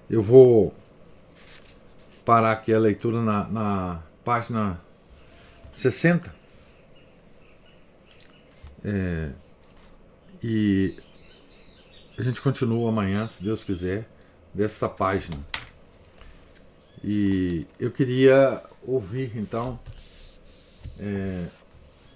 Eu 0.09 0.23
vou 0.23 0.73
parar 2.23 2.53
aqui 2.53 2.73
a 2.73 2.79
leitura 2.79 3.21
na, 3.21 3.43
na 3.49 4.03
página 4.23 4.79
60. 5.69 6.33
É, 8.85 9.31
e 10.41 10.95
a 12.17 12.21
gente 12.21 12.39
continua 12.39 12.87
amanhã, 12.87 13.27
se 13.27 13.43
Deus 13.43 13.65
quiser, 13.65 14.07
desta 14.53 14.87
página. 14.87 15.37
E 17.03 17.67
eu 17.77 17.91
queria 17.91 18.63
ouvir, 18.81 19.33
então, 19.35 19.77
é, 20.97 21.47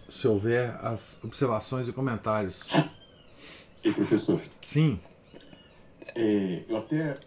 se 0.10 0.28
houver 0.28 0.78
as 0.84 1.22
observações 1.24 1.88
e 1.88 1.94
comentários. 1.94 2.62
E 3.84 3.92
professor? 3.92 4.40
Sim. 4.62 5.00
É, 6.16 6.64
eu 6.68 6.78
até, 6.78 7.18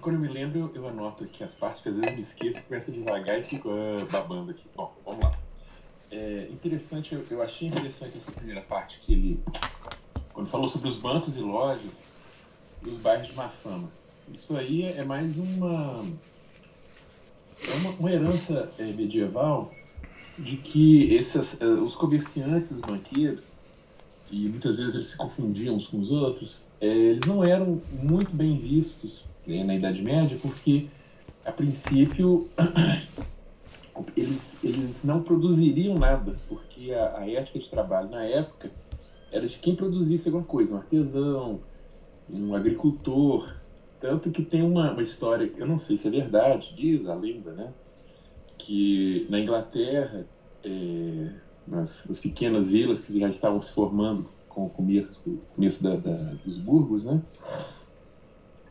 quando 0.00 0.16
eu 0.16 0.20
me 0.20 0.28
lembro, 0.28 0.70
eu 0.74 0.86
anoto 0.88 1.24
aqui 1.24 1.44
as 1.44 1.54
partes 1.54 1.82
que 1.82 1.88
às 1.88 1.96
vezes 1.96 2.10
eu 2.10 2.16
me 2.16 2.22
esqueço, 2.22 2.64
começo 2.64 2.90
devagar 2.90 3.38
e 3.38 3.42
fico 3.42 3.70
ah, 3.70 4.04
babando 4.10 4.50
aqui. 4.50 4.64
Bom, 4.74 4.94
vamos 5.04 5.24
lá. 5.24 5.32
É 6.10 6.48
interessante, 6.50 7.14
eu, 7.14 7.24
eu 7.30 7.42
achei 7.42 7.68
interessante 7.68 8.16
essa 8.16 8.32
primeira 8.32 8.62
parte 8.62 8.98
que 9.00 9.12
ele, 9.12 9.44
quando 10.32 10.48
falou 10.48 10.68
sobre 10.68 10.88
os 10.88 10.96
bancos 10.96 11.36
e 11.36 11.40
lojas 11.40 12.04
e 12.84 12.88
os 12.88 12.98
bairros 12.98 13.28
de 13.28 13.34
má 13.34 13.48
fama. 13.48 13.90
Isso 14.32 14.56
aí 14.56 14.84
é 14.84 15.04
mais 15.04 15.36
uma, 15.36 16.04
é 17.62 17.74
uma, 17.76 17.90
uma 17.90 18.12
herança 18.12 18.72
é, 18.78 18.84
medieval 18.84 19.72
de 20.38 20.56
que 20.56 21.14
esses, 21.14 21.60
é, 21.60 21.66
os 21.66 21.94
comerciantes, 21.94 22.70
os 22.70 22.80
banqueiros, 22.80 23.52
e 24.30 24.48
muitas 24.48 24.78
vezes 24.78 24.94
eles 24.94 25.06
se 25.08 25.16
confundiam 25.16 25.76
uns 25.76 25.86
com 25.86 25.98
os 25.98 26.10
outros, 26.10 26.62
é, 26.80 26.86
eles 26.86 27.26
não 27.26 27.42
eram 27.42 27.80
muito 27.92 28.30
bem 28.32 28.58
vistos 28.58 29.24
né, 29.46 29.64
na 29.64 29.74
Idade 29.74 30.02
Média, 30.02 30.38
porque, 30.40 30.86
a 31.44 31.52
princípio, 31.52 32.48
eles, 34.16 34.62
eles 34.62 35.04
não 35.04 35.22
produziriam 35.22 35.94
nada, 35.94 36.38
porque 36.48 36.92
a, 36.92 37.18
a, 37.18 37.30
ética 37.30 37.58
de 37.58 37.70
trabalho 37.70 38.10
na 38.10 38.24
época 38.24 38.70
era 39.32 39.46
de 39.46 39.56
quem 39.58 39.74
produzisse 39.74 40.28
alguma 40.28 40.44
coisa, 40.44 40.74
um 40.74 40.78
artesão, 40.78 41.60
um 42.28 42.54
agricultor. 42.54 43.54
Tanto 43.98 44.30
que 44.30 44.42
tem 44.42 44.62
uma, 44.62 44.92
uma 44.92 45.02
história, 45.02 45.50
eu 45.56 45.66
não 45.66 45.78
sei 45.78 45.96
se 45.96 46.06
é 46.06 46.10
verdade, 46.10 46.74
diz 46.76 47.06
a 47.06 47.14
lenda, 47.14 47.52
né? 47.52 47.72
Que 48.58 49.26
na 49.28 49.38
Inglaterra, 49.38 50.26
é, 50.64 51.30
nas, 51.66 52.06
nas 52.08 52.18
pequenas 52.18 52.70
vilas 52.70 53.00
que 53.00 53.18
já 53.18 53.28
estavam 53.28 53.60
se 53.60 53.72
formando 53.72 54.28
com 54.48 54.66
o 54.66 54.70
começo, 54.70 55.38
começo 55.54 55.82
da, 55.82 55.96
da, 55.96 56.34
dos 56.44 56.58
burgos, 56.58 57.04
né? 57.04 57.20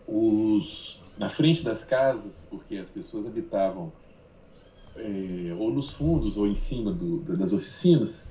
Os, 0.07 1.01
na 1.17 1.29
frente 1.29 1.63
das 1.63 1.83
casas, 1.83 2.47
porque 2.49 2.77
as 2.77 2.89
pessoas 2.89 3.25
habitavam 3.25 3.91
é, 4.95 5.53
ou 5.57 5.71
nos 5.71 5.91
fundos 5.91 6.37
ou 6.37 6.47
em 6.47 6.55
cima 6.55 6.91
do, 6.91 7.19
das 7.19 7.51
oficinas, 7.53 8.23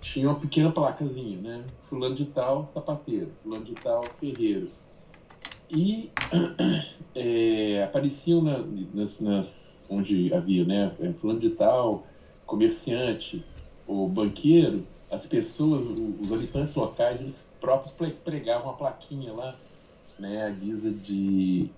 tinha 0.00 0.28
uma 0.28 0.38
pequena 0.38 0.70
placazinha, 0.70 1.40
né? 1.40 1.64
Fulano 1.88 2.14
de 2.14 2.26
tal, 2.26 2.66
sapateiro. 2.66 3.30
Fulano 3.42 3.64
de 3.64 3.74
tal, 3.74 4.04
ferreiro. 4.20 4.70
E 5.70 6.10
é, 7.14 7.82
apareciam 7.84 8.42
na, 8.42 8.58
nas, 8.94 9.20
nas, 9.20 9.77
onde 9.88 10.32
havia, 10.32 10.64
né? 10.64 10.94
É, 11.00 11.12
fulano 11.12 11.40
de 11.40 11.50
tal, 11.50 12.06
comerciante 12.46 13.44
ou 13.86 14.08
banqueiro, 14.08 14.86
as 15.10 15.26
pessoas, 15.26 15.84
os 15.86 16.32
habitantes 16.32 16.74
locais, 16.74 17.20
eles 17.20 17.50
próprios 17.60 17.94
pregavam 18.24 18.70
a 18.70 18.74
plaquinha 18.74 19.32
lá, 19.32 19.56
né? 20.18 20.46
A 20.46 20.50
guisa 20.50 20.90
de, 20.90 21.70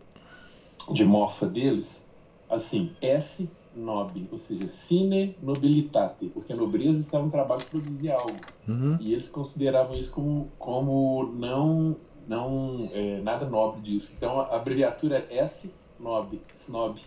de 0.93 1.05
mofa 1.05 1.47
deles, 1.47 2.05
assim, 2.49 2.91
S 3.01 3.49
nobre, 3.75 4.29
ou 4.33 4.39
seja, 4.39 4.67
sine 4.67 5.37
nobilitate, 5.41 6.27
porque 6.27 6.53
a 6.53 6.57
nobreza 6.57 6.99
estava 6.99 7.25
no 7.25 7.31
trabalho 7.31 7.61
de 7.61 7.67
produzir 7.67 8.11
algo. 8.11 8.37
Uhum. 8.67 8.99
E 9.01 9.13
eles 9.13 9.29
consideravam 9.29 9.97
isso 9.97 10.13
como, 10.13 10.51
como 10.59 11.33
não, 11.39 11.97
não 12.27 12.91
é, 12.93 13.21
nada 13.21 13.49
nobre 13.49 13.81
disso. 13.81 14.13
Então 14.17 14.41
a 14.41 14.57
abreviatura 14.57 15.27
é 15.31 15.39
S 15.39 15.71
nobre, 15.99 16.43
snob. 16.57 17.01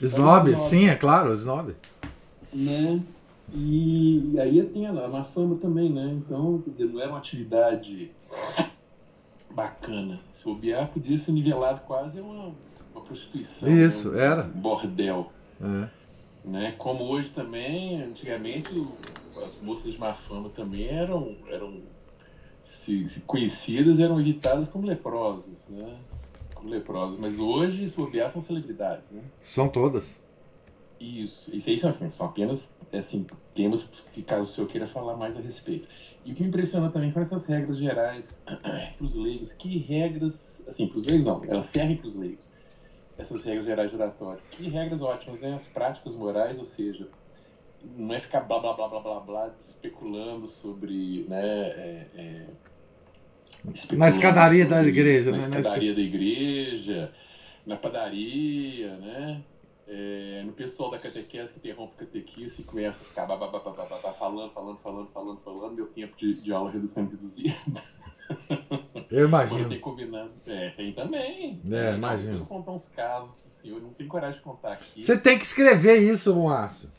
Snob, 0.00 0.48
então, 0.48 0.62
sim, 0.62 0.88
é 0.88 0.94
claro, 0.94 1.32
snob. 1.32 1.74
Né? 2.52 3.00
E 3.52 4.36
aí 4.40 4.62
tem 4.64 4.86
a, 4.86 4.90
a 4.90 5.08
má 5.08 5.22
fama 5.22 5.56
também, 5.56 5.90
né? 5.90 6.12
Então, 6.12 6.60
quer 6.62 6.70
dizer, 6.70 6.84
não 6.86 7.00
era 7.00 7.10
uma 7.10 7.18
atividade 7.18 8.10
bacana. 9.50 10.18
Se 10.34 10.48
o 10.48 10.54
biar 10.54 10.88
podia 10.88 11.16
ser 11.16 11.32
nivelado 11.32 11.82
quase 11.82 12.18
a 12.18 12.22
uma, 12.22 12.52
uma 12.92 13.04
prostituição. 13.04 13.68
Isso, 13.68 14.10
né? 14.10 14.24
era. 14.24 14.42
Bordel. 14.42 15.30
É. 15.60 15.88
Né? 16.44 16.74
Como 16.76 17.04
hoje 17.04 17.30
também, 17.30 18.02
antigamente 18.02 18.70
as 19.46 19.60
moças 19.62 19.92
de 19.92 19.98
má 19.98 20.14
fama 20.14 20.48
também 20.48 20.88
eram, 20.88 21.36
eram 21.48 21.80
se, 22.62 23.08
se 23.08 23.20
conhecidas, 23.20 23.98
eram 23.98 24.20
evitadas 24.20 24.68
como 24.68 24.86
leprosos, 24.86 25.44
né? 25.68 25.96
Leprosos. 26.64 27.18
Mas 27.18 27.38
hoje, 27.38 27.88
se 27.88 27.96
bobear, 27.96 28.30
são 28.30 28.42
celebridades, 28.42 29.10
né? 29.10 29.22
São 29.40 29.68
todas. 29.68 30.20
Isso. 30.98 31.54
Isso 31.54 31.68
aí 31.68 31.78
são, 31.78 31.90
assim, 31.90 32.08
são 32.08 32.26
apenas 32.26 32.72
assim, 32.92 33.26
temas 33.52 33.84
que 34.12 34.22
caso 34.22 34.44
o 34.44 34.46
senhor 34.46 34.66
queira 34.68 34.86
falar 34.86 35.16
mais 35.16 35.36
a 35.36 35.40
respeito. 35.40 35.88
E 36.24 36.32
o 36.32 36.34
que 36.34 36.42
me 36.42 36.48
impressiona 36.48 36.90
também 36.90 37.10
são 37.10 37.20
essas 37.20 37.44
regras 37.44 37.76
gerais 37.76 38.42
para 38.96 39.04
os 39.04 39.14
leigos. 39.14 39.52
Que 39.52 39.78
regras, 39.78 40.62
assim, 40.66 40.86
para 40.86 40.96
os 40.96 41.04
leigos 41.04 41.26
não, 41.26 41.42
elas 41.44 41.66
servem 41.66 41.96
para 41.96 42.08
os 42.08 42.14
leigos 42.14 42.54
essas 43.16 43.44
regras 43.44 43.66
gerais 43.66 43.90
de 43.90 43.96
oratório. 43.96 44.42
Que 44.50 44.68
regras 44.68 45.00
ótimas, 45.00 45.40
né? 45.40 45.54
As 45.54 45.66
práticas 45.68 46.14
morais, 46.14 46.58
ou 46.58 46.64
seja, 46.64 47.08
não 47.96 48.14
é 48.14 48.18
ficar 48.18 48.40
blá 48.40 48.58
blá 48.58 48.72
blá 48.72 48.88
blá 48.88 49.00
blá 49.00 49.20
blá 49.20 49.54
especulando 49.60 50.46
sobre, 50.46 51.24
né? 51.28 51.42
É, 51.42 52.06
é, 52.14 52.46
na 53.92 54.08
escadaria 54.08 54.66
da 54.66 54.82
igreja, 54.82 55.30
na 55.30 55.38
né? 55.38 55.44
escadaria 55.44 55.94
da 55.94 56.00
igreja, 56.00 57.12
na 57.66 57.76
padaria, 57.76 58.96
né? 58.96 59.42
É, 59.86 60.42
no 60.44 60.52
pessoal 60.52 60.90
da 60.90 60.98
catequese 60.98 61.52
que 61.52 61.58
interrompe 61.58 61.92
a 61.96 62.06
catequista 62.06 62.62
e 62.62 62.64
começa 62.64 63.02
a 63.02 63.04
ficar 63.04 63.26
babá, 63.26 63.48
babá, 63.48 63.70
babá, 63.70 64.12
falando, 64.12 64.50
falando, 64.50 64.78
falando, 64.78 65.08
falando, 65.10 65.40
falando, 65.40 65.74
meu 65.74 65.86
tempo 65.86 66.16
de, 66.16 66.34
de 66.34 66.52
aula 66.52 66.70
reduzindo, 66.70 67.10
reduzido. 67.10 67.54
Eu 69.10 69.26
imagino. 69.26 69.68
Tem 69.68 69.80
combinado. 69.80 70.30
É, 70.46 70.70
tem 70.70 70.92
também. 70.92 71.60
É, 71.70 71.90
é 71.90 71.94
imagino. 71.94 72.38
Eu 72.38 72.46
contar 72.46 72.72
uns 72.72 72.88
casos 72.88 73.36
pro 73.36 73.50
senhor, 73.50 73.82
não 73.82 73.90
tem 73.90 74.08
coragem 74.08 74.38
de 74.38 74.44
contar 74.44 74.72
aqui. 74.72 75.02
Você 75.02 75.18
tem 75.18 75.38
que 75.38 75.44
escrever 75.44 75.98
isso, 75.98 76.34
Márcio. 76.42 76.90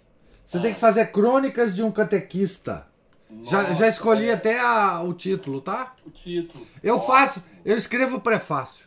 Você 0.44 0.60
ah. 0.60 0.62
tem 0.62 0.74
que 0.74 0.80
fazer 0.80 1.08
crônicas 1.08 1.76
de 1.76 1.82
um 1.82 1.92
catequista. 1.92 2.88
Nossa, 3.36 3.50
já, 3.50 3.74
já 3.74 3.88
escolhi 3.88 4.30
é. 4.30 4.34
até 4.34 4.60
a, 4.60 5.02
o 5.02 5.14
título, 5.14 5.62
tá? 5.62 5.96
O 6.06 6.10
título. 6.10 6.66
Eu 6.82 6.96
Ótimo. 6.96 7.08
faço, 7.08 7.44
eu 7.64 7.78
escrevo 7.78 8.18
o 8.18 8.22
prefácio. 8.22 8.86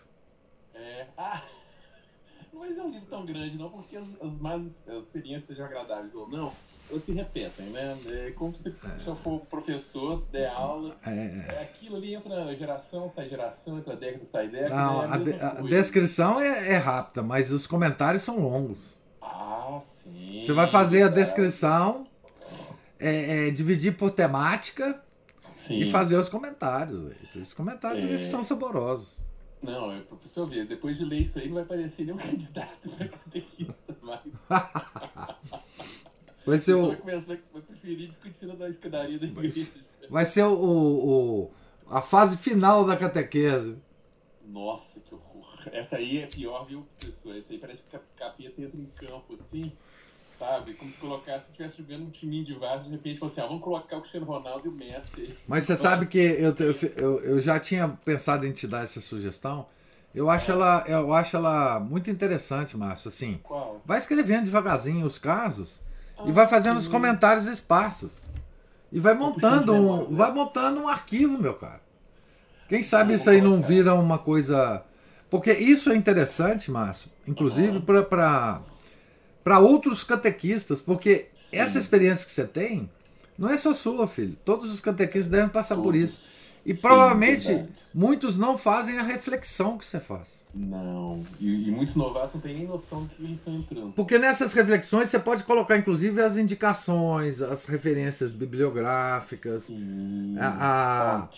É. 0.74 1.06
Ah, 1.16 1.42
não 2.52 2.60
vai 2.60 2.72
ser 2.72 2.80
um 2.80 2.90
livro 2.90 3.06
tão 3.08 3.24
grande, 3.24 3.56
não, 3.56 3.70
porque 3.70 3.96
as, 3.96 4.20
as 4.20 4.40
más 4.40 4.84
experiências 4.86 5.44
sejam 5.44 5.66
agradáveis 5.66 6.14
ou 6.14 6.28
não 6.28 6.52
elas 6.90 7.02
se 7.02 7.12
repetem, 7.12 7.66
né? 7.66 7.98
É 8.06 8.30
como 8.32 8.52
se 8.52 8.70
você 8.70 9.14
for 9.22 9.40
professor, 9.40 10.22
der 10.32 10.50
aula. 10.50 10.96
É, 11.04 11.10
é. 11.10 11.54
é. 11.56 11.62
Aquilo 11.62 11.96
ali 11.96 12.14
entra 12.14 12.54
geração, 12.56 13.10
sai 13.10 13.28
geração, 13.28 13.78
entra 13.78 13.94
década, 13.94 14.24
sai 14.24 14.48
década. 14.48 14.74
Não, 14.74 15.02
né? 15.02 15.08
a, 15.10 15.18
de, 15.18 15.32
a 15.32 15.68
descrição 15.68 16.40
é, 16.40 16.72
é, 16.72 16.76
rápida, 16.76 17.22
mas 17.22 17.52
os 17.52 17.66
comentários 17.66 18.22
são 18.22 18.40
longos. 18.40 18.98
Ah, 19.20 19.78
sim. 19.82 20.40
Você 20.40 20.52
vai 20.52 20.68
fazer 20.68 21.02
a 21.02 21.08
descrição, 21.08 22.06
é, 22.98 23.48
é, 23.48 23.50
dividir 23.50 23.96
por 23.96 24.10
temática 24.10 25.02
sim. 25.56 25.82
e 25.82 25.90
fazer 25.90 26.16
os 26.16 26.28
comentários. 26.28 27.12
Os 27.34 27.52
comentários 27.52 28.04
é... 28.04 28.22
são 28.22 28.42
saborosos. 28.42 29.18
Não, 29.62 29.92
é 29.92 30.00
para 30.00 30.14
o 30.14 30.18
professor 30.18 30.48
ver. 30.48 30.66
Depois 30.66 30.96
de 30.96 31.04
ler 31.04 31.20
isso 31.20 31.38
aí, 31.38 31.48
não 31.48 31.56
vai 31.56 31.64
parecer 31.64 32.04
nenhum 32.04 32.18
candidato 32.18 32.88
para 32.90 33.08
catequista 33.08 33.96
mais. 34.02 34.22
Vai 36.46 36.56
ser 36.56 36.72
o. 36.72 36.96
Vai, 37.04 37.18
vai 37.20 37.36
preferir 37.60 38.08
discutindo 38.08 38.56
da 38.56 38.70
escadaria 38.70 39.18
da 39.18 39.26
igreja. 39.26 39.70
Vai 40.08 40.24
ser 40.24 40.44
o, 40.44 40.54
o, 40.54 41.42
o, 41.42 41.50
a 41.90 42.00
fase 42.00 42.38
final 42.38 42.86
da 42.86 42.96
catequese. 42.96 43.76
Nossa, 44.46 44.98
que 44.98 45.14
horror. 45.14 45.68
Essa 45.72 45.96
aí 45.96 46.16
é 46.16 46.26
pior, 46.26 46.64
viu, 46.64 46.86
pessoal? 46.98 47.34
Essa 47.34 47.52
aí 47.52 47.58
parece 47.58 47.82
que 47.82 47.94
o 47.94 48.00
capeta 48.16 48.62
entra 48.62 48.80
em 48.80 48.86
campo 48.86 49.34
assim, 49.34 49.70
sabe? 50.38 50.74
Como 50.74 50.90
se 50.90 50.96
colocasse, 50.98 51.46
se 51.46 51.50
estivesse 51.50 51.78
jogando 51.78 52.06
um 52.06 52.10
timinho 52.10 52.44
de 52.44 52.54
vaso, 52.54 52.84
de 52.84 52.90
repente 52.90 53.18
falou 53.18 53.32
assim: 53.32 53.40
ah, 53.40 53.46
vamos 53.46 53.62
colocar 53.62 53.96
o 53.96 54.00
Cristiano 54.00 54.26
Ronaldo 54.26 54.66
e 54.66 54.68
o 54.68 54.72
Messi. 54.72 55.36
Mas 55.46 55.64
você 55.64 55.76
sabe 55.76 56.06
que 56.06 56.18
eu, 56.18 56.54
eu, 56.96 57.20
eu 57.20 57.40
já 57.40 57.58
tinha 57.58 57.88
pensado 58.04 58.46
em 58.46 58.52
te 58.52 58.66
dar 58.66 58.84
essa 58.84 59.00
sugestão. 59.00 59.66
Eu 60.14 60.30
acho, 60.30 60.50
é. 60.50 60.54
ela, 60.54 60.84
eu 60.86 61.12
acho 61.12 61.36
ela 61.36 61.78
muito 61.80 62.10
interessante, 62.10 62.76
Márcio. 62.76 63.08
Assim, 63.08 63.40
Qual? 63.42 63.82
vai 63.84 63.98
escrevendo 63.98 64.44
devagarzinho 64.44 65.04
os 65.04 65.18
casos 65.18 65.80
e 66.24 66.32
vai 66.32 66.48
fazendo 66.48 66.78
os 66.78 66.88
comentários 66.88 67.46
esparsos. 67.46 68.10
E 68.90 68.98
vai 68.98 69.14
montando 69.14 69.74
um, 69.74 70.16
vai 70.16 70.32
montando 70.32 70.80
um 70.80 70.88
arquivo, 70.88 71.38
meu 71.38 71.54
cara. 71.54 71.82
Quem 72.68 72.82
sabe 72.82 73.14
isso 73.14 73.28
aí 73.28 73.40
não 73.40 73.60
vira 73.60 73.94
uma 73.94 74.18
coisa. 74.18 74.82
Porque 75.30 75.52
isso 75.52 75.90
é 75.90 75.96
interessante, 75.96 76.70
Márcio, 76.70 77.10
inclusive 77.26 77.80
para 77.80 78.60
outros 79.60 80.04
catequistas, 80.04 80.80
porque 80.80 81.28
essa 81.52 81.78
experiência 81.78 82.26
que 82.26 82.32
você 82.32 82.46
tem 82.46 82.90
Não 83.38 83.48
é 83.48 83.56
só 83.56 83.72
sua, 83.72 84.08
filho. 84.08 84.36
Todos 84.44 84.72
os 84.72 84.80
catequistas 84.80 85.28
devem 85.28 85.48
passar 85.48 85.76
Todos. 85.76 85.84
por 85.84 85.94
isso. 85.94 86.38
E 86.66 86.74
Sim, 86.74 86.82
provavelmente 86.82 87.46
verdade. 87.46 87.68
muitos 87.94 88.36
não 88.36 88.58
fazem 88.58 88.98
a 88.98 89.02
reflexão 89.02 89.78
que 89.78 89.86
você 89.86 90.00
faz. 90.00 90.44
Não. 90.52 91.24
E, 91.38 91.68
e, 91.68 91.70
muitos 91.70 91.94
novatos 91.94 92.34
não 92.34 92.40
têm 92.40 92.54
nem 92.54 92.66
noção 92.66 93.04
do 93.04 93.08
que 93.08 93.22
eles 93.22 93.38
estão 93.38 93.54
entrando. 93.54 93.92
Porque 93.92 94.18
nessas 94.18 94.52
reflexões 94.52 95.08
você 95.08 95.18
pode 95.18 95.44
colocar, 95.44 95.78
inclusive, 95.78 96.20
as 96.20 96.36
indicações, 96.36 97.40
as 97.40 97.64
referências 97.64 98.32
bibliográficas. 98.32 99.62
Sim. 99.62 100.34
A, 100.38 101.22
a 101.22 101.28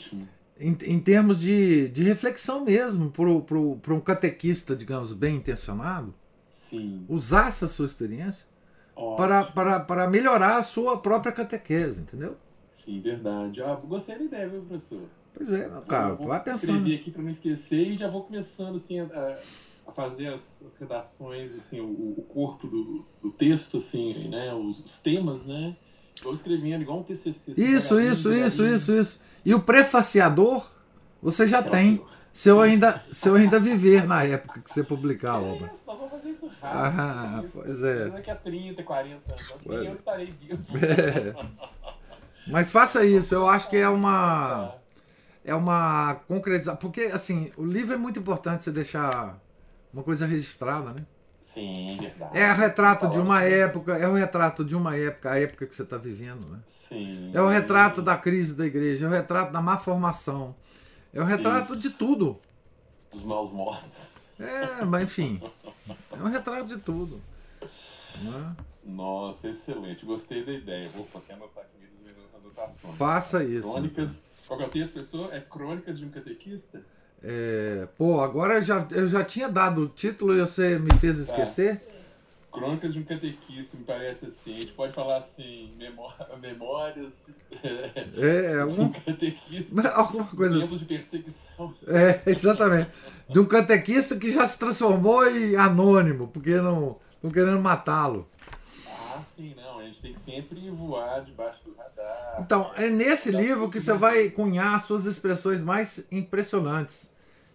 em, 0.58 0.76
em, 0.84 0.98
termos 0.98 1.38
de, 1.38 1.88
de 1.88 2.02
reflexão 2.02 2.64
mesmo, 2.64 3.10
para 3.10 3.94
um 3.94 4.00
catequista, 4.00 4.74
digamos, 4.74 5.12
bem 5.12 5.36
intencionado, 5.36 6.14
Sim. 6.70 7.04
usar 7.08 7.48
essa 7.48 7.68
sua 7.68 7.86
experiência 7.86 8.46
para, 9.16 9.44
para, 9.44 9.80
para 9.80 10.08
melhorar 10.08 10.58
a 10.58 10.62
sua 10.62 10.98
própria 10.98 11.32
catequese, 11.32 12.02
entendeu? 12.02 12.36
Sim, 12.70 13.00
verdade. 13.00 13.62
Ah, 13.62 13.74
gostei 13.74 14.16
da 14.18 14.24
ideia, 14.24 14.48
viu, 14.48 14.62
professor? 14.62 15.02
Pois 15.34 15.52
é, 15.52 15.68
meu 15.68 15.82
cara, 15.82 16.14
vai 16.14 16.42
pensando. 16.42 16.78
Escrevi 16.78 16.94
aqui 16.94 17.10
para 17.10 17.22
não 17.22 17.30
esquecer 17.30 17.92
e 17.92 17.96
já 17.96 18.08
vou 18.08 18.24
começando 18.24 18.76
assim 18.76 19.00
a, 19.00 19.38
a 19.86 19.92
fazer 19.92 20.28
as, 20.28 20.62
as, 20.64 20.76
redações, 20.78 21.54
assim, 21.54 21.80
o, 21.80 22.14
o 22.18 22.22
corpo 22.28 22.66
do, 22.66 23.04
do, 23.22 23.30
texto, 23.30 23.78
assim, 23.78 24.28
né, 24.28 24.52
os, 24.52 24.80
os, 24.80 24.98
temas, 24.98 25.46
né? 25.46 25.76
Vou 26.22 26.32
escrevendo 26.32 26.82
igual 26.82 26.98
um 26.98 27.02
TCC. 27.02 27.52
Assim, 27.52 27.62
isso, 27.62 28.00
isso, 28.00 28.32
isso, 28.32 28.64
isso, 28.64 28.92
isso. 28.92 29.20
E 29.44 29.54
o 29.54 29.62
prefaciador 29.62 30.70
você 31.22 31.46
já 31.46 31.62
tem. 31.62 32.02
Se 32.32 32.48
eu, 32.48 32.60
ainda, 32.60 33.02
se 33.12 33.28
eu 33.28 33.34
ainda 33.34 33.58
viver 33.58 34.06
na 34.06 34.22
época 34.22 34.60
que 34.60 34.72
você 34.72 34.84
publicar 34.84 35.32
a 35.32 35.40
obra. 35.40 35.70
Isso, 35.72 35.84
nós 35.86 35.98
vamos 35.98 36.12
fazer 36.12 36.30
isso 36.30 36.46
rápido. 36.60 37.00
Ah, 37.00 37.42
isso, 37.44 37.58
pois 37.58 37.82
é. 37.82 38.08
Daqui 38.08 38.30
a 38.30 38.36
30, 38.36 38.82
40 38.82 39.32
anos. 39.32 39.54
Eu 39.66 39.94
estarei 39.94 40.34
vivo. 40.40 40.62
É. 40.78 41.34
Mas 42.46 42.70
faça 42.70 43.04
isso, 43.04 43.34
eu 43.34 43.46
acho 43.46 43.68
que 43.68 43.76
é 43.76 43.88
uma. 43.88 44.74
É 45.44 45.54
uma 45.54 46.16
concretização. 46.28 46.76
Porque, 46.76 47.02
assim, 47.02 47.50
o 47.56 47.64
livro 47.64 47.94
é 47.94 47.96
muito 47.96 48.20
importante 48.20 48.62
você 48.62 48.70
deixar 48.70 49.38
uma 49.92 50.02
coisa 50.02 50.26
registrada, 50.26 50.90
né? 50.90 51.06
Sim, 51.40 51.98
verdade. 52.00 52.38
É 52.38 52.52
o 52.52 52.54
retrato 52.54 53.08
de 53.08 53.18
uma 53.18 53.42
época, 53.42 53.96
é 53.96 54.06
o 54.06 54.14
retrato 54.14 54.64
de 54.64 54.76
uma 54.76 54.96
época, 54.96 55.32
a 55.32 55.40
época 55.40 55.66
que 55.66 55.74
você 55.74 55.82
está 55.82 55.96
vivendo, 55.96 56.46
né? 56.46 56.58
Sim. 56.66 57.32
É 57.34 57.40
o 57.40 57.48
retrato 57.48 58.02
da 58.02 58.16
crise 58.16 58.54
da 58.54 58.66
igreja, 58.66 59.06
é 59.06 59.08
o 59.08 59.12
retrato 59.12 59.50
da 59.50 59.60
má 59.60 59.78
formação, 59.78 60.54
é 61.12 61.20
o 61.20 61.24
retrato 61.24 61.72
Isso. 61.72 61.82
de 61.82 61.90
tudo. 61.90 62.38
Dos 63.10 63.24
maus 63.24 63.52
mortos. 63.52 64.10
É, 64.38 64.84
mas 64.84 65.02
enfim, 65.02 65.40
é 66.12 66.16
um 66.16 66.28
retrato 66.28 66.66
de 66.66 66.78
tudo. 66.78 67.20
Né? 68.22 68.56
Nossa, 68.84 69.48
excelente, 69.48 70.06
gostei 70.06 70.44
da 70.44 70.52
ideia. 70.52 70.88
Vou 70.88 71.06
até 71.14 71.34
anotar 71.34 71.64
aqui 71.64 71.80
anotações. 72.60 72.96
Faça 72.96 73.44
isso. 73.44 73.70
Crônicas. 73.70 74.26
Qual 74.46 74.58
que 74.58 74.64
é 74.64 74.66
o 74.66 74.70
texto, 74.70 74.92
pessoa? 74.94 75.34
É 75.34 75.40
Crônicas 75.40 75.98
de 75.98 76.04
um 76.04 76.10
Catequista? 76.10 76.82
É, 77.22 77.86
pô, 77.96 78.20
agora 78.20 78.54
eu 78.54 78.62
já, 78.62 78.86
eu 78.90 79.08
já 79.08 79.24
tinha 79.24 79.48
dado 79.48 79.82
o 79.82 79.88
título 79.88 80.34
e 80.34 80.40
você 80.40 80.78
me 80.78 80.90
fez 80.98 81.16
tá. 81.16 81.22
esquecer. 81.22 81.80
Tá. 81.80 81.99
Crônicas 82.50 82.94
de 82.94 83.00
um 83.00 83.04
Catequista, 83.04 83.76
me 83.76 83.84
parece 83.84 84.26
assim. 84.26 84.56
A 84.56 84.60
gente 84.60 84.72
pode 84.72 84.92
falar 84.92 85.18
assim, 85.18 85.72
memórias 86.40 87.34
é, 87.62 88.66
de 88.66 88.80
um 88.80 88.92
catequista. 88.92 89.88
Alguma 89.90 90.26
coisa 90.26 90.62
assim. 90.62 90.78
de 90.78 90.84
perseguição. 90.84 91.74
É, 91.86 92.20
exatamente. 92.26 92.90
De 93.28 93.38
um 93.38 93.46
catequista 93.46 94.16
que 94.16 94.30
já 94.30 94.46
se 94.46 94.58
transformou 94.58 95.26
em 95.26 95.56
anônimo, 95.56 96.28
porque 96.28 96.56
não, 96.56 96.98
não 97.22 97.30
querendo 97.30 97.60
matá-lo. 97.60 98.28
Ah, 98.86 99.22
sim, 99.36 99.54
não. 99.56 99.78
A 99.78 99.84
gente 99.84 100.00
tem 100.00 100.12
que 100.12 100.20
sempre 100.20 100.70
voar 100.70 101.24
debaixo 101.24 101.64
do 101.64 101.70
então, 102.38 102.70
é 102.76 102.88
nesse 102.88 103.30
livro 103.30 103.70
que 103.70 103.80
você 103.80 103.92
vai 103.92 104.30
cunhar 104.30 104.80
suas 104.80 105.04
expressões 105.04 105.60
mais 105.60 106.06
impressionantes. 106.10 107.10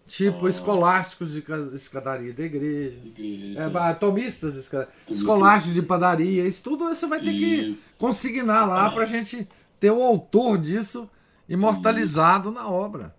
Tipo, 0.06 0.46
ah. 0.46 0.50
escolásticos 0.50 1.32
de 1.32 1.44
escadaria 1.74 2.32
da 2.32 2.44
igreja. 2.44 2.96
igreja. 3.04 3.60
É, 3.60 3.94
tomistas 3.94 4.54
escadaria, 4.54 4.92
escolásticos 5.08 5.74
de 5.74 5.82
padaria. 5.82 6.46
Isso 6.46 6.62
tudo 6.62 6.84
você 6.84 7.06
vai 7.06 7.20
ter 7.20 7.32
isso. 7.32 7.82
que 7.82 7.98
consignar 7.98 8.68
lá 8.68 8.90
para 8.90 9.02
a 9.02 9.06
gente 9.06 9.48
ter 9.80 9.90
o 9.90 10.02
autor 10.02 10.58
disso 10.58 11.10
imortalizado 11.48 12.50
isso. 12.50 12.58
na 12.58 12.68
obra. 12.68 13.14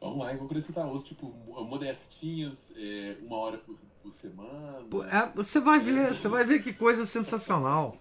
Vamos 0.00 0.18
lá, 0.18 0.32
eu 0.32 0.38
vou 0.38 0.46
acrescentar 0.46 0.86
outros, 0.86 1.08
tipo, 1.08 1.32
modestinhos, 1.64 2.72
é, 2.76 3.16
uma 3.24 3.36
hora 3.38 3.58
por, 3.58 3.76
por 4.02 4.12
semana. 4.14 4.84
É, 5.10 5.30
você 5.34 5.60
vai 5.60 5.78
ver, 5.78 6.14
você 6.14 6.28
vai 6.28 6.44
ver 6.44 6.60
que 6.60 6.72
coisa 6.72 7.06
sensacional. 7.06 7.96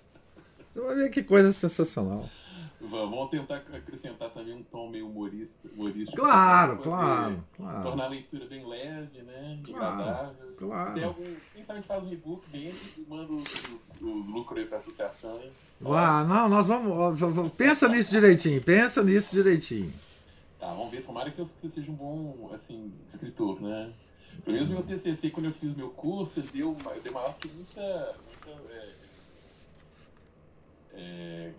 Você 0.74 0.82
vai 0.82 0.96
ver 0.96 1.10
que 1.10 1.24
coisa 1.24 1.52
sensacional. 1.52 2.30
Vamos 2.88 3.30
tentar 3.30 3.58
acrescentar 3.58 4.30
também 4.30 4.54
um 4.54 4.64
tom 4.64 4.90
meio 4.90 5.08
humorista, 5.08 5.68
humorístico. 5.74 6.18
Claro, 6.18 6.78
claro, 6.78 7.44
claro. 7.56 7.84
Tornar 7.84 8.06
a 8.06 8.08
leitura 8.08 8.46
bem 8.46 8.66
leve, 8.66 9.22
né? 9.22 9.60
Claro, 9.66 9.86
agradável. 9.86 10.56
Claro. 10.58 10.98
Se 10.98 11.04
algum, 11.04 11.36
quem 11.54 11.64
sabe 11.64 11.80
a 11.80 11.82
gente 11.82 11.88
faz 11.88 12.06
um 12.06 12.14
e-book, 12.14 12.44
vende 12.52 12.94
e 12.98 13.06
manda 13.08 13.32
os, 13.32 13.44
os, 13.44 14.02
os 14.02 14.28
lucros 14.28 14.60
aí 14.60 14.66
para 14.66 14.78
a 14.78 14.82
associação. 14.82 15.40
Hein? 15.42 15.52
Ah, 15.86 16.24
não, 16.24 16.50
nós 16.50 16.68
vamos. 16.68 17.52
Pensa 17.54 17.88
nisso 17.88 18.12
direitinho, 18.12 18.62
pensa 18.62 19.04
nisso 19.04 19.36
direitinho. 19.36 19.92
Tá, 20.60 20.68
vamos 20.68 20.92
ver. 20.92 21.04
Tomara 21.04 21.30
que 21.32 21.40
eu, 21.40 21.50
seja 21.70 21.92
um 21.92 21.96
bom 21.96 22.52
assim, 22.54 22.94
escritor, 23.10 23.62
né? 23.62 23.92
Pelo 24.44 24.56
menos 24.56 24.70
meu 24.70 24.84
TCC, 24.84 25.30
quando 25.30 25.46
eu 25.46 25.52
fiz 25.52 25.76
meu 25.76 25.90
curso, 25.90 26.42
deu, 26.42 26.76
eu 26.86 27.02
dei 27.02 27.12
maior 27.12 27.36
que 27.36 27.48
muita. 27.48 28.16
muita 28.26 28.74
é, 28.74 28.94
é, 30.94 31.54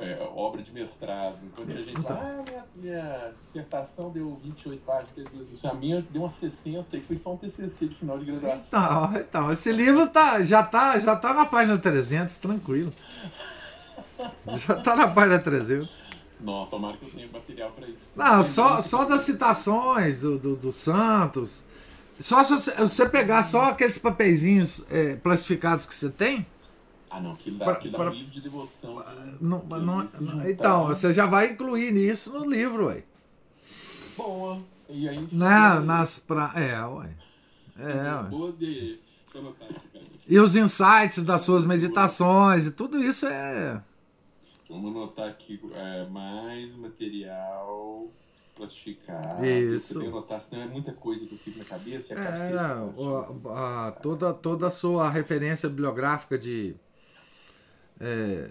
é, 0.00 0.28
obra 0.34 0.62
de 0.62 0.72
mestrado. 0.72 1.38
Enquanto 1.44 1.70
a 1.70 1.82
gente 1.82 2.02
fala, 2.02 2.20
ah, 2.20 2.44
minha, 2.50 2.64
minha 2.76 3.32
dissertação 3.42 4.10
deu 4.10 4.38
28 4.42 4.82
páginas, 4.84 5.64
a 5.64 5.74
minha 5.74 6.04
deu 6.10 6.22
umas 6.22 6.32
60 6.32 6.96
e 6.96 7.00
foi 7.00 7.16
só 7.16 7.34
um 7.34 7.36
TCC 7.36 7.86
de 7.88 7.94
final 7.94 8.18
de 8.18 8.24
graduação. 8.26 8.64
Então, 8.68 9.20
então 9.20 9.52
esse 9.52 9.72
livro 9.72 10.06
tá, 10.08 10.42
já, 10.42 10.62
tá, 10.62 10.98
já 10.98 11.16
tá 11.16 11.32
na 11.32 11.46
página 11.46 11.78
300, 11.78 12.36
tranquilo. 12.36 12.92
Já 14.56 14.76
tá 14.76 14.96
na 14.96 15.08
página 15.08 15.38
300. 15.38 16.04
Não, 16.40 16.66
tomara 16.66 16.96
que 16.96 17.04
eu 17.04 17.10
tenha 17.10 17.28
material 17.32 17.70
para 17.70 17.86
isso. 17.86 17.98
Não, 18.14 18.42
só, 18.42 18.82
só 18.82 19.04
das 19.04 19.22
citações 19.22 20.20
do, 20.20 20.38
do, 20.38 20.56
do 20.56 20.72
Santos. 20.72 21.64
Só 22.20 22.42
se 22.44 22.54
você 22.76 23.08
pegar 23.08 23.42
só 23.42 23.64
aqueles 23.64 23.98
papeizinhos 23.98 24.82
é, 24.90 25.16
plastificados 25.16 25.84
que 25.84 25.94
você 25.94 26.08
tem, 26.08 26.46
ah, 27.08 27.20
não, 27.20 27.32
aquilo 27.32 27.58
dá, 27.58 27.64
pra, 27.64 27.74
aquilo 27.74 27.92
dá 27.92 27.98
pra, 27.98 28.10
um 28.10 28.14
livro 28.14 28.30
de 28.32 28.40
devoção. 28.40 28.96
De, 28.96 29.44
não, 29.44 29.60
de 29.60 29.68
não, 29.68 30.04
não 30.20 30.50
então, 30.50 30.86
você 30.88 31.12
já 31.12 31.26
vai 31.26 31.52
incluir 31.52 31.92
nisso 31.92 32.30
no 32.30 32.44
livro, 32.44 32.86
ué. 32.86 33.04
Boa. 34.16 34.60
E 34.88 35.08
aí. 35.08 35.28
Na, 35.32 35.80
nas 35.80 36.18
pra, 36.18 36.52
é, 36.56 36.84
ué. 36.84 37.10
É, 37.78 38.34
ué. 38.34 38.52
De, 38.58 38.98
e 40.28 40.38
os 40.40 40.56
insights 40.56 41.22
das 41.22 41.42
suas 41.42 41.64
meditações 41.64 42.66
e 42.66 42.70
tudo 42.70 43.02
isso 43.02 43.26
é. 43.26 43.82
Vamos 44.68 44.90
anotar 44.90 45.28
aqui 45.28 45.60
é, 45.74 46.06
mais 46.06 46.74
material 46.76 48.08
plastificado. 48.56 49.44
Isso. 49.44 50.02
Eu 50.02 50.08
anotar, 50.08 50.40
senão 50.40 50.62
é 50.62 50.66
muita 50.66 50.92
coisa 50.92 51.24
que 51.26 51.34
eu 51.34 51.38
fico 51.38 51.58
na 51.58 51.64
cabeça. 51.64 52.14
A 52.14 52.18
é, 52.18 52.58
a, 52.58 53.86
a, 53.86 53.92
toda, 53.92 54.32
toda 54.34 54.66
a 54.66 54.70
sua 54.70 55.08
referência 55.08 55.68
bibliográfica 55.68 56.36
de 56.36 56.74
é, 58.00 58.50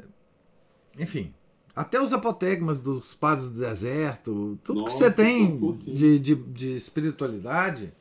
enfim, 0.97 1.33
até 1.75 2.01
os 2.01 2.13
apotegmas 2.13 2.79
dos 2.79 3.13
padres 3.13 3.49
do 3.49 3.59
deserto, 3.59 4.57
tudo 4.63 4.81
Nossa, 4.81 4.91
que 4.91 4.97
você 4.97 5.11
tem 5.11 5.59
de, 5.83 6.19
de, 6.19 6.35
de, 6.35 6.75
espiritualidade, 6.75 7.93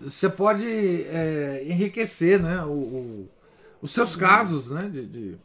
você 0.00 0.28
pode 0.28 0.66
é, 0.66 1.64
enriquecer 1.66 2.42
né, 2.42 2.62
o, 2.64 2.70
o, 2.70 3.28
os 3.80 3.92
seus 3.92 4.12
Sim. 4.12 4.18
casos 4.18 4.70
né, 4.70 4.88
de, 4.88 5.06
de... 5.06 5.38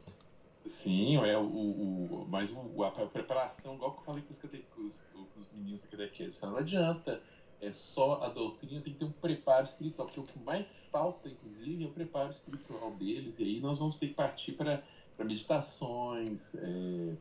Sim, 0.65 1.17
é 1.17 1.37
o, 1.37 1.43
o, 1.43 2.27
mas 2.29 2.51
o, 2.51 2.83
a 2.83 2.91
preparação, 2.91 3.75
igual 3.75 3.91
que 3.91 3.99
eu 3.99 4.03
falei 4.03 4.23
com 4.23 4.81
os, 4.81 5.01
os, 5.15 5.37
os 5.37 5.47
meninos 5.53 5.81
da 5.81 5.87
catequese, 5.87 6.41
não 6.41 6.57
adianta 6.57 7.21
é 7.63 7.71
só 7.71 8.21
a 8.21 8.27
doutrina, 8.27 8.81
tem 8.81 8.91
que 8.91 8.99
ter 8.99 9.05
um 9.05 9.11
preparo 9.11 9.63
espiritual, 9.63 10.05
porque 10.05 10.19
o 10.19 10.23
que 10.23 10.37
mais 10.39 10.85
falta, 10.91 11.29
inclusive, 11.29 11.85
é 11.85 11.87
o 11.87 11.91
preparo 11.91 12.29
espiritual 12.29 12.91
deles, 12.91 13.39
e 13.39 13.43
aí 13.43 13.59
nós 13.61 13.79
vamos 13.79 13.95
ter 13.95 14.07
que 14.07 14.13
partir 14.13 14.51
para 14.51 14.83
para 15.15 15.25
meditações. 15.25 16.55
É... 16.55 17.15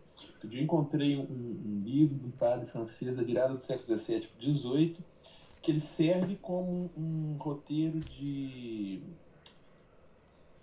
Um 0.44 0.48
dia 0.48 0.62
encontrei 0.62 1.16
um, 1.16 1.22
um, 1.22 1.82
livro 1.84 2.26
um 2.26 2.30
padre 2.30 2.66
francês 2.66 3.16
da 3.16 3.22
virada 3.22 3.54
do 3.54 3.60
século 3.60 3.98
XVII 3.98 4.28
para 4.28 4.52
XVIII, 4.52 4.96
que 5.60 5.70
ele 5.70 5.80
serve 5.80 6.36
como 6.36 6.90
um, 6.96 7.36
roteiro 7.38 8.00
de. 8.00 9.02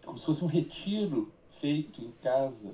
como 0.03 0.17
se 0.17 0.25
fosse 0.25 0.43
um 0.43 0.47
retiro 0.47 1.31
feito 1.59 2.01
em 2.01 2.11
casa. 2.21 2.73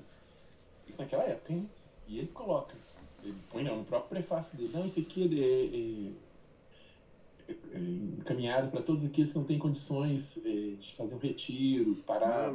Isso 0.87 1.01
naquela 1.01 1.23
época, 1.23 1.53
hein? 1.53 1.69
E 2.07 2.19
ele 2.19 2.27
coloca, 2.27 2.75
ele 3.23 3.35
põe 3.49 3.63
não, 3.63 3.77
no 3.77 3.85
próprio 3.85 4.09
prefácio 4.09 4.55
dele, 4.55 4.71
não, 4.71 4.85
isso 4.85 4.99
aqui 4.99 5.23
é, 5.23 6.05
é, 6.05 6.09
é 6.09 6.11
encaminhado 7.73 8.71
para 8.71 8.81
todos 8.81 9.03
aqueles 9.03 9.31
que 9.31 9.37
não 9.37 9.45
têm 9.45 9.59
condições 9.59 10.39
é, 10.45 10.49
de 10.79 10.93
fazer 10.95 11.15
um 11.15 11.19
retiro, 11.19 11.95
parar 12.07 12.49
ah, 12.49 12.51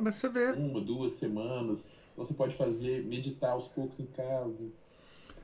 uma, 0.57 0.81
duas 0.81 1.13
semanas 1.13 1.85
você 2.21 2.35
pode 2.35 2.55
fazer, 2.55 3.05
meditar 3.05 3.53
aos 3.53 3.69
poucos 3.69 3.99
em 3.99 4.07
casa. 4.07 4.59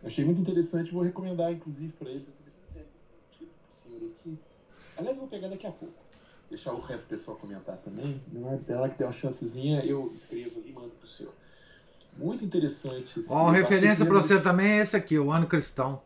Achei 0.05 0.24
muito 0.24 0.40
interessante, 0.40 0.92
vou 0.92 1.03
recomendar, 1.03 1.51
inclusive, 1.53 1.92
para 1.99 2.11
eles. 2.11 2.30
Senhor 3.82 4.11
aqui. 4.18 4.38
Aliás, 4.97 5.16
vou 5.16 5.26
pegar 5.26 5.49
daqui 5.49 5.66
a 5.66 5.72
pouco. 5.72 5.94
Deixar 6.51 6.72
o 6.72 6.80
resto 6.80 7.07
do 7.07 7.09
pessoal 7.09 7.36
comentar 7.36 7.76
também. 7.78 8.20
Não 8.30 8.53
é 8.53 8.61
ela 8.68 8.88
que 8.88 8.99
deu 8.99 9.07
uma 9.07 9.12
chancezinha, 9.12 9.84
eu 9.84 10.07
escrevo 10.14 10.62
e 10.64 10.72
mando 10.72 10.90
para 10.90 11.05
o 11.05 11.09
senhor. 11.09 11.32
Muito 12.16 12.44
interessante. 12.44 13.20
Ó, 13.28 13.51
referência 13.51 14.07
para 14.07 14.14
você 14.14 14.40
também 14.40 14.72
é 14.72 14.82
esse 14.82 14.97
aqui, 14.97 15.18
o 15.18 15.30
Ano 15.30 15.47
Cristão. 15.47 16.01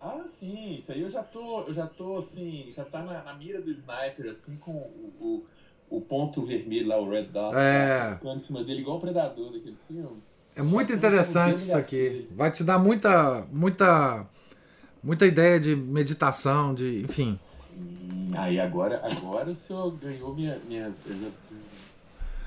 Ah, 0.00 0.24
sim, 0.26 0.76
isso 0.76 0.92
aí 0.92 1.00
eu 1.00 1.10
já 1.10 1.22
tô, 1.24 1.62
eu 1.62 1.74
já 1.74 1.86
tô 1.86 2.18
assim, 2.18 2.72
já 2.74 2.84
tá 2.84 3.02
na, 3.02 3.22
na 3.24 3.34
mira 3.34 3.60
do 3.60 3.70
sniper, 3.70 4.30
assim, 4.30 4.56
com 4.56 4.70
o, 4.70 5.12
o, 5.90 5.96
o, 5.96 6.00
ponto 6.00 6.46
vermelho 6.46 6.86
lá, 6.86 7.00
o 7.00 7.10
red 7.10 7.24
dot, 7.24 7.56
é... 7.56 8.16
em 8.24 8.38
cima 8.38 8.62
dele, 8.62 8.82
igual 8.82 8.98
o 8.98 9.00
predador 9.00 9.52
daquele 9.52 9.76
filme. 9.88 10.22
É 10.54 10.62
muito 10.62 10.92
interessante 10.92 11.56
isso 11.56 11.76
aqui. 11.76 12.28
Vai 12.32 12.50
te 12.52 12.62
dar 12.62 12.78
muita, 12.78 13.44
muita, 13.50 14.26
muita 15.02 15.26
ideia 15.26 15.58
de 15.58 15.74
meditação, 15.74 16.74
de, 16.74 17.02
enfim. 17.04 17.36
Sim. 17.40 18.32
Aí 18.36 18.60
agora, 18.60 19.02
agora 19.04 19.50
o 19.50 19.54
senhor 19.54 19.90
ganhou 19.96 20.34
minha, 20.34 20.60
minha 20.68 20.94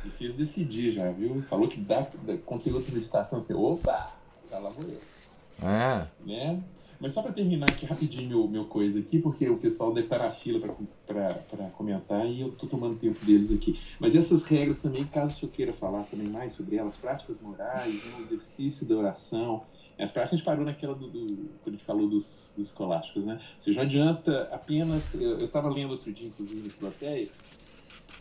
me 0.04 0.12
fez 0.12 0.34
decidir 0.34 0.92
já, 0.92 1.12
viu? 1.12 1.42
Falou 1.50 1.68
que 1.68 1.80
dá, 1.80 2.08
dá 2.24 2.38
conteúdo 2.46 2.86
de 2.86 2.94
meditação, 2.94 3.40
assim, 3.40 3.54
opa, 3.54 4.12
já 4.50 4.58
lá 4.58 4.70
vou 4.70 4.86
eu. 4.86 5.68
É. 5.68 6.08
Né? 6.26 6.62
Mas 7.02 7.14
só 7.14 7.24
para 7.24 7.34
terminar 7.34 7.68
aqui 7.68 7.84
rapidinho 7.84 8.30
meu, 8.30 8.48
meu 8.48 8.66
coisa 8.66 9.00
aqui, 9.00 9.18
porque 9.18 9.50
o 9.50 9.58
pessoal 9.58 9.92
deve 9.92 10.06
estar 10.06 10.20
na 10.20 10.30
fila 10.30 10.60
para 11.08 11.70
comentar 11.72 12.28
e 12.28 12.42
eu 12.42 12.52
tô 12.52 12.68
tomando 12.68 12.96
tempo 12.96 13.26
deles 13.26 13.52
aqui. 13.52 13.80
Mas 14.00 14.16
essas 14.16 14.46
regras 14.46 14.82
também, 14.82 15.04
caso 15.06 15.40
senhor 15.40 15.52
queira 15.52 15.74
falar 15.74 16.04
também 16.04 16.28
mais 16.28 16.54
sobre 16.54 16.76
elas, 16.76 16.96
práticas 16.96 17.42
morais, 17.42 17.92
né, 18.06 18.18
o 18.20 18.22
exercício 18.22 18.88
da 18.88 18.96
oração. 18.96 19.64
As 19.98 20.12
práticas 20.12 20.34
a 20.34 20.38
gente 20.38 20.46
parou 20.46 20.64
naquela 20.64 20.94
do, 20.94 21.08
do 21.08 21.50
quando 21.64 21.76
a 21.76 21.78
gente 21.78 21.84
falou 21.84 22.08
dos, 22.08 22.54
dos 22.56 22.68
escolásticos, 22.68 23.26
né? 23.26 23.40
Ou 23.68 23.74
não 23.74 23.82
adianta 23.82 24.50
apenas. 24.52 25.16
Eu 25.16 25.46
estava 25.46 25.70
lendo 25.70 25.92
outro 25.92 26.12
dia, 26.14 26.28
inclusive, 26.28 26.62
no 26.62 26.70
Filoteia, 26.70 27.30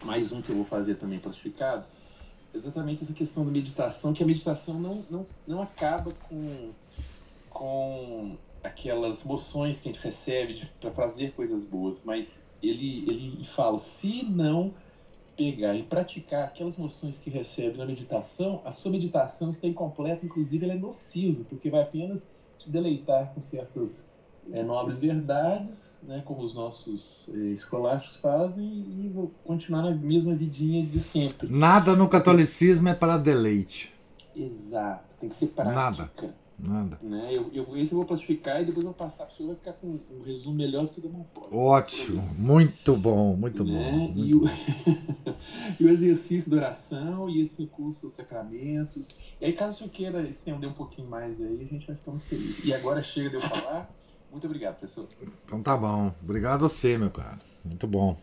mais 0.03 0.33
um 0.33 0.41
que 0.41 0.51
eu 0.51 0.57
vou 0.57 0.65
fazer 0.65 0.95
também 0.95 1.19
plastificado, 1.19 1.85
exatamente 2.55 3.05
essa 3.05 3.13
questão 3.13 3.45
da 3.45 3.51
meditação, 3.51 4.15
que 4.15 4.23
a 4.23 4.27
meditação 4.27 4.81
não, 4.81 5.05
não, 5.11 5.27
não 5.47 5.63
acaba 5.63 6.13
com, 6.29 6.71
com 7.51 8.37
aquelas 8.63 9.25
moções 9.25 9.81
que 9.81 9.89
a 9.89 9.93
gente 9.93 10.03
recebe 10.03 10.69
para 10.81 10.91
fazer 10.91 11.33
coisas 11.33 11.65
boas, 11.65 12.05
mas 12.05 12.47
ele, 12.63 13.05
ele 13.09 13.45
fala, 13.45 13.79
se 13.79 14.25
não 14.25 14.75
pegar 15.37 15.75
e 15.75 15.83
praticar 15.83 16.45
aquelas 16.45 16.77
moções 16.77 17.19
que 17.19 17.31
recebe 17.31 17.79
na 17.79 17.87
meditação, 17.87 18.61
a 18.65 18.71
sua 18.71 18.91
meditação 18.91 19.51
está 19.51 19.67
incompleta, 19.67 20.27
inclusive 20.27 20.65
ela 20.65 20.75
é 20.75 20.79
nociva, 20.79 21.45
porque 21.49 21.71
vai 21.71 21.81
apenas 21.81 22.31
te 22.59 22.69
deleitar 22.69 23.33
com 23.35 23.41
certas 23.41 24.11
é, 24.53 24.63
nobres 24.63 24.99
verdades, 24.99 25.99
né, 26.03 26.23
como 26.27 26.43
os 26.43 26.55
nossos 26.55 27.31
é, 27.33 27.39
escolásticos 27.53 28.19
fazem, 28.19 28.65
e 28.65 29.31
continuar 29.45 29.83
na 29.83 29.93
mesma 29.93 30.35
vidinha 30.35 30.85
de 30.85 31.01
sempre. 31.01 31.49
Nada 31.49 31.97
no 31.97 32.09
catolicismo 32.09 32.89
é 32.89 32.95
para 32.95 33.17
deleite. 33.17 33.95
Exato, 34.37 35.05
tem 35.19 35.29
que 35.29 35.35
ser 35.35 35.49
prática. 35.49 35.75
Nada. 35.75 36.11
Nada. 36.63 36.99
Né? 37.03 37.29
Eu, 37.31 37.51
eu, 37.53 37.77
esse 37.77 37.93
eu 37.93 37.99
vou 37.99 38.05
plastificar 38.05 38.61
e 38.61 38.67
depois 38.67 38.85
eu 38.85 38.93
vou 38.93 38.95
passar 38.95 39.25
para 39.25 39.33
o 39.33 39.37
senhor, 39.37 39.49
vai 39.49 39.57
ficar 39.57 39.73
com 39.75 39.87
um 39.89 40.23
resumo 40.25 40.57
melhor 40.57 40.85
do 40.85 40.91
que 40.91 40.99
o 40.99 41.03
da 41.03 41.09
Monfort. 41.09 41.53
Ótimo, 41.53 42.29
muito 42.37 42.97
bom, 42.97 43.35
muito 43.35 43.65
né? 43.65 43.91
bom. 43.91 43.99
Muito 43.99 44.19
e, 44.19 44.35
o... 44.35 44.43
e, 45.81 45.85
o... 45.85 45.89
exercício 45.89 46.51
da 46.51 46.59
oração 46.59 47.31
e 47.31 47.41
esse 47.41 47.67
curso 47.67 48.07
dos 48.07 48.13
sacramentos. 48.13 49.09
E 49.41 49.47
aí, 49.47 49.53
caso 49.53 49.77
o 49.77 49.79
senhor 49.79 49.91
queira 49.91 50.23
estender 50.23 50.69
um 50.69 50.75
pouquinho 50.75 51.09
mais 51.09 51.41
aí, 51.41 51.57
a 51.63 51.65
gente 51.65 51.87
vai 51.87 51.97
ficar 51.97 52.11
muito 52.11 52.27
feliz. 52.27 52.65
E 52.65 52.75
agora 52.75 53.03
chega 53.03 53.31
de 53.31 53.37
eu 53.37 53.41
falar. 53.41 53.91
Muito 54.31 54.47
obrigado, 54.47 54.79
pessoal. 54.79 55.09
Então 55.45 55.63
tá 55.63 55.77
bom. 55.77 56.13
Obrigado 56.23 56.65
a 56.65 56.69
você, 56.69 56.97
meu 56.99 57.11
cara. 57.11 57.39
Muito 57.65 57.87
bom. 57.87 58.17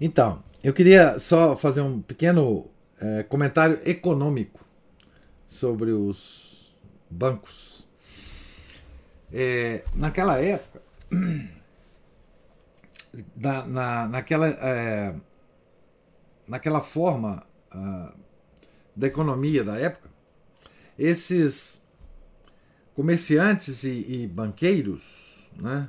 Então, 0.00 0.42
eu 0.62 0.72
queria 0.72 1.18
só 1.18 1.56
fazer 1.56 1.80
um 1.80 2.00
pequeno 2.00 2.66
é, 3.00 3.22
comentário 3.22 3.80
econômico 3.84 4.64
sobre 5.46 5.90
os 5.90 6.57
bancos. 7.10 7.86
É, 9.32 9.84
naquela 9.94 10.40
época, 10.40 10.82
na, 13.36 13.66
na, 13.66 14.08
naquela, 14.08 14.48
é, 14.48 15.14
naquela 16.46 16.80
forma 16.80 17.44
uh, 17.74 18.12
da 18.96 19.06
economia 19.06 19.62
da 19.62 19.78
época, 19.78 20.08
esses 20.98 21.82
comerciantes 22.94 23.84
e, 23.84 24.04
e 24.08 24.26
banqueiros, 24.26 25.48
né, 25.60 25.88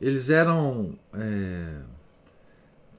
eles 0.00 0.28
eram 0.28 0.98
é, 1.14 1.80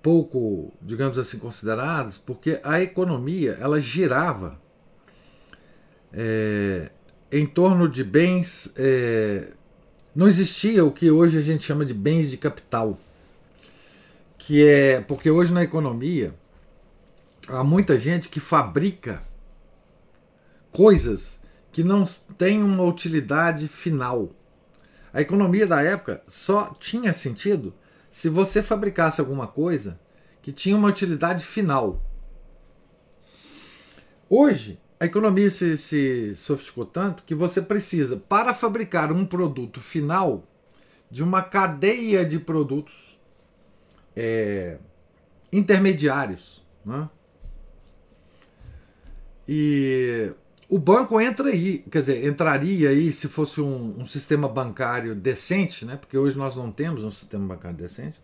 pouco, 0.02 0.74
digamos 0.82 1.18
assim, 1.18 1.38
considerados, 1.40 2.18
porque 2.18 2.60
a 2.64 2.82
economia 2.82 3.58
ela 3.62 3.80
girava 3.80 4.60
é, 6.16 6.90
em 7.32 7.46
torno 7.46 7.90
de 7.90 8.04
bens. 8.04 8.74
É, 8.78 9.50
não 10.16 10.28
existia 10.28 10.86
o 10.86 10.92
que 10.92 11.12
hoje 11.12 11.38
a 11.38 11.42
gente 11.42 11.64
chama 11.64 11.86
de 11.86 11.94
bens 11.94 12.30
de 12.30 12.38
capital, 12.38 12.98
que 14.38 14.66
é 14.66 15.02
porque 15.02 15.30
hoje 15.30 15.52
na 15.52 15.64
economia 15.64 16.34
há 17.48 17.64
muita 17.64 18.00
gente 18.00 18.30
que 18.30 18.40
fabrica 18.40 19.22
coisas 20.72 21.40
que 21.72 21.84
não 21.84 22.06
têm 22.38 22.64
uma 22.64 22.84
utilidade 22.84 23.68
final. 23.68 24.30
A 25.14 25.22
economia 25.22 25.68
da 25.68 25.82
época 25.82 26.24
só 26.28 26.74
tinha 26.80 27.12
sentido 27.14 27.74
se 28.10 28.30
você 28.30 28.64
fabricasse 28.64 29.20
alguma 29.20 29.48
coisa 29.48 30.00
que 30.42 30.54
tinha 30.54 30.76
uma 30.76 30.88
utilidade 30.88 31.44
final. 31.44 32.02
Hoje, 34.30 34.80
a 35.00 35.06
economia 35.06 35.50
se, 35.50 35.78
se 35.78 36.36
sofisticou 36.36 36.86
tanto 36.86 37.24
que 37.24 37.36
você 37.36 37.62
precisa, 37.62 38.18
para 38.18 38.54
fabricar 38.54 39.12
um 39.12 39.26
produto 39.26 39.82
final, 39.82 40.48
de 41.12 41.24
uma 41.24 41.42
cadeia 41.42 42.26
de 42.26 42.40
produtos 42.40 43.20
é, 44.16 44.78
intermediários. 45.52 46.64
Né? 46.86 47.10
E 49.48 50.32
o 50.68 50.80
banco 50.80 51.20
entra 51.20 51.50
aí, 51.50 51.80
quer 51.92 52.00
dizer, 52.00 52.26
entraria 52.26 52.90
aí 52.90 53.12
se 53.12 53.28
fosse 53.28 53.62
um, 53.62 54.00
um, 54.00 54.06
sistema 54.06 54.48
bancário 54.48 55.14
decente, 55.14 55.86
né? 55.86 55.96
porque 55.96 56.18
hoje 56.18 56.38
nós 56.38 56.56
não 56.56 56.72
temos 56.72 57.04
um 57.04 57.12
sistema 57.12 57.46
bancário 57.46 57.78
decente, 57.78 58.20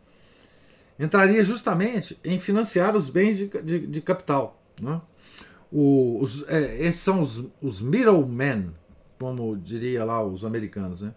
entraria 0.98 1.44
justamente 1.44 2.18
em 2.24 2.40
financiar 2.40 2.96
os 2.96 3.10
bens 3.10 3.38
de, 3.38 3.48
de, 3.48 3.88
de 3.88 4.02
capital. 4.02 4.62
Né? 4.82 5.00
Os, 5.72 6.44
é, 6.50 6.86
esses 6.86 7.02
são 7.02 7.22
os, 7.22 7.46
os 7.62 7.80
middlemen, 7.80 8.72
como 9.18 9.56
diria 9.58 10.04
lá 10.04 10.24
os 10.24 10.44
americanos. 10.44 11.02
Né? 11.02 11.14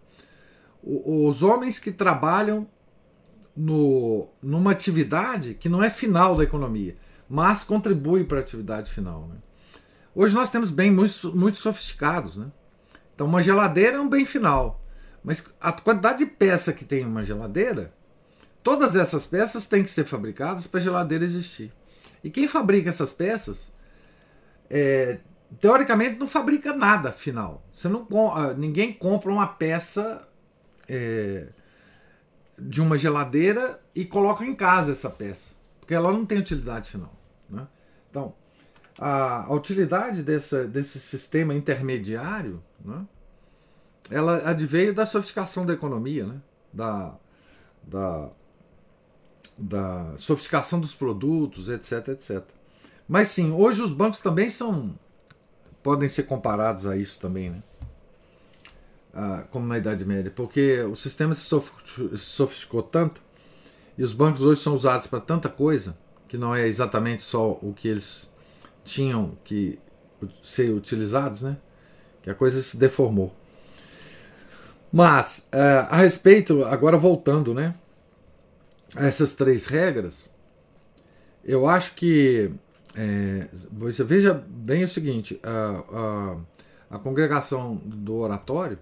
O, 0.83 1.29
os 1.29 1.43
homens 1.43 1.79
que 1.79 1.91
trabalham 1.91 2.67
no, 3.57 4.29
numa 4.43 4.71
atividade 4.71 5.55
que 5.55 5.69
não 5.69 5.83
é 5.83 5.91
final 5.91 6.37
da 6.37 6.45
economia, 6.45 6.97
mas 7.29 7.65
contribui 7.65 8.25
para 8.25 8.39
a 8.39 8.41
atividade 8.41 8.93
final. 8.93 9.29
Né? 9.29 9.37
Hoje 10.15 10.35
nós 10.35 10.51
temos 10.51 10.71
bens 10.71 10.93
muito, 10.93 11.37
muito 11.37 11.57
sofisticados. 11.57 12.37
Né? 12.37 12.47
Então, 13.15 13.27
uma 13.27 13.43
geladeira 13.43 13.97
é 13.97 14.01
um 14.01 14.09
bem 14.09 14.25
final. 14.25 14.81
Mas 15.23 15.45
a 15.61 15.73
quantidade 15.73 16.19
de 16.19 16.27
peça 16.27 16.73
que 16.73 16.85
tem 16.85 17.05
uma 17.05 17.25
geladeira, 17.25 17.93
todas 18.63 18.95
essas 18.95 19.27
peças 19.27 19.67
têm 19.67 19.83
que 19.83 19.91
ser 19.91 20.05
fabricadas 20.05 20.67
para 20.67 20.79
a 20.79 20.83
geladeira 20.83 21.25
existir. 21.25 21.73
E 22.23 22.31
quem 22.31 22.47
fabrica 22.47 22.89
essas 22.89 23.13
peças, 23.13 23.73
é, 24.71 25.21
teoricamente, 25.61 26.19
não 26.19 26.27
fabrica 26.27 26.73
nada 26.73 27.13
final. 27.13 27.65
Você 27.73 27.89
não, 27.89 28.07
ah, 28.35 28.55
ninguém 28.55 28.93
compra 28.93 29.31
uma 29.31 29.47
peça 29.47 30.27
é, 30.89 31.49
de 32.59 32.81
uma 32.81 32.97
geladeira 32.97 33.81
e 33.95 34.05
coloca 34.05 34.45
em 34.45 34.55
casa 34.55 34.93
essa 34.93 35.11
peça, 35.11 35.55
porque 35.81 35.95
ela 35.95 36.13
não 36.13 36.25
tem 36.25 36.39
utilidade 36.39 36.91
final. 36.91 37.15
Né? 37.49 37.67
Então, 38.11 38.35
a, 38.99 39.45
a 39.45 39.55
utilidade 39.55 40.23
desse 40.23 41.01
sistema 41.01 41.55
intermediário, 41.55 42.63
né, 42.85 43.07
ela 44.11 44.49
adveio 44.49 44.95
da 44.95 45.07
sofisticação 45.07 45.65
da 45.65 45.73
economia, 45.73 46.27
né, 46.27 46.41
da, 46.73 47.15
da, 47.83 48.31
da 49.57 50.17
sofisticação 50.17 50.81
dos 50.81 50.95
produtos, 50.95 51.69
etc, 51.69 52.09
etc. 52.09 52.45
Mas 53.09 53.29
sim, 53.29 53.53
hoje 53.53 53.83
os 53.83 53.93
bancos 53.93 54.21
também 54.21 54.51
são 54.51 54.95
podem 55.83 56.09
ser 56.09 56.23
comparados 56.23 56.87
a 56.87 56.97
isso 56.97 57.21
também, 57.21 57.51
né? 57.51 57.63
Ah, 59.13 59.45
como 59.51 59.67
na 59.67 59.77
Idade 59.77 60.05
Média, 60.05 60.33
porque 60.35 60.81
o 60.81 60.97
sistema 60.97 61.35
se 61.35 61.43
sofisticou 62.19 62.83
tanto 62.83 63.23
e 63.97 64.03
os 64.03 64.13
bancos 64.13 64.41
hoje 64.41 64.63
são 64.63 64.75
usados 64.75 65.07
para 65.07 65.21
tanta 65.21 65.49
coisa 65.49 65.97
que 66.27 66.39
não 66.39 66.55
é 66.55 66.67
exatamente 66.67 67.23
só 67.23 67.53
o 67.63 67.73
que 67.77 67.87
eles 67.87 68.33
tinham 68.83 69.37
que 69.45 69.79
ser 70.43 70.71
utilizados, 70.71 71.43
né? 71.43 71.59
Que 72.23 72.31
a 72.31 72.35
coisa 72.35 72.61
se 72.63 72.77
deformou. 72.77 73.33
Mas, 74.91 75.47
uh, 75.53 75.87
a 75.91 75.97
respeito, 75.99 76.65
agora 76.65 76.97
voltando, 76.97 77.53
né? 77.53 77.75
A 78.97 79.07
essas 79.07 79.35
três 79.35 79.67
regras, 79.67 80.31
eu 81.45 81.69
acho 81.69 81.95
que 81.95 82.51
é, 82.97 83.49
você 83.73 84.05
veja 84.05 84.33
bem 84.35 84.85
o 84.85 84.89
seguinte: 84.89 85.41
a, 85.43 86.39
a, 86.91 86.97
a 86.97 86.99
congregação 86.99 87.77
do 87.77 88.17
oratório, 88.17 88.79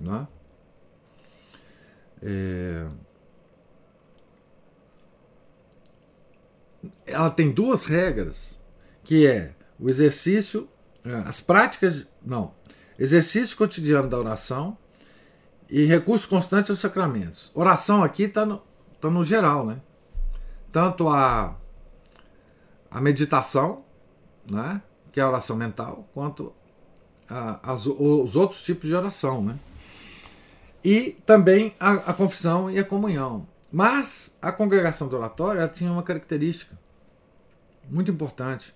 né? 0.00 0.26
É, 2.22 2.86
ela 7.04 7.30
tem 7.30 7.50
duas 7.50 7.84
regras, 7.84 8.58
que 9.04 9.26
é 9.26 9.54
o 9.78 9.88
exercício, 9.88 10.68
é, 11.04 11.12
as 11.12 11.40
práticas, 11.40 12.08
não, 12.24 12.54
exercício 12.98 13.56
cotidiano 13.56 14.08
da 14.08 14.18
oração 14.18 14.78
e 15.68 15.84
recurso 15.84 16.28
constante 16.28 16.70
aos 16.70 16.80
sacramentos. 16.80 17.50
Oração 17.54 18.02
aqui 18.02 18.24
está 18.24 18.46
no, 18.46 18.62
tá 19.00 19.10
no 19.10 19.24
geral, 19.24 19.66
né? 19.66 19.80
Tanto 20.70 21.08
a, 21.08 21.56
a 22.90 23.00
meditação, 23.00 23.84
né? 24.50 24.82
que 25.12 25.20
é 25.20 25.22
a 25.22 25.28
oração 25.28 25.56
mental, 25.56 26.08
quanto 26.12 26.52
a, 27.28 27.72
as, 27.72 27.86
os 27.86 28.36
outros 28.36 28.62
tipos 28.62 28.86
de 28.86 28.94
oração, 28.94 29.42
né? 29.42 29.58
E 30.84 31.16
também 31.24 31.74
a, 31.80 31.92
a 31.92 32.12
confissão 32.12 32.70
e 32.70 32.78
a 32.78 32.84
comunhão. 32.84 33.48
Mas 33.72 34.36
a 34.40 34.52
congregação 34.52 35.08
do 35.08 35.16
oratório 35.16 35.66
tinha 35.68 35.90
uma 35.90 36.02
característica 36.02 36.78
muito 37.88 38.10
importante, 38.10 38.74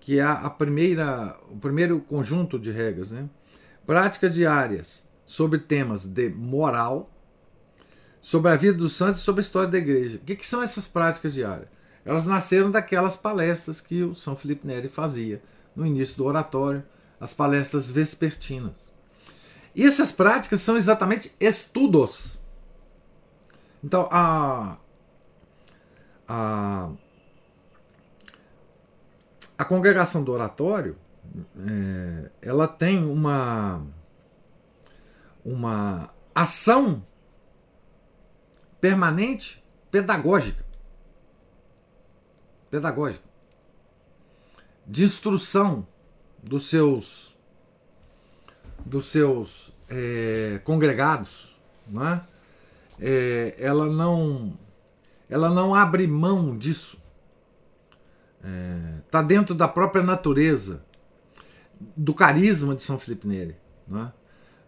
que 0.00 0.18
é 0.18 0.22
a 0.22 0.48
primeira, 0.48 1.36
o 1.50 1.56
primeiro 1.56 2.00
conjunto 2.00 2.58
de 2.58 2.70
regras, 2.70 3.10
né? 3.10 3.28
Práticas 3.84 4.34
diárias 4.34 5.08
sobre 5.26 5.58
temas 5.58 6.06
de 6.06 6.30
moral, 6.30 7.10
sobre 8.20 8.50
a 8.50 8.56
vida 8.56 8.78
dos 8.78 8.94
santos 8.94 9.20
e 9.20 9.24
sobre 9.24 9.40
a 9.40 9.42
história 9.42 9.68
da 9.68 9.78
igreja. 9.78 10.18
O 10.18 10.20
que, 10.20 10.36
que 10.36 10.46
são 10.46 10.62
essas 10.62 10.86
práticas 10.86 11.34
diárias? 11.34 11.68
Elas 12.08 12.24
nasceram 12.24 12.70
daquelas 12.70 13.14
palestras 13.14 13.82
que 13.82 14.02
o 14.02 14.14
São 14.14 14.34
Felipe 14.34 14.66
Neri 14.66 14.88
fazia 14.88 15.42
no 15.76 15.84
início 15.84 16.16
do 16.16 16.24
oratório, 16.24 16.82
as 17.20 17.34
palestras 17.34 17.86
vespertinas. 17.86 18.90
E 19.74 19.84
essas 19.84 20.10
práticas 20.10 20.62
são 20.62 20.78
exatamente 20.78 21.30
estudos. 21.38 22.38
Então, 23.84 24.08
a, 24.10 24.78
a 26.26 26.88
a 29.58 29.64
congregação 29.66 30.24
do 30.24 30.32
oratório 30.32 30.96
é, 31.58 32.30
ela 32.40 32.66
tem 32.66 33.04
uma 33.04 33.82
uma 35.44 36.08
ação 36.34 37.04
permanente 38.80 39.62
pedagógica 39.90 40.67
pedagógica 42.70 43.24
de 44.86 45.04
instrução 45.04 45.86
dos 46.42 46.68
seus 46.68 47.36
dos 48.84 49.06
seus 49.06 49.72
é, 49.88 50.60
congregados 50.64 51.56
não 51.86 52.06
é? 52.06 52.22
é? 53.00 53.54
ela 53.58 53.86
não 53.86 54.58
ela 55.28 55.50
não 55.50 55.74
abre 55.74 56.06
mão 56.06 56.56
disso 56.56 56.98
Está 58.38 58.48
é, 58.48 59.00
tá 59.10 59.22
dentro 59.22 59.54
da 59.54 59.66
própria 59.66 60.02
natureza, 60.02 60.82
do 61.96 62.14
carisma 62.14 62.74
de 62.74 62.82
São 62.82 62.98
Felipe 62.98 63.26
Neri. 63.26 63.56
Né? 63.86 64.12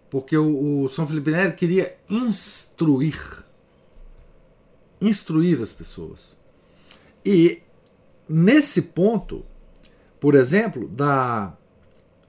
Porque 0.09 0.37
o, 0.37 0.85
o 0.85 0.89
São 0.89 1.07
Felipe 1.07 1.31
Neri 1.31 1.55
queria 1.55 1.97
instruir, 2.09 3.45
instruir 5.01 5.61
as 5.63 5.73
pessoas. 5.73 6.37
E 7.25 7.63
nesse 8.31 8.83
ponto, 8.83 9.45
por 10.21 10.37
exemplo, 10.37 10.87
da 10.89 11.53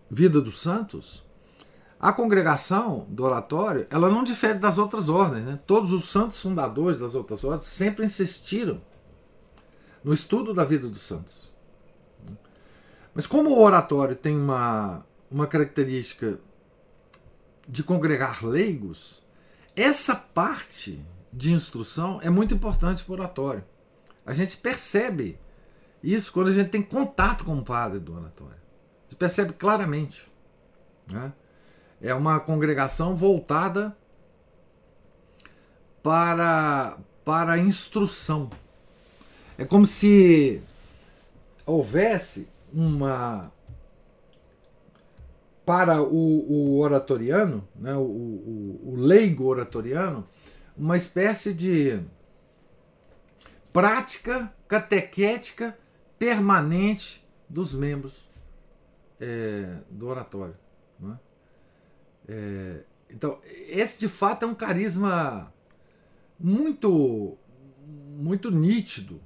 vida 0.10 0.42
dos 0.42 0.60
santos, 0.60 1.24
a 2.00 2.12
congregação 2.12 3.06
do 3.08 3.24
oratório, 3.24 3.86
ela 3.92 4.10
não 4.10 4.24
difere 4.24 4.58
das 4.58 4.80
outras 4.80 5.08
ordens. 5.08 5.46
Né? 5.46 5.60
Todos 5.68 5.94
os 5.94 6.10
santos 6.10 6.42
fundadores 6.42 6.98
das 6.98 7.14
outras 7.14 7.44
ordens 7.44 7.68
sempre 7.68 8.04
insistiram 8.04 8.82
no 10.04 10.12
estudo 10.12 10.56
da 10.56 10.66
vida 10.66 10.88
dos 10.88 11.04
santos. 11.04 11.52
Mas 13.14 13.28
como 13.28 13.52
o 13.52 13.62
oratório 13.62 14.16
tem 14.16 14.36
uma, 14.36 15.06
uma 15.30 15.46
característica 15.46 16.40
de 17.68 17.84
congregar 17.84 18.44
leigos, 18.44 19.22
essa 19.76 20.16
parte 20.16 21.06
de 21.32 21.52
instrução 21.54 22.20
é 22.24 22.30
muito 22.30 22.56
importante 22.56 23.04
para 23.04 23.12
o 23.12 23.16
oratório. 23.16 23.64
A 24.26 24.34
gente 24.34 24.58
percebe 24.58 25.38
isso 26.04 26.32
quando 26.32 26.48
a 26.48 26.54
gente 26.54 26.70
tem 26.70 26.82
contato 26.82 27.46
com 27.46 27.58
o 27.58 27.64
padre 27.64 28.00
do 28.00 28.16
oratório. 28.16 28.58
Gente 29.04 29.18
percebe 29.18 29.54
claramente. 29.54 30.30
Né? 31.12 31.32
É 32.02 32.14
uma 32.14 32.40
congregação 32.40 33.16
voltada 33.16 33.96
para, 36.02 36.98
para 37.24 37.54
a 37.54 37.58
instrução. 37.58 38.50
É 39.58 39.66
como 39.66 39.86
se 39.86 40.62
houvesse 41.66 42.48
uma 42.74 43.52
para 45.66 46.02
o, 46.02 46.08
o 46.50 46.80
oratoriano, 46.80 47.66
né, 47.76 47.94
o, 47.94 48.02
o, 48.02 48.82
o, 48.88 48.96
leigo 48.98 49.46
oratoriano, 49.46 50.28
uma 50.76 50.98
espécie 50.98 51.54
de 51.54 52.00
prática 53.72 54.52
catequética 54.68 55.78
permanente 56.22 57.28
dos 57.50 57.74
membros 57.74 58.30
é, 59.20 59.80
do 59.90 60.08
oratório. 60.08 60.56
Né? 61.00 61.20
É, 62.28 62.84
então, 63.10 63.40
esse 63.44 63.98
de 63.98 64.08
fato 64.08 64.46
é 64.46 64.48
um 64.48 64.54
carisma 64.54 65.52
muito, 66.40 67.40
muito 67.88 68.52
nítido 68.52 69.20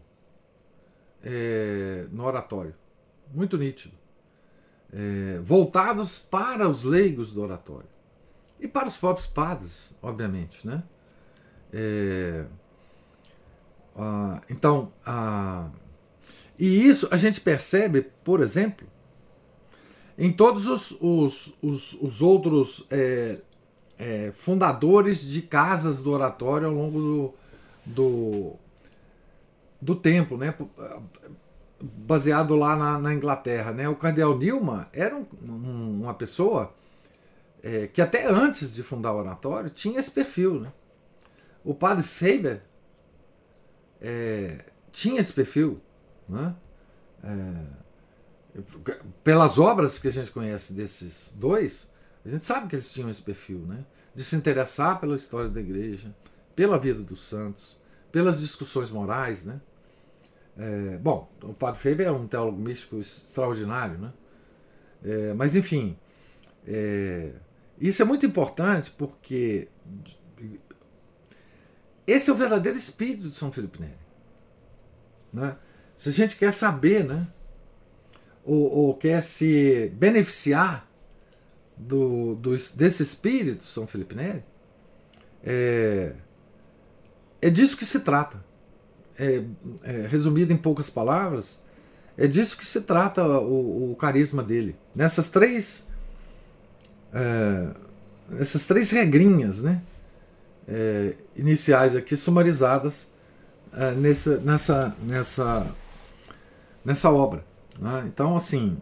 é, 1.21 2.07
no 2.13 2.23
oratório. 2.23 2.73
Muito 3.33 3.57
nítido. 3.57 3.97
É, 4.93 5.39
voltados 5.39 6.17
para 6.17 6.69
os 6.69 6.85
leigos 6.85 7.33
do 7.33 7.41
oratório. 7.41 7.89
E 8.57 8.69
para 8.69 8.87
os 8.87 8.95
próprios 8.95 9.27
padres, 9.27 9.93
obviamente. 10.01 10.65
Né? 10.65 10.81
Ah, 13.97 14.41
então, 14.49 14.93
ah, 15.05 15.69
e 16.57 16.87
isso 16.87 17.07
a 17.11 17.17
gente 17.17 17.41
percebe, 17.41 18.01
por 18.23 18.41
exemplo, 18.41 18.87
em 20.17 20.31
todos 20.31 20.67
os, 20.67 20.91
os, 21.01 21.53
os, 21.61 21.93
os 22.01 22.21
outros 22.21 22.85
é, 22.89 23.37
é, 23.97 24.31
fundadores 24.33 25.21
de 25.21 25.41
casas 25.41 26.01
do 26.01 26.11
oratório 26.11 26.67
ao 26.67 26.73
longo 26.73 26.99
do, 26.99 27.33
do, 27.85 28.53
do 29.81 29.95
tempo, 29.95 30.37
né? 30.37 30.53
baseado 31.81 32.55
lá 32.55 32.75
na, 32.75 32.97
na, 32.97 33.13
Inglaterra. 33.13 33.71
Né? 33.71 33.87
O 33.89 33.95
cardeal 33.95 34.37
Newman 34.37 34.85
era 34.93 35.15
um, 35.15 35.25
um, 35.43 36.01
uma 36.03 36.13
pessoa 36.13 36.73
é, 37.61 37.87
que 37.87 38.01
até 38.01 38.25
antes 38.25 38.73
de 38.73 38.83
fundar 38.83 39.13
o 39.13 39.17
oratório 39.17 39.69
tinha 39.69 39.99
esse 39.99 40.11
perfil. 40.11 40.61
Né? 40.61 40.71
O 41.63 41.73
padre 41.73 42.03
Faber 42.03 42.61
é, 44.01 44.65
tinha 44.91 45.19
esse 45.19 45.33
perfil. 45.33 45.81
Né? 46.27 46.55
É, 47.23 48.61
pelas 49.23 49.57
obras 49.57 49.99
que 49.99 50.07
a 50.07 50.11
gente 50.11 50.31
conhece 50.31 50.73
desses 50.73 51.33
dois, 51.37 51.89
a 52.25 52.29
gente 52.29 52.43
sabe 52.43 52.67
que 52.67 52.75
eles 52.75 52.91
tinham 52.91 53.09
esse 53.09 53.21
perfil, 53.21 53.59
né? 53.59 53.85
de 54.13 54.23
se 54.23 54.35
interessar 54.35 54.99
pela 54.99 55.15
história 55.15 55.49
da 55.49 55.59
igreja, 55.59 56.15
pela 56.55 56.79
vida 56.79 57.01
dos 57.01 57.25
santos, 57.27 57.79
pelas 58.11 58.39
discussões 58.39 58.89
morais, 58.89 59.45
né? 59.45 59.59
É, 60.57 60.97
bom, 60.97 61.29
o 61.43 61.53
Padre 61.53 61.81
Faber 61.81 62.07
é 62.07 62.11
um 62.11 62.25
teólogo 62.25 62.57
místico 62.57 62.97
extraordinário, 62.97 63.97
né? 63.97 64.13
É, 65.03 65.33
mas 65.33 65.53
enfim, 65.53 65.97
é, 66.65 67.33
isso 67.77 68.01
é 68.01 68.05
muito 68.05 68.25
importante 68.25 68.89
porque 68.91 69.67
esse 72.07 72.29
é 72.29 72.33
o 72.33 72.35
verdadeiro 72.35 72.77
espírito 72.77 73.29
de 73.29 73.35
São 73.35 73.51
Felipe 73.51 73.81
Neri. 73.81 73.97
Né? 75.33 75.57
Se 75.97 76.09
a 76.09 76.11
gente 76.11 76.35
quer 76.37 76.51
saber, 76.51 77.03
né? 77.03 77.27
Ou, 78.43 78.71
ou 78.71 78.93
quer 78.93 79.21
se 79.21 79.91
beneficiar 79.95 80.87
do, 81.75 82.35
do, 82.35 82.55
desse 82.75 83.01
espírito, 83.01 83.63
São 83.63 83.87
Felipe 83.87 84.15
Neri, 84.15 84.43
é, 85.43 86.13
é 87.41 87.49
disso 87.49 87.77
que 87.77 87.85
se 87.85 87.99
trata. 88.01 88.43
É, 89.17 89.43
é, 89.83 90.07
resumido 90.07 90.51
em 90.51 90.57
poucas 90.57 90.89
palavras, 90.89 91.61
é 92.17 92.27
disso 92.27 92.57
que 92.57 92.65
se 92.65 92.81
trata 92.81 93.23
o, 93.25 93.91
o 93.91 93.95
carisma 93.95 94.43
dele. 94.43 94.75
Nessas 94.93 95.29
três. 95.29 95.85
É, 97.13 97.69
essas 98.39 98.65
três 98.65 98.91
regrinhas 98.91 99.61
né, 99.61 99.81
é, 100.67 101.13
iniciais 101.35 101.95
aqui, 101.95 102.15
sumarizadas 102.15 103.09
é, 103.71 103.91
nessa, 103.91 104.37
nessa, 104.37 104.95
nessa, 105.03 105.75
nessa 106.85 107.11
obra. 107.11 107.43
Né? 107.79 108.03
Então, 108.07 108.35
assim. 108.35 108.77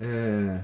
É, 0.00 0.60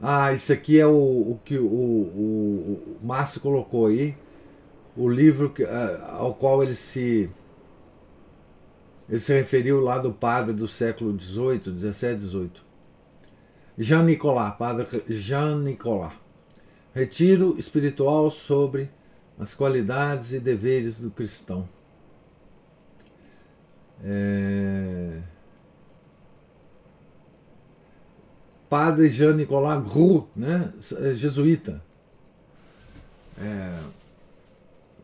Ah, 0.00 0.32
isso 0.32 0.52
aqui 0.52 0.78
é 0.78 0.86
o, 0.86 0.92
o 0.92 1.40
que 1.44 1.58
o, 1.58 1.66
o, 1.66 2.96
o 3.02 3.06
Márcio 3.06 3.40
colocou 3.40 3.86
aí, 3.86 4.16
o 4.96 5.08
livro 5.08 5.50
que, 5.50 5.64
uh, 5.64 6.04
ao 6.10 6.34
qual 6.34 6.62
ele 6.62 6.74
se 6.74 7.28
ele 9.08 9.18
se 9.18 9.32
referiu 9.32 9.80
lá 9.80 9.98
do 9.98 10.12
padre 10.12 10.52
do 10.52 10.68
século 10.68 11.18
XVIII, 11.18 11.76
XVII, 11.78 12.20
XVIII. 12.20 12.50
Jean 13.78 14.04
Nicolas, 14.04 14.54
padre 14.56 14.86
Jean 15.08 15.60
Nicolas. 15.60 16.12
Retiro 16.94 17.56
espiritual 17.58 18.30
sobre 18.30 18.90
as 19.38 19.54
qualidades 19.54 20.32
e 20.32 20.40
deveres 20.40 21.00
do 21.00 21.10
cristão. 21.10 21.68
É... 24.02 25.20
Padre 28.68 29.08
Jean-Nicolas 29.08 29.82
Gru, 29.84 30.28
né, 30.36 30.72
é, 31.00 31.14
jesuíta. 31.14 31.82
É, 33.40 33.78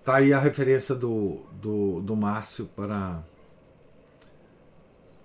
tá 0.05 0.17
aí 0.17 0.35
a 0.35 0.39
referência 0.39 0.95
do, 0.95 1.41
do, 1.53 2.01
do 2.03 2.15
Márcio 2.15 2.67
para, 2.77 3.23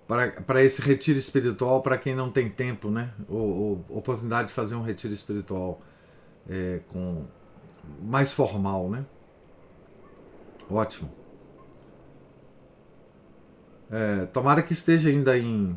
para, 0.07 0.31
para 0.41 0.63
esse 0.63 0.81
retiro 0.81 1.19
espiritual 1.19 1.81
para 1.81 1.97
quem 1.97 2.15
não 2.15 2.31
tem 2.31 2.49
tempo, 2.49 2.89
né? 2.89 3.11
Ou, 3.27 3.85
ou 3.89 3.97
oportunidade 3.97 4.49
de 4.49 4.53
fazer 4.53 4.75
um 4.75 4.83
retiro 4.83 5.13
espiritual 5.13 5.81
é, 6.47 6.79
com 6.87 7.25
mais 8.01 8.31
formal, 8.31 8.89
né? 8.89 9.05
Ótimo. 10.69 11.11
É, 13.91 14.25
tomara 14.27 14.61
que 14.61 14.73
esteja 14.73 15.09
ainda 15.09 15.37
em 15.37 15.75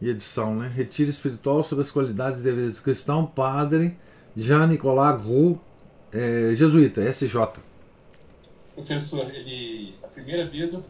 e 0.00 0.08
edição, 0.08 0.54
né? 0.54 0.68
Retiro 0.68 1.10
espiritual 1.10 1.64
sobre 1.64 1.82
as 1.82 1.90
qualidades 1.90 2.40
e 2.40 2.44
deveres 2.44 2.76
do 2.76 2.82
cristão, 2.82 3.26
padre 3.26 3.96
Jean-Nicolas 4.36 5.20
Roux, 5.20 5.58
é, 6.12 6.54
jesuíta, 6.54 7.02
SJ. 7.02 7.34
Professor, 8.74 9.28
ele, 9.34 9.94
a 10.02 10.06
primeira 10.06 10.46
vez 10.46 10.72
eu 10.72 10.84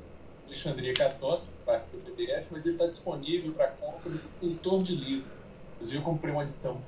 Alexandria 0.46 0.92
Católica, 0.94 1.46
parte 1.64 1.84
do 1.92 2.12
PDF, 2.12 2.48
mas 2.50 2.66
ele 2.66 2.74
está 2.74 2.86
disponível 2.86 3.52
para 3.52 3.68
compra 3.68 4.10
no 4.10 4.18
cultor 4.40 4.82
de 4.82 4.94
livro. 4.94 5.30
Inclusive 5.74 5.98
eu 5.98 6.02
comprei 6.02 6.32
uma 6.32 6.44
edição. 6.44 6.80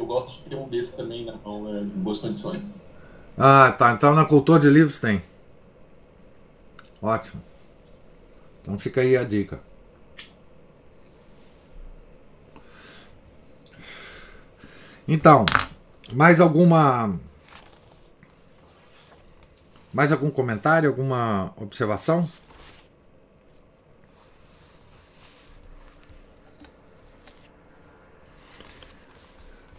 Eu 0.00 0.06
gosto 0.06 0.42
de 0.42 0.48
ter 0.48 0.56
um 0.56 0.66
desse 0.66 0.96
também 0.96 1.26
na 1.26 1.36
mão, 1.36 1.62
né, 1.62 1.82
em 1.82 1.88
boas 1.88 2.20
condições. 2.20 2.86
Ah, 3.36 3.70
tá. 3.70 3.92
Então 3.92 4.14
na 4.14 4.24
cultor 4.24 4.58
de 4.58 4.70
livros 4.70 4.98
tem. 4.98 5.22
Ótimo. 7.02 7.42
Então 8.62 8.78
fica 8.78 9.02
aí 9.02 9.14
a 9.14 9.22
dica. 9.22 9.60
Então, 15.06 15.44
mais 16.10 16.40
alguma. 16.40 17.18
Mais 19.92 20.12
algum 20.12 20.30
comentário, 20.30 20.88
alguma 20.88 21.52
observação? 21.56 22.26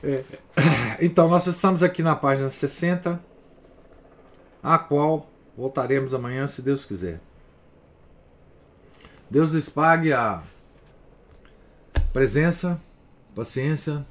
É, 0.03 0.23
então, 0.99 1.27
nós 1.27 1.45
estamos 1.47 1.83
aqui 1.83 2.01
na 2.01 2.15
página 2.15 2.49
60, 2.49 3.23
a 4.61 4.79
qual 4.79 5.29
voltaremos 5.55 6.13
amanhã, 6.13 6.47
se 6.47 6.61
Deus 6.61 6.85
quiser. 6.85 7.19
Deus 9.29 9.51
lhes 9.51 9.69
pague 9.69 10.11
a 10.11 10.43
presença, 12.11 12.81
paciência, 13.33 14.05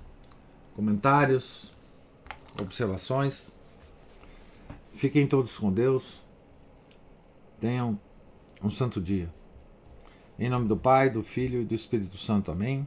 comentários, 0.75 1.73
observações. 2.59 3.53
Fiquem 4.95 5.27
todos 5.27 5.59
com 5.59 5.73
Deus. 5.73 6.23
Tenham 7.61 7.99
um 8.63 8.71
santo 8.71 9.01
dia. 9.01 9.29
Em 10.39 10.49
nome 10.49 10.69
do 10.69 10.77
Pai, 10.77 11.11
do 11.11 11.23
Filho 11.23 11.61
e 11.61 11.65
do 11.65 11.75
Espírito 11.75 12.17
Santo. 12.17 12.51
Amém. 12.51 12.87